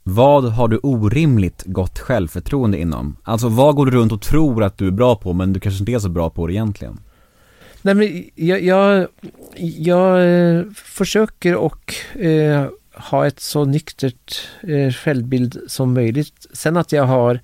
Vad 0.03 0.51
har 0.51 0.67
du 0.67 0.77
orimligt 0.77 1.63
gott 1.65 1.99
självförtroende 1.99 2.79
inom? 2.79 3.15
Alltså 3.23 3.49
vad 3.49 3.75
går 3.75 3.85
du 3.85 3.91
runt 3.91 4.11
och 4.11 4.21
tror 4.21 4.63
att 4.63 4.77
du 4.77 4.87
är 4.87 4.91
bra 4.91 5.15
på 5.15 5.33
men 5.33 5.53
du 5.53 5.59
kanske 5.59 5.79
inte 5.79 5.91
är 5.91 5.99
så 5.99 6.09
bra 6.09 6.29
på 6.29 6.47
det 6.47 6.53
egentligen? 6.53 6.99
Nej 7.81 7.95
men 7.95 8.29
jag, 8.35 8.63
jag, 8.63 9.07
jag 9.55 10.29
eh, 10.29 10.63
försöker 10.73 11.55
och 11.55 11.93
eh, 12.15 12.67
ha 12.99 13.27
ett 13.27 13.39
så 13.39 13.65
nyktert 13.65 14.47
eh, 14.61 14.91
självbild 14.91 15.59
som 15.67 15.93
möjligt. 15.93 16.45
Sen 16.53 16.77
att 16.77 16.91
jag 16.91 17.03
har, 17.03 17.39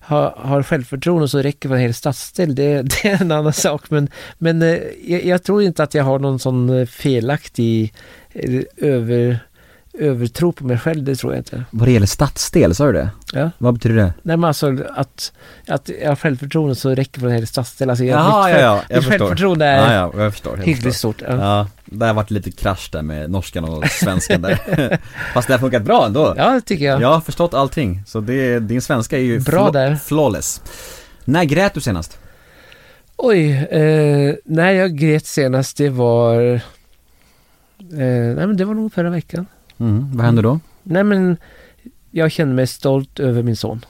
har, 0.00 0.34
har 0.36 0.62
självförtroende 0.62 1.28
så 1.28 1.38
räcker 1.38 1.68
för 1.68 1.76
en 1.76 1.82
hel 1.82 1.94
stadsdel, 1.94 2.54
det, 2.54 2.82
det 3.02 3.08
är 3.08 3.22
en 3.22 3.32
annan 3.32 3.52
sak. 3.52 3.90
Men, 3.90 4.08
men 4.38 4.62
eh, 4.62 4.78
jag, 5.04 5.24
jag 5.24 5.42
tror 5.42 5.62
inte 5.62 5.82
att 5.82 5.94
jag 5.94 6.04
har 6.04 6.18
någon 6.18 6.38
sån 6.38 6.78
eh, 6.78 6.86
felaktig 6.86 7.94
eh, 8.32 8.62
över, 8.76 9.38
övertro 9.94 10.52
på 10.52 10.64
mig 10.66 10.78
själv, 10.78 11.04
det 11.04 11.16
tror 11.16 11.32
jag 11.32 11.40
inte. 11.40 11.64
Vad 11.70 11.88
det 11.88 11.92
gäller 11.92 12.06
stadsdel, 12.06 12.74
sa 12.74 12.86
du 12.86 12.92
det? 12.92 13.10
Ja. 13.32 13.50
Vad 13.58 13.74
betyder 13.74 13.96
det? 13.96 14.12
Nej 14.22 14.36
men 14.36 14.44
alltså 14.44 14.76
att, 14.96 15.32
att 15.68 15.90
jag 16.02 16.08
har 16.08 16.16
självförtroende 16.16 16.74
så 16.74 16.94
räcker 16.94 17.20
för 17.20 17.26
en 17.26 17.32
hel 17.34 17.46
stadsdel. 17.46 17.90
Alltså, 17.90 18.04
jag, 18.04 18.18
Jaha, 18.20 18.46
mitt, 18.48 18.56
ja, 18.56 18.60
ja, 18.62 18.74
mitt 18.76 18.84
jag 18.90 19.02
förstår. 19.04 19.18
självförtroende 19.18 19.66
är 19.66 19.94
Ja, 19.94 20.10
ja, 20.14 20.22
jag 20.22 20.32
förstår. 20.32 20.58
Jag 20.58 20.64
hyggligt 20.66 20.84
förstår. 20.84 21.12
stort. 21.12 21.22
Ja. 21.28 21.34
Ja, 21.36 21.66
det 21.84 22.06
har 22.06 22.14
varit 22.14 22.30
lite 22.30 22.50
krasch 22.50 22.88
där 22.92 23.02
med 23.02 23.30
norskan 23.30 23.64
och 23.64 23.86
svenskan 23.86 24.42
där. 24.42 24.98
Fast 25.34 25.48
det 25.48 25.54
har 25.54 25.58
funkat 25.58 25.82
bra 25.82 26.06
ändå. 26.06 26.34
ja, 26.36 26.50
det 26.50 26.60
tycker 26.60 26.84
jag. 26.84 27.02
Jag 27.02 27.12
har 27.12 27.20
förstått 27.20 27.54
allting, 27.54 28.02
så 28.06 28.20
det, 28.20 28.58
din 28.60 28.82
svenska 28.82 29.16
är 29.18 29.22
ju 29.22 29.40
Bra 29.40 29.70
där. 29.70 29.96
flawless. 29.96 30.62
När 31.24 31.44
grät 31.44 31.74
du 31.74 31.80
senast? 31.80 32.18
Oj, 33.16 33.50
eh, 33.50 34.34
när 34.44 34.70
jag 34.72 34.96
grät 34.96 35.26
senast 35.26 35.76
det 35.76 35.88
var... 35.88 36.40
Eh, 36.52 36.60
nej 37.98 38.46
men 38.46 38.56
det 38.56 38.64
var 38.64 38.74
nog 38.74 38.92
förra 38.92 39.10
veckan. 39.10 39.46
Mm, 39.78 40.16
vad 40.16 40.26
hände 40.26 40.42
då? 40.42 40.60
Nej 40.82 41.04
men 41.04 41.36
jag 42.10 42.32
kände 42.32 42.54
mig 42.54 42.66
stolt 42.66 43.20
över 43.20 43.42
min 43.42 43.56
son. 43.56 43.84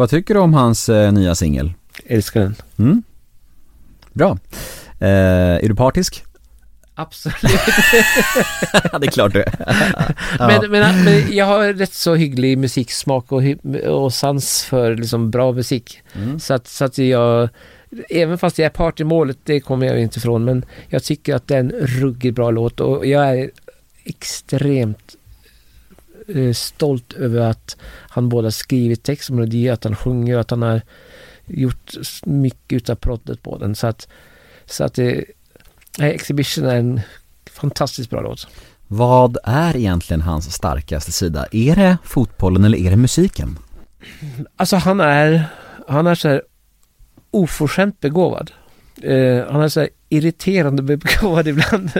Vad 0.00 0.10
tycker 0.10 0.34
du 0.34 0.40
om 0.40 0.54
hans 0.54 0.88
eh, 0.88 1.12
nya 1.12 1.34
singel? 1.34 1.72
Älskar 2.06 2.40
den. 2.40 2.54
Mm? 2.78 3.02
Bra. 4.12 4.38
Eh, 4.98 5.08
är 5.64 5.68
du 5.68 5.74
partisk? 5.74 6.24
Absolut. 6.94 7.36
Ja, 8.92 8.98
det 8.98 9.06
är 9.06 9.10
klart 9.10 9.32
du 9.32 9.42
är. 9.42 9.54
men, 10.38 10.70
men, 10.70 11.04
men 11.04 11.36
jag 11.36 11.46
har 11.46 11.72
rätt 11.72 11.92
så 11.92 12.14
hygglig 12.14 12.58
musiksmak 12.58 13.32
och, 13.32 13.42
och 13.86 14.12
sans 14.12 14.64
för 14.64 14.96
liksom 14.96 15.30
bra 15.30 15.52
musik. 15.52 16.02
Mm. 16.14 16.40
Så 16.40 16.54
att, 16.54 16.68
så 16.68 16.84
att 16.84 16.98
jag... 16.98 17.48
Även 18.10 18.38
fast 18.38 18.58
jag 18.58 18.66
är 18.66 18.70
part 18.70 19.00
i 19.00 19.04
målet, 19.04 19.38
det 19.44 19.60
kommer 19.60 19.86
jag 19.86 20.00
inte 20.00 20.18
ifrån, 20.18 20.44
men 20.44 20.64
jag 20.88 21.04
tycker 21.04 21.34
att 21.34 21.48
det 21.48 21.54
är 21.54 21.60
en 21.60 21.70
ruggigt 21.70 22.36
bra 22.36 22.50
låt 22.50 22.80
och 22.80 23.06
jag 23.06 23.38
är 23.38 23.50
extremt 24.10 25.16
eh, 26.28 26.52
stolt 26.52 27.12
över 27.12 27.40
att 27.40 27.76
han 28.08 28.28
både 28.28 28.46
har 28.46 28.50
skrivit 28.50 29.02
text 29.02 29.30
och 29.30 29.36
melodi, 29.36 29.68
att 29.68 29.84
han 29.84 29.96
sjunger 29.96 30.34
och 30.34 30.40
att 30.40 30.50
han 30.50 30.62
har 30.62 30.80
gjort 31.46 31.92
mycket 32.24 32.76
utav 32.76 32.94
proddet 32.94 33.42
på 33.42 33.58
den. 33.58 33.74
Så 33.74 33.86
att, 33.86 34.08
så 34.66 34.84
att 34.84 34.94
det, 34.94 35.24
nej, 35.98 36.14
Exhibition 36.14 36.64
är 36.64 36.76
en 36.76 37.00
fantastiskt 37.50 38.10
bra 38.10 38.20
låt. 38.20 38.48
Vad 38.86 39.38
är 39.44 39.76
egentligen 39.76 40.22
hans 40.22 40.52
starkaste 40.52 41.12
sida? 41.12 41.46
Är 41.52 41.76
det 41.76 41.98
fotbollen 42.04 42.64
eller 42.64 42.78
är 42.78 42.90
det 42.90 42.96
musiken? 42.96 43.58
Alltså 44.56 44.76
han 44.76 45.00
är, 45.00 45.44
han 45.88 46.06
är 46.06 46.14
så 46.14 46.28
här 46.28 46.42
oförskämt 47.30 48.00
begåvad. 48.00 48.50
Eh, 49.02 49.46
han 49.50 49.62
är 49.62 49.68
så 49.68 49.80
här 49.80 49.88
irriterande 50.12 50.82
begåvad 50.82 51.48
ibland. 51.48 51.90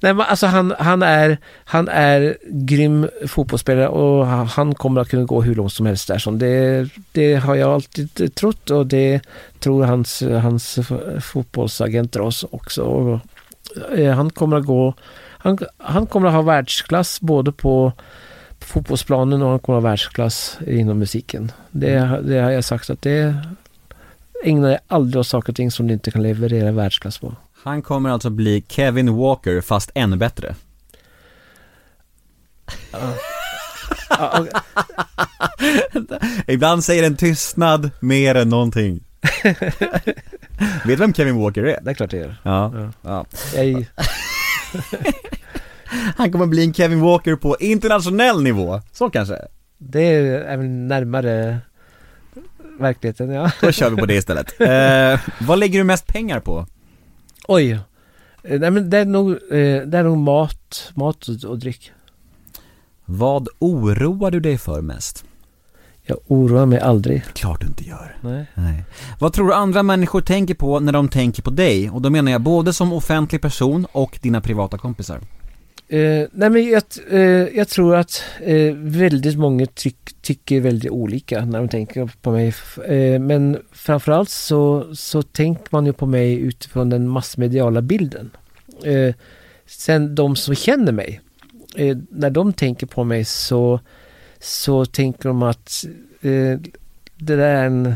Nej 0.00 0.14
men 0.14 0.20
alltså 0.20 0.46
han, 0.46 0.74
han, 0.78 1.02
är, 1.02 1.38
han 1.64 1.88
är 1.88 2.36
grym 2.50 3.08
fotbollsspelare 3.26 3.88
och 3.88 4.26
han- 4.26 4.74
kommer 4.74 5.00
att 5.00 5.08
kunna 5.08 5.24
gå 5.24 5.42
hur 5.42 5.54
långt 5.54 5.72
som 5.72 5.86
helst 5.86 6.08
där. 6.08 6.18
Som 6.18 6.38
det, 6.38 6.88
det 7.12 7.34
har 7.34 7.54
jag 7.54 7.70
alltid 7.70 8.34
trott 8.34 8.70
och 8.70 8.86
det 8.86 9.20
tror 9.60 9.84
hans, 9.84 10.22
hans 10.42 10.78
fotbollsagenter 11.20 12.20
oss 12.20 12.44
också. 12.50 12.82
Och, 12.82 13.20
eh, 13.98 14.14
han 14.14 14.30
kommer 14.30 14.56
att 14.56 14.66
gå, 14.66 14.94
han, 15.38 15.58
han 15.78 16.06
kommer 16.06 16.28
att 16.28 16.34
ha 16.34 16.42
världsklass 16.42 17.20
både 17.20 17.52
på 17.52 17.92
på 18.58 18.66
fotbollsplanen 18.66 19.42
och 19.42 19.50
han 19.50 19.58
kommer 19.58 19.78
att 19.78 19.82
ha 19.82 19.90
världsklass 19.90 20.58
inom 20.66 20.98
musiken. 20.98 21.52
Det, 21.70 22.20
det 22.24 22.38
har 22.38 22.50
jag 22.50 22.64
sagt 22.64 22.90
att 22.90 23.02
det 23.02 23.34
ägna 24.44 24.68
dig 24.68 24.78
aldrig 24.88 25.20
åt 25.20 25.26
saker 25.26 25.52
och 25.52 25.56
ting 25.56 25.70
som 25.70 25.86
du 25.86 25.94
inte 25.94 26.10
kan 26.10 26.22
leverera 26.22 26.72
världsklass 26.72 27.18
på. 27.18 27.34
Han 27.64 27.82
kommer 27.82 28.10
alltså 28.10 28.30
bli 28.30 28.64
Kevin 28.68 29.16
Walker 29.16 29.60
fast 29.60 29.90
ännu 29.94 30.16
bättre. 30.16 30.54
Ja, 34.10 34.38
och- 34.38 34.48
Ibland 36.46 36.84
säger 36.84 37.02
en 37.06 37.16
tystnad 37.16 37.90
mer 38.00 38.34
än 38.34 38.48
någonting. 38.48 39.00
Vet 40.84 40.86
du 40.86 40.96
vem 40.96 41.14
Kevin 41.14 41.36
Walker 41.40 41.62
är? 41.64 41.78
det 41.82 41.90
är 41.90 41.94
klart 41.94 42.10
det 42.10 42.16
gör. 42.16 42.36
Ja. 42.42 42.72
Ja. 42.74 42.90
ja. 43.02 43.26
Jag, 43.62 43.86
Han 46.16 46.32
kommer 46.32 46.46
bli 46.46 46.64
en 46.64 46.74
Kevin 46.74 47.00
Walker 47.00 47.36
på 47.36 47.56
internationell 47.60 48.42
nivå. 48.42 48.80
Så 48.92 49.10
kanske. 49.10 49.38
det 49.78 50.02
är 50.02 50.24
även 50.44 50.88
närmare 50.88 51.58
verkligheten, 52.82 53.30
ja. 53.30 53.50
Då 53.60 53.72
kör 53.72 53.90
vi 53.90 53.96
på 53.96 54.06
det 54.06 54.14
istället. 54.14 54.54
Eh, 54.60 55.20
vad 55.40 55.58
lägger 55.58 55.78
du 55.78 55.84
mest 55.84 56.06
pengar 56.06 56.40
på? 56.40 56.66
Oj. 57.48 57.70
Eh, 58.42 58.60
Nej 58.60 58.70
men 58.70 58.90
det 58.90 58.98
är 58.98 59.04
nog, 59.04 59.30
eh, 59.30 59.82
det 59.86 59.98
är 59.98 60.02
nog 60.02 60.18
mat, 60.18 60.90
mat 60.94 61.28
och, 61.28 61.50
och 61.50 61.58
dryck. 61.58 61.92
Vad 63.04 63.48
oroar 63.58 64.30
du 64.30 64.40
dig 64.40 64.58
för 64.58 64.80
mest? 64.80 65.24
Jag 66.04 66.18
oroar 66.26 66.66
mig 66.66 66.78
aldrig. 66.80 67.24
Klart 67.34 67.60
du 67.60 67.66
inte 67.66 67.84
gör. 67.84 68.16
Nej. 68.20 68.46
Nej. 68.54 68.84
Vad 69.18 69.32
tror 69.32 69.46
du 69.48 69.54
andra 69.54 69.82
människor 69.82 70.20
tänker 70.20 70.54
på 70.54 70.80
när 70.80 70.92
de 70.92 71.08
tänker 71.08 71.42
på 71.42 71.50
dig? 71.50 71.90
Och 71.90 72.02
då 72.02 72.10
menar 72.10 72.32
jag 72.32 72.40
både 72.40 72.72
som 72.72 72.92
offentlig 72.92 73.40
person 73.40 73.86
och 73.92 74.18
dina 74.22 74.40
privata 74.40 74.78
kompisar. 74.78 75.20
Eh, 75.92 76.28
nej 76.32 76.50
men 76.50 76.68
jag, 76.68 76.82
eh, 77.10 77.56
jag 77.56 77.68
tror 77.68 77.96
att 77.96 78.24
eh, 78.40 78.74
väldigt 78.74 79.38
många 79.38 79.66
tyck, 79.66 79.96
tycker 80.22 80.60
väldigt 80.60 80.90
olika 80.90 81.44
när 81.44 81.58
de 81.58 81.68
tänker 81.68 82.10
på 82.22 82.30
mig. 82.30 82.54
Eh, 82.86 83.20
men 83.20 83.58
framförallt 83.72 84.30
så, 84.30 84.94
så 84.94 85.22
tänker 85.22 85.64
man 85.70 85.86
ju 85.86 85.92
på 85.92 86.06
mig 86.06 86.40
utifrån 86.40 86.90
den 86.90 87.08
massmediala 87.08 87.82
bilden. 87.82 88.30
Eh, 88.84 89.14
sen 89.66 90.14
de 90.14 90.36
som 90.36 90.54
känner 90.54 90.92
mig, 90.92 91.20
eh, 91.76 91.96
när 92.10 92.30
de 92.30 92.52
tänker 92.52 92.86
på 92.86 93.04
mig 93.04 93.24
så, 93.24 93.80
så 94.40 94.84
tänker 94.84 95.28
de 95.28 95.42
att 95.42 95.84
eh, 96.20 96.58
det 97.16 97.36
där 97.36 97.54
är 97.54 97.64
en, 97.64 97.86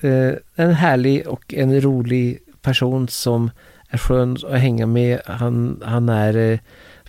eh, 0.00 0.34
en 0.54 0.74
härlig 0.74 1.26
och 1.26 1.54
en 1.54 1.80
rolig 1.80 2.38
person 2.62 3.08
som 3.08 3.50
är 3.88 3.98
skön 3.98 4.36
att 4.46 4.60
hänga 4.60 4.86
med. 4.86 5.20
Han, 5.26 5.82
han 5.84 6.08
är 6.08 6.36
eh, 6.36 6.58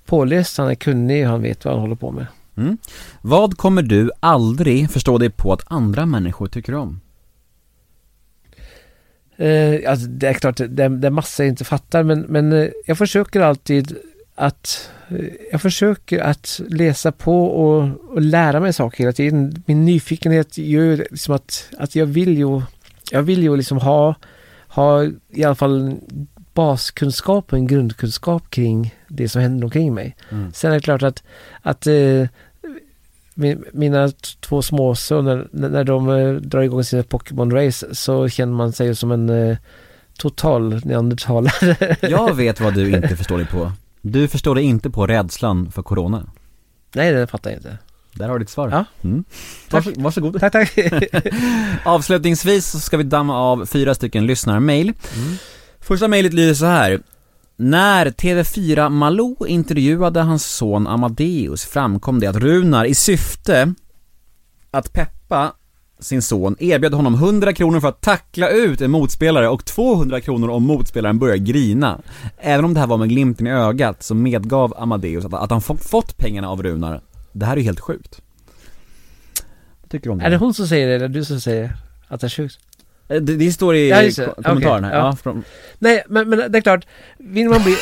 påläst, 0.06 0.58
han 0.58 0.70
är 0.70 0.76
kunnig 0.76 1.26
och 1.26 1.32
han 1.32 1.42
vet 1.42 1.66
vad 1.66 1.74
han 1.74 1.82
håller 1.82 1.96
på 1.96 2.12
med. 2.12 2.28
Mm. 2.58 2.78
Vad 3.22 3.58
kommer 3.58 3.82
du 3.82 4.12
aldrig 4.20 4.92
förstå 4.92 5.18
dig 5.18 5.30
på 5.30 5.54
att 5.54 5.64
andra 5.68 6.06
människor 6.06 6.48
tycker 6.48 6.76
om? 6.76 7.02
Eh, 9.38 9.92
alltså 9.92 10.08
det 10.08 10.28
är 10.28 10.34
klart, 10.34 10.58
det, 10.58 10.68
det 10.68 11.08
är 11.08 11.10
massa 11.10 11.44
jag 11.44 11.50
inte 11.50 11.66
fattar 11.66 12.04
men, 12.04 12.20
men 12.22 12.54
eh, 12.54 12.68
jag 12.86 12.98
försöker 12.98 13.42
alltid 13.42 13.98
att 14.36 14.90
eh, 15.10 15.26
jag 15.52 15.62
försöker 15.62 16.20
att 16.20 16.62
läsa 16.70 17.12
på 17.12 17.46
och, 17.46 17.90
och 18.10 18.22
lära 18.22 18.60
mig 18.60 18.74
saker 18.74 18.98
hela 18.98 19.14
tiden. 19.14 19.64
Min 19.66 19.86
nyfikenhet 19.86 20.58
gör 20.58 20.98
liksom 20.98 21.36
att, 21.36 21.70
att 21.78 21.96
jag 21.96 22.06
vill 22.06 22.38
ju 22.38 22.62
jag 23.12 23.24
vill 23.24 23.44
ju 23.44 23.56
liksom 23.56 23.78
ha, 23.78 24.16
ha 24.68 25.04
i 25.30 25.44
alla 25.44 25.56
fall 25.56 25.98
baskunskap 26.56 27.52
och 27.54 27.58
en 27.60 27.68
grundkunskap 27.68 28.50
kring 28.50 28.96
det 29.08 29.30
som 29.30 29.42
händer 29.42 29.64
omkring 29.66 29.94
mig. 29.94 30.16
Mm. 30.32 30.54
Sen 30.54 30.72
är 30.72 30.76
det 30.76 30.82
klart 30.82 31.04
att, 31.04 31.24
att 31.62 31.88
eh, 31.88 32.28
mi- 33.36 33.64
mina 33.74 34.12
två 34.40 34.62
småsöner, 34.62 35.48
när 35.52 35.70
när 35.70 35.84
de 35.84 36.10
eh, 36.10 36.34
drar 36.34 36.62
igång 36.62 36.84
sina 36.84 37.02
Pokémon-race 37.02 37.94
så 37.94 38.30
känner 38.30 38.54
man 38.54 38.72
sig 38.74 38.96
som 38.96 39.12
en 39.12 39.30
eh, 39.30 39.58
total 40.18 40.86
neandertalare. 40.86 41.96
Jag 42.10 42.34
vet 42.36 42.60
vad 42.62 42.74
du 42.74 42.92
inte 42.96 43.18
förstår 43.18 43.38
dig 43.38 43.48
på. 43.48 43.72
Du 44.02 44.28
förstår 44.28 44.56
dig 44.56 44.64
inte 44.64 44.90
på 44.90 45.08
rädslan 45.08 45.72
för 45.72 45.82
corona. 45.84 46.24
Nej, 46.94 47.12
det 47.14 47.28
fattar 47.28 47.50
jag 47.50 47.60
inte. 47.60 47.78
Där 48.14 48.28
har 48.28 48.34
du 48.34 48.40
ditt 48.46 48.50
svar. 48.50 48.70
Ja. 48.70 48.86
Mm. 49.04 49.24
Tack. 49.70 49.86
Varså- 49.86 50.02
Varsågod. 50.04 50.40
Tack, 50.40 50.52
tack. 50.54 50.74
Avslutningsvis 51.86 52.68
så 52.68 52.80
ska 52.80 52.98
vi 52.98 53.04
damma 53.04 53.38
av 53.40 53.66
fyra 53.66 53.96
stycken 53.96 54.26
lyssnarmail. 54.26 54.94
Första 55.86 56.08
mejlet 56.08 56.34
lyder 56.34 56.54
så 56.54 56.66
här. 56.66 57.02
När 57.56 58.06
TV4 58.06 58.90
Malou 58.90 59.48
intervjuade 59.48 60.22
hans 60.22 60.46
son 60.46 60.88
Amadeus 60.88 61.66
framkom 61.66 62.20
det 62.20 62.28
att 62.28 62.36
Runar 62.36 62.86
i 62.86 62.96
syfte 62.96 63.74
att 64.72 64.94
peppa 64.94 65.54
sin 66.00 66.22
son 66.22 66.56
erbjöd 66.60 66.94
honom 66.94 67.14
100 67.14 67.54
kronor 67.54 67.80
för 67.80 67.88
att 67.88 68.02
tackla 68.02 68.50
ut 68.50 68.82
en 68.82 68.92
motspelare 68.92 69.50
och 69.50 69.66
200 69.66 70.22
kronor 70.22 70.50
om 70.50 70.64
motspelaren 70.64 71.20
börjar 71.20 71.38
grina. 71.38 72.02
Även 72.38 72.66
om 72.66 72.74
det 72.74 72.80
här 72.80 72.88
var 72.88 72.98
med 72.98 73.10
glimten 73.10 73.48
i 73.48 73.52
ögat 73.52 74.04
så 74.04 74.16
medgav 74.16 74.74
Amadeus 74.78 75.26
att, 75.26 75.34
att 75.34 75.52
han 75.52 75.62
fått, 75.62 76.18
pengarna 76.18 76.50
av 76.50 76.64
Runar. 76.64 77.02
Det 77.32 77.46
här 77.46 77.54
är 77.54 77.58
ju 77.58 77.64
helt 77.64 77.80
sjukt. 77.80 78.22
Vad 79.82 79.90
tycker 79.92 80.04
du 80.04 80.12
om 80.12 80.18
det? 80.18 80.26
är 80.26 80.30
det 80.30 80.38
hon 80.38 80.54
som 80.54 80.68
säger 80.68 80.88
det 80.88 80.96
eller 80.96 81.08
du 81.08 81.26
som 81.26 81.42
säger 81.42 81.74
att 82.08 82.22
det 82.22 82.28
är 82.28 82.30
sjukt? 82.30 82.60
Eh, 83.08 83.22
Det, 83.22 83.36
det 83.36 83.52
står 83.52 83.76
i 83.76 83.90
Ja, 83.90 84.02
det. 84.02 84.16
ko- 84.26 84.44
kommentaren 84.44 84.86
Okej, 84.86 84.90
här. 84.90 84.98
ja. 84.98 85.06
Ja. 85.06 85.16
från, 85.16 85.44
Nej, 85.80 86.04
men, 86.08 86.30
men 86.30 86.52
det 86.52 86.58
är 86.58 86.62
klart, 86.62 86.88
vill 87.18 87.50
man 87.50 87.64
bli 87.64 87.76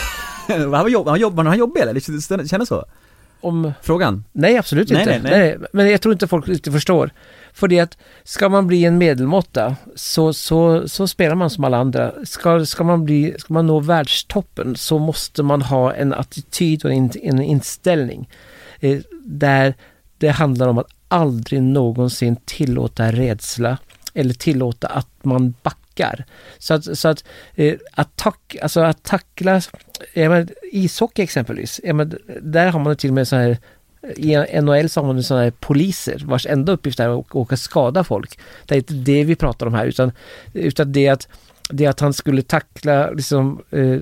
han 0.48 0.70
var 0.72 0.88
jobb, 0.90 1.08
han 1.08 1.20
jobbar, 1.20 1.44
han 1.44 1.58
jobbig 1.58 1.82
eller? 1.82 1.94
Det 2.38 2.48
känns 2.50 2.68
så? 2.70 2.86
om 3.42 3.74
Frågan? 3.82 4.24
Nej, 4.32 4.58
absolut 4.58 4.90
Nej, 4.92 5.02
inte. 5.02 5.20
nej, 5.24 5.40
nej. 5.40 5.58
Men 5.74 5.92
jag 5.92 6.02
tror 6.02 6.14
inte 6.14 6.28
folk 6.28 6.48
riktigt 6.48 6.74
förstår. 6.74 7.10
För 7.54 7.68
det 7.68 7.80
att 7.80 7.98
ska 8.24 8.50
man 8.50 8.68
bli 8.68 8.86
en 8.86 8.98
medelmåtta 8.98 9.76
så, 9.96 10.34
så, 10.34 10.88
så 10.88 11.08
spelar 11.08 11.36
man 11.36 11.50
som 11.50 11.64
alla 11.64 11.78
andra. 11.78 12.12
Ska, 12.26 12.66
ska, 12.66 12.84
man 12.84 13.06
bli, 13.06 13.36
ska 13.40 13.54
man 13.54 13.68
nå 13.68 13.80
världstoppen 13.80 14.76
så 14.76 15.00
måste 15.00 15.44
man 15.44 15.62
ha 15.62 15.94
en 15.94 16.14
attityd 16.14 16.86
och 16.86 16.92
en, 16.92 17.12
en 17.24 17.42
inställning 17.42 18.30
eh, 18.80 19.00
där 19.24 19.74
det 20.18 20.30
handlar 20.30 20.68
om 20.68 20.78
att 20.78 20.88
aldrig 21.08 21.62
någonsin 21.64 22.36
tillåta 22.46 23.12
rädsla 23.12 23.78
eller 24.14 24.34
tillåta 24.34 24.88
att 24.88 25.10
man 25.22 25.54
backar. 25.64 26.26
Så 26.58 26.74
att, 26.74 26.98
så 26.98 27.08
att, 27.08 27.24
eh, 27.56 27.76
att, 27.92 28.16
tack, 28.16 28.56
alltså 28.62 28.82
att 28.82 29.04
tackla, 29.04 29.62
menar, 30.14 30.48
ishockey 30.72 31.22
exempelvis, 31.22 31.82
menar, 31.84 32.18
där 32.42 32.72
har 32.72 32.80
man 32.80 32.96
till 32.96 33.10
och 33.10 33.14
med 33.14 33.28
så 33.28 33.36
här 33.36 33.58
i 34.16 34.62
NHL 34.62 34.90
så 34.90 35.02
har 35.02 35.14
man 35.14 35.24
sådana 35.24 35.44
här 35.44 35.52
poliser 35.52 36.24
vars 36.26 36.46
enda 36.46 36.72
uppgift 36.72 37.00
är 37.00 37.10
att 37.10 37.36
åka 37.36 37.54
och 37.54 37.60
skada 37.60 38.04
folk. 38.04 38.40
Det 38.66 38.76
är 38.76 38.78
inte 38.78 38.94
det 38.94 39.24
vi 39.24 39.36
pratar 39.36 39.66
om 39.66 39.74
här 39.74 39.86
utan, 39.86 40.12
utan 40.54 40.92
det 40.92 41.10
att, 41.10 41.28
det 41.70 41.86
att 41.86 42.00
han 42.00 42.14
skulle 42.14 42.42
tackla 42.42 43.12
liksom 43.12 43.64
eh, 43.72 44.00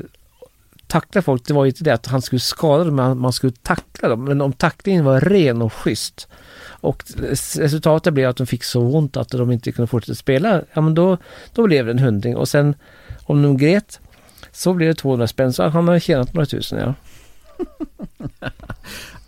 tackla 0.91 1.21
folk, 1.21 1.45
det 1.47 1.53
var 1.53 1.65
ju 1.65 1.69
inte 1.69 1.83
det 1.83 1.93
att 1.93 2.07
han 2.07 2.21
skulle 2.21 2.39
skada 2.39 2.83
dem, 2.83 2.95
men 2.95 3.17
man 3.17 3.33
skulle 3.33 3.53
tackla 3.61 4.09
dem. 4.09 4.23
Men 4.23 4.41
om 4.41 4.53
tacklingen 4.53 5.05
var 5.05 5.21
ren 5.21 5.61
och 5.61 5.73
schysst 5.73 6.27
och 6.81 7.03
resultatet 7.57 8.13
blev 8.13 8.29
att 8.29 8.37
de 8.37 8.47
fick 8.47 8.63
så 8.63 8.81
ont 8.81 9.17
att 9.17 9.29
de 9.29 9.51
inte 9.51 9.71
kunde 9.71 9.87
fortsätta 9.87 10.15
spela, 10.15 10.61
ja 10.73 10.81
men 10.81 10.95
då, 10.95 11.17
då 11.53 11.67
blev 11.67 11.85
det 11.85 11.91
en 11.91 11.99
hundring 11.99 12.35
och 12.35 12.47
sen 12.49 12.75
om 13.23 13.41
de 13.41 13.57
grät 13.57 13.99
så 14.51 14.73
blev 14.73 14.89
det 14.89 14.95
200 14.95 15.27
spänn, 15.27 15.53
så 15.53 15.67
han 15.67 15.87
har 15.87 15.99
tjänat 15.99 16.33
några 16.33 16.45
tusen 16.45 16.79
ja. 16.79 16.93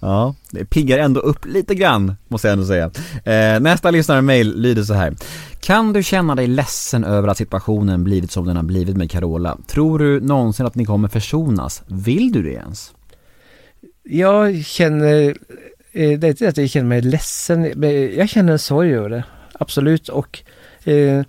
Ja, 0.04 0.36
det 0.51 0.66
piggar 0.66 0.97
ändå 0.97 1.20
upp 1.20 1.45
lite 1.45 1.76
grann, 1.76 2.16
måste 2.28 2.47
jag 2.47 2.54
ändå 2.54 2.66
säga. 2.66 2.91
Eh, 3.24 3.60
nästa 3.60 3.91
lyssnarmail 3.91 4.56
lyder 4.56 4.84
så 4.84 4.93
här. 4.93 5.16
Kan 5.60 5.93
du 5.93 6.04
känna 6.04 6.36
dig 6.36 6.47
ledsen 6.47 7.04
över 7.04 7.28
att 7.28 7.38
situationen 7.38 8.04
blivit 8.04 8.32
som 8.32 8.45
den 8.45 8.56
har 8.56 8.64
blivit 8.64 8.97
med 8.97 9.12
Carola? 9.12 9.58
Tror 9.68 9.99
du 9.99 10.22
någonsin 10.22 10.66
att 10.66 10.76
ni 10.76 10.86
kommer 10.86 11.08
försonas? 11.08 11.84
Vill 11.88 12.32
du 12.32 12.43
det 12.43 12.54
ens? 12.54 12.93
Jag 14.04 14.66
känner, 14.66 15.38
Eh, 15.94 16.20
det 16.20 16.28
är 16.28 16.30
inte 16.30 16.48
att 16.48 16.58
jag 16.58 16.70
känner 16.70 16.88
mig 16.88 17.02
ledsen, 17.02 17.72
men 17.76 18.16
jag 18.16 18.30
känner 18.30 18.54
en 18.54 18.60
sorg 18.60 18.94
över 18.94 19.10
det. 19.10 19.24
Absolut. 19.54 20.10
Och 20.10 20.44
eh, 20.84 21.24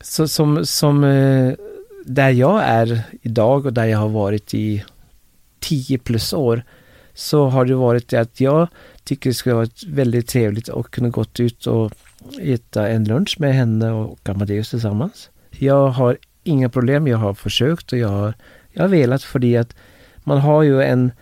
så, 0.00 0.28
som, 0.28 0.66
som 0.66 1.04
eh, 1.04 1.52
där 2.04 2.30
jag 2.30 2.62
är 2.64 3.00
idag 3.22 3.66
och 3.66 3.72
där 3.72 3.84
jag 3.84 3.98
har 3.98 4.08
varit 4.08 4.54
i 4.54 4.84
10 5.60 5.98
plus 5.98 6.32
år 6.32 6.62
så 7.14 7.46
har 7.46 7.64
det 7.64 7.74
varit 7.74 8.08
det 8.08 8.20
att 8.20 8.40
jag 8.40 8.68
tycker 9.04 9.30
det 9.30 9.34
skulle 9.34 9.54
varit 9.54 9.84
väldigt 9.84 10.28
trevligt 10.28 10.68
att 10.68 10.90
kunna 10.90 11.08
gått 11.08 11.40
ut 11.40 11.66
och 11.66 11.92
äta 12.40 12.88
en 12.88 13.04
lunch 13.04 13.36
med 13.38 13.54
henne 13.54 13.90
och 13.90 14.28
Amadeus 14.28 14.70
tillsammans. 14.70 15.30
Jag 15.50 15.88
har 15.88 16.18
inga 16.44 16.68
problem, 16.68 17.06
jag 17.06 17.18
har 17.18 17.34
försökt 17.34 17.92
och 17.92 17.98
jag 17.98 18.08
har, 18.08 18.34
jag 18.72 18.82
har 18.82 18.88
velat 18.88 19.22
för 19.22 19.58
att 19.58 19.76
man 20.16 20.38
har 20.38 20.62
ju 20.62 20.82
en 20.82 21.12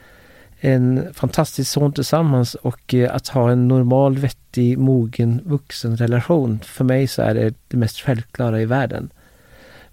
en 0.61 1.15
fantastisk 1.15 1.71
son 1.71 1.93
tillsammans 1.93 2.55
och 2.55 2.95
eh, 2.95 3.15
att 3.15 3.29
ha 3.29 3.51
en 3.51 3.69
normal, 3.69 4.19
vettig, 4.19 4.79
mogen, 4.79 5.41
vuxen 5.45 5.97
relation. 5.97 6.61
För 6.65 6.85
mig 6.85 7.07
så 7.07 7.23
är 7.23 7.35
det 7.35 7.55
det 7.69 7.77
mest 7.77 8.01
självklara 8.01 8.61
i 8.61 8.65
världen. 8.65 9.11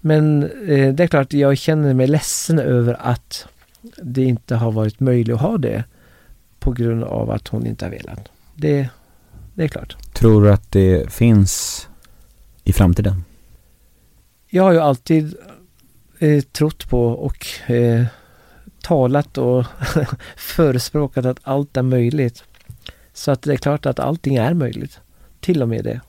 Men 0.00 0.42
eh, 0.42 0.94
det 0.94 1.02
är 1.02 1.06
klart, 1.06 1.32
jag 1.32 1.58
känner 1.58 1.94
mig 1.94 2.06
ledsen 2.06 2.58
över 2.58 2.96
att 3.00 3.46
det 4.02 4.24
inte 4.24 4.54
har 4.54 4.72
varit 4.72 5.00
möjligt 5.00 5.34
att 5.34 5.40
ha 5.40 5.58
det 5.58 5.84
på 6.58 6.72
grund 6.72 7.04
av 7.04 7.30
att 7.30 7.48
hon 7.48 7.66
inte 7.66 7.84
har 7.84 7.90
velat. 7.90 8.28
Det, 8.54 8.88
det 9.54 9.64
är 9.64 9.68
klart. 9.68 9.96
Tror 10.12 10.44
du 10.44 10.52
att 10.52 10.72
det 10.72 11.12
finns 11.12 11.88
i 12.64 12.72
framtiden? 12.72 13.24
jag 14.54 14.62
har 14.62 14.72
ju 14.72 14.78
alltid 14.78 15.34
eh, 16.18 16.40
trott 16.40 16.88
på 16.88 17.06
och 17.06 17.70
eh, 17.70 18.04
talat 18.84 19.38
och 19.38 19.64
förespråkat 20.36 21.26
att 21.26 21.38
allt 21.42 21.76
är 21.76 21.82
möjligt. 21.82 22.44
Så 23.12 23.30
att 23.30 23.42
det 23.42 23.52
är 23.52 23.56
klart 23.56 23.86
att 23.86 23.98
allting 23.98 24.36
är 24.36 24.54
möjligt. 24.54 25.00
Till 25.40 25.62
och 25.62 25.68
med 25.68 25.84
det. 25.84 26.00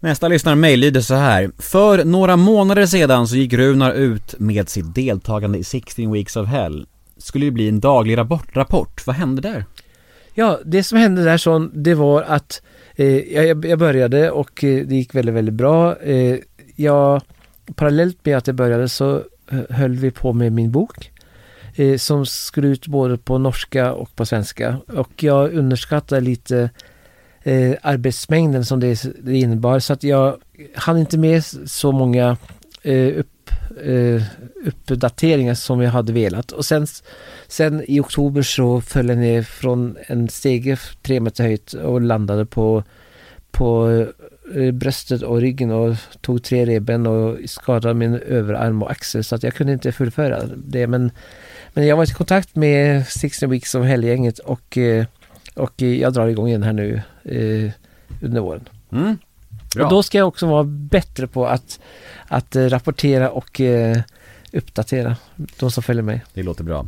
Nästa 0.00 0.28
lyssnarmail 0.28 0.80
lyder 0.80 1.00
så 1.00 1.14
här. 1.14 1.50
För 1.58 2.04
några 2.04 2.36
månader 2.36 2.86
sedan 2.86 3.28
så 3.28 3.36
gick 3.36 3.52
Runar 3.52 3.92
ut 3.92 4.34
med 4.38 4.68
sitt 4.68 4.94
deltagande 4.94 5.58
i 5.58 5.64
16 5.64 6.12
Weeks 6.12 6.36
of 6.36 6.48
Hell. 6.48 6.86
Skulle 7.18 7.44
ju 7.44 7.50
bli 7.50 7.68
en 7.68 7.80
daglig 7.80 8.18
rapport. 8.52 9.06
Vad 9.06 9.16
hände 9.16 9.42
där? 9.42 9.64
Ja, 10.34 10.60
det 10.64 10.84
som 10.84 10.98
hände 10.98 11.24
där 11.24 11.36
så, 11.36 11.58
det 11.58 11.94
var 11.94 12.22
att 12.22 12.62
eh, 12.96 13.18
jag, 13.18 13.64
jag 13.64 13.78
började 13.78 14.30
och 14.30 14.64
eh, 14.64 14.86
det 14.86 14.94
gick 14.94 15.14
väldigt, 15.14 15.34
väldigt 15.34 15.54
bra. 15.54 15.96
Eh, 16.02 16.36
jag, 16.76 17.22
parallellt 17.74 18.18
med 18.22 18.36
att 18.36 18.46
jag 18.46 18.56
började 18.56 18.88
så 18.88 19.22
eh, 19.50 19.76
höll 19.76 19.94
vi 19.94 20.10
på 20.10 20.32
med 20.32 20.52
min 20.52 20.72
bok. 20.72 21.10
Eh, 21.76 21.96
som 21.96 22.26
skulle 22.26 22.68
ut 22.68 22.86
både 22.86 23.18
på 23.18 23.38
norska 23.38 23.92
och 23.92 24.16
på 24.16 24.26
svenska. 24.26 24.76
Och 24.86 25.22
jag 25.22 25.52
underskattade 25.52 26.20
lite 26.20 26.70
eh, 27.42 27.74
arbetsmängden 27.82 28.64
som 28.64 28.80
det, 28.80 29.02
det 29.22 29.36
innebar. 29.36 29.78
Så 29.78 29.92
att 29.92 30.02
jag 30.02 30.36
hann 30.74 30.98
inte 30.98 31.18
med 31.18 31.44
så 31.44 31.92
många 31.92 32.36
eh, 32.82 33.18
upp, 33.18 33.50
eh, 33.84 34.22
uppdateringar 34.88 35.54
som 35.54 35.80
jag 35.80 35.90
hade 35.90 36.12
velat. 36.12 36.52
Och 36.52 36.64
sen, 36.64 36.86
sen 37.48 37.84
i 37.88 38.00
oktober 38.00 38.42
så 38.42 38.80
föll 38.80 39.08
jag 39.08 39.18
ner 39.18 39.42
från 39.42 39.96
en 40.06 40.28
stege 40.28 40.78
tre 41.02 41.20
meter 41.20 41.44
höjt 41.44 41.72
och 41.72 42.00
landade 42.00 42.46
på, 42.46 42.84
på 43.50 43.88
eh, 44.54 44.72
bröstet 44.72 45.22
och 45.22 45.40
ryggen 45.40 45.70
och 45.70 45.96
tog 46.20 46.42
tre 46.42 46.66
revben 46.66 47.06
och 47.06 47.38
skadade 47.46 47.94
min 47.94 48.14
överarm 48.14 48.82
och 48.82 48.90
axel 48.90 49.24
så 49.24 49.34
att 49.34 49.42
jag 49.42 49.54
kunde 49.54 49.72
inte 49.72 49.92
fullföra 49.92 50.42
det. 50.56 50.86
Men, 50.86 51.10
men 51.74 51.86
jag 51.86 51.96
var 51.96 52.04
i 52.04 52.14
kontakt 52.14 52.56
med 52.56 53.06
16 53.06 53.50
Weeks 53.50 53.74
of 53.74 53.86
Hell-gänget 53.86 54.38
och, 54.38 54.78
eh, 54.78 55.06
och 55.54 55.82
jag 55.82 56.12
drar 56.12 56.26
igång 56.26 56.48
igen 56.48 56.62
här 56.62 56.72
nu 56.72 57.02
eh, 57.24 57.72
under 58.22 58.40
våren. 58.40 58.68
Mm. 58.92 59.18
Och 59.80 59.88
då 59.90 60.02
ska 60.02 60.18
jag 60.18 60.28
också 60.28 60.46
vara 60.46 60.64
bättre 60.64 61.26
på 61.26 61.46
att, 61.46 61.80
att 62.28 62.56
eh, 62.56 62.64
rapportera 62.64 63.30
och 63.30 63.60
eh, 63.60 63.96
uppdatera 64.52 65.16
de 65.58 65.70
som 65.70 65.82
följer 65.82 66.02
mig. 66.02 66.24
Det 66.34 66.42
låter 66.42 66.64
bra. 66.64 66.86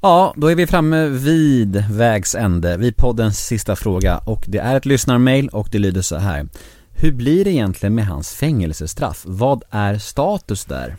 Ja, 0.00 0.34
då 0.36 0.46
är 0.46 0.54
vi 0.54 0.66
framme 0.66 1.06
vid 1.06 1.84
vägs 1.90 2.34
ände, 2.34 2.76
vid 2.76 2.96
poddens 2.96 3.46
sista 3.46 3.76
fråga 3.76 4.18
och 4.18 4.44
det 4.48 4.58
är 4.58 4.76
ett 4.76 4.86
lyssnarmail 4.86 5.48
och 5.48 5.68
det 5.72 5.78
lyder 5.78 6.02
så 6.02 6.16
här. 6.16 6.46
Hur 6.92 7.12
blir 7.12 7.44
det 7.44 7.50
egentligen 7.50 7.94
med 7.94 8.06
hans 8.06 8.34
fängelsestraff? 8.34 9.22
Vad 9.26 9.62
är 9.70 9.98
status 9.98 10.64
där? 10.64 10.96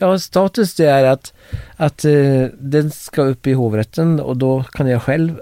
Ja, 0.00 0.18
status 0.18 0.74
det 0.74 0.86
är 0.86 1.04
att, 1.04 1.32
att 1.76 2.04
eh, 2.04 2.44
den 2.58 2.90
ska 2.90 3.22
upp 3.22 3.46
i 3.46 3.52
hovrätten 3.52 4.20
och 4.20 4.36
då 4.36 4.62
kan 4.62 4.88
jag 4.88 5.02
själv 5.02 5.40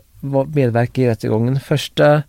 medverka 0.55 1.03
i 1.03 1.09
rättegången. 1.09 1.61
Första, 1.61 2.23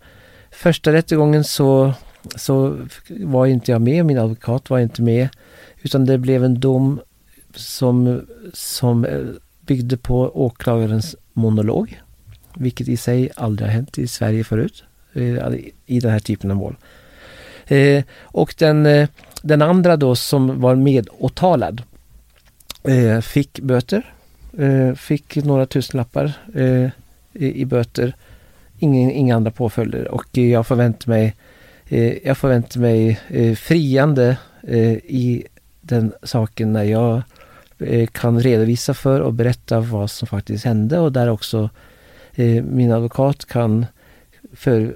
första 0.50 0.92
rättegången 0.92 1.44
så, 1.44 1.92
så 2.36 2.76
var 3.10 3.46
inte 3.46 3.72
jag 3.72 3.82
med, 3.82 4.06
min 4.06 4.18
advokat 4.18 4.70
var 4.70 4.78
inte 4.78 5.02
med. 5.02 5.28
Utan 5.82 6.04
det 6.06 6.18
blev 6.18 6.44
en 6.44 6.60
dom 6.60 7.00
som, 7.54 8.20
som 8.52 9.04
eh, 9.04 9.20
byggde 9.60 9.96
på 9.96 10.44
åklagarens 10.44 11.16
monolog. 11.32 12.00
Vilket 12.54 12.88
i 12.88 12.96
sig 12.96 13.30
aldrig 13.36 13.68
har 13.68 13.74
hänt 13.74 13.98
i 13.98 14.06
Sverige 14.06 14.44
förut. 14.44 14.84
Eh, 15.12 15.54
I 15.86 16.00
den 16.00 16.10
här 16.10 16.20
typen 16.20 16.50
av 16.50 16.56
mål. 16.56 16.76
Eh, 17.66 18.04
och 18.22 18.54
den, 18.58 18.86
eh, 18.86 19.08
den 19.42 19.62
andra 19.62 19.96
då 19.96 20.14
som 20.14 20.60
var 20.60 20.74
medåtalad 20.74 21.82
eh, 22.82 23.20
fick 23.20 23.60
böter. 23.60 24.12
Eh, 24.58 24.94
fick 24.94 25.36
några 25.36 25.66
tusenlappar 25.66 26.32
eh, 26.54 26.88
i, 27.32 27.60
i 27.60 27.64
böter. 27.64 28.16
Ingen, 28.78 29.10
inga 29.10 29.36
andra 29.36 29.50
påföljder 29.50 30.08
och 30.08 30.38
eh, 30.38 30.50
jag 30.50 30.66
förväntar 30.66 31.08
mig 31.08 31.36
eh, 31.88 32.26
jag 32.26 32.38
förväntar 32.38 32.80
mig 32.80 33.20
eh, 33.28 33.54
friande 33.54 34.36
eh, 34.62 34.92
i 34.92 35.46
den 35.80 36.12
saken 36.22 36.72
när 36.72 36.84
jag 36.84 37.22
eh, 37.78 38.06
kan 38.06 38.40
redovisa 38.40 38.94
för 38.94 39.20
och 39.20 39.32
berätta 39.32 39.80
vad 39.80 40.10
som 40.10 40.28
faktiskt 40.28 40.64
hände 40.64 40.98
och 40.98 41.12
där 41.12 41.28
också 41.28 41.70
eh, 42.34 42.64
min 42.64 42.92
advokat 42.92 43.44
kan 43.44 43.86
för, 44.52 44.94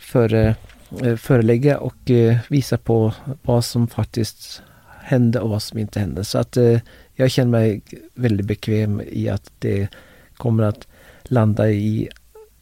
för, 0.00 0.34
eh, 0.34 1.16
förelägga 1.16 1.78
och 1.78 2.10
eh, 2.10 2.36
visa 2.48 2.78
på 2.78 3.12
vad 3.42 3.64
som 3.64 3.88
faktiskt 3.88 4.62
hände 5.02 5.40
och 5.40 5.50
vad 5.50 5.62
som 5.62 5.78
inte 5.78 6.00
hände. 6.00 6.24
Så 6.24 6.38
att 6.38 6.56
eh, 6.56 6.78
jag 7.14 7.30
känner 7.30 7.50
mig 7.50 7.82
väldigt 8.14 8.46
bekväm 8.46 9.02
i 9.10 9.28
att 9.28 9.50
det 9.58 9.88
kommer 10.36 10.62
att 10.64 10.86
landa 11.22 11.70
i 11.70 12.08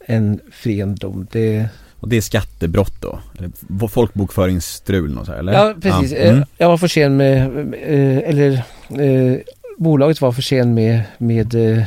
en 0.06 0.40
friande 0.52 0.94
dom. 1.00 1.26
Det, 1.32 1.68
Och 2.00 2.08
det 2.08 2.16
är 2.16 2.20
skattebrott 2.20 2.94
då? 3.02 3.20
Eller 3.38 3.88
folkbokföringsstrul 3.88 5.18
och 5.18 5.26
så 5.26 5.32
här, 5.32 5.38
eller? 5.38 5.52
ja, 5.52 5.74
precis. 5.82 6.12
Ja. 6.12 6.18
Eh, 6.18 6.32
Mm. 6.32 6.44
Jag 6.58 6.68
var 6.68 6.76
för 6.78 6.88
sen 6.88 7.16
med, 7.16 7.58
eh, 7.74 8.28
eller 8.28 8.52
eh, 9.00 9.38
bolaget 9.78 10.20
var 10.20 10.32
för 10.32 10.42
sen 10.42 10.74
med, 10.74 11.00
med, 11.18 11.54
eh, 11.78 11.84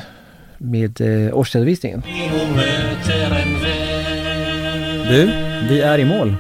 med 0.58 1.02
eh, 1.02 1.38
årsredovisningen. 1.38 2.04
Du, 5.10 5.26
vi 5.70 5.82
är 5.82 6.00
i 6.00 6.06
mål. 6.06 6.36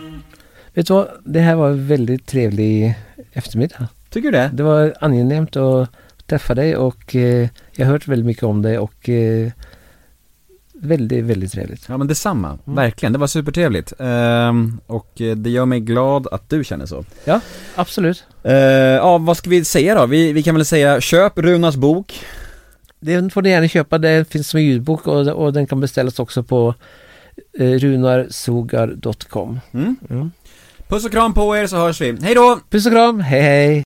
Vet 0.73 0.87
du 0.87 0.93
vad? 0.93 1.07
Det 1.25 1.39
här 1.39 1.55
var 1.55 1.69
en 1.69 1.87
väldigt 1.87 2.25
trevlig 2.25 2.95
eftermiddag. 3.33 3.87
Tycker 4.09 4.31
du 4.31 4.37
det? 4.37 4.49
Det 4.53 4.63
var 4.63 4.93
angenämt 5.01 5.55
att 5.55 5.89
träffa 6.27 6.55
dig 6.55 6.77
och 6.77 7.15
eh, 7.15 7.49
jag 7.75 7.85
har 7.85 7.91
hört 7.93 8.07
väldigt 8.07 8.25
mycket 8.25 8.43
om 8.43 8.61
dig 8.61 8.77
och 8.79 9.09
eh, 9.09 9.51
väldigt, 10.73 11.23
väldigt 11.25 11.51
trevligt. 11.51 11.85
Ja 11.89 11.97
men 11.97 12.07
detsamma, 12.07 12.47
Mm. 12.47 12.75
verkligen. 12.75 13.13
Det 13.13 13.19
var 13.19 13.27
supertrevligt. 13.27 13.93
Ehm, 13.99 14.79
och 14.87 15.21
eh, 15.21 15.35
det 15.35 15.49
gör 15.49 15.65
mig 15.65 15.79
glad 15.79 16.27
att 16.31 16.49
du 16.49 16.63
känner 16.63 16.85
så. 16.85 17.05
Ja, 17.25 17.39
absolut. 17.75 18.23
Uh, 18.45 18.53
ja, 18.53 19.17
vad 19.17 19.37
ska 19.37 19.49
vi 19.49 19.65
säga 19.65 19.95
då? 19.95 20.05
Vi, 20.05 20.33
vi 20.33 20.43
kan 20.43 20.55
väl 20.55 20.65
säga, 20.65 21.01
köp 21.01 21.37
Runars 21.37 21.75
bok. 21.75 22.19
Den 22.99 23.29
får 23.29 23.41
ni 23.41 23.49
gärna 23.49 23.67
köpa. 23.67 23.97
Den 23.97 24.25
finns 24.25 24.49
som 24.49 24.61
ljudbok 24.61 25.07
och, 25.07 25.27
och 25.27 25.53
den 25.53 25.67
kan 25.67 25.79
beställas 25.79 26.19
också 26.19 26.43
på 26.43 26.73
eh, 27.59 27.69
runarsogar.com. 27.69 29.59
Mm. 29.73 29.95
Mm. 30.09 30.31
Puss 30.87 31.05
och 31.05 31.11
kram 31.11 31.33
på 31.33 31.57
er 31.57 31.67
så 31.67 31.77
hörs 31.77 32.01
vi. 32.01 32.17
Hej 32.21 32.35
då! 32.35 32.59
Puss 32.69 32.85
och 32.85 32.91
kram, 32.91 33.19
hej 33.19 33.41
hej! 33.41 33.83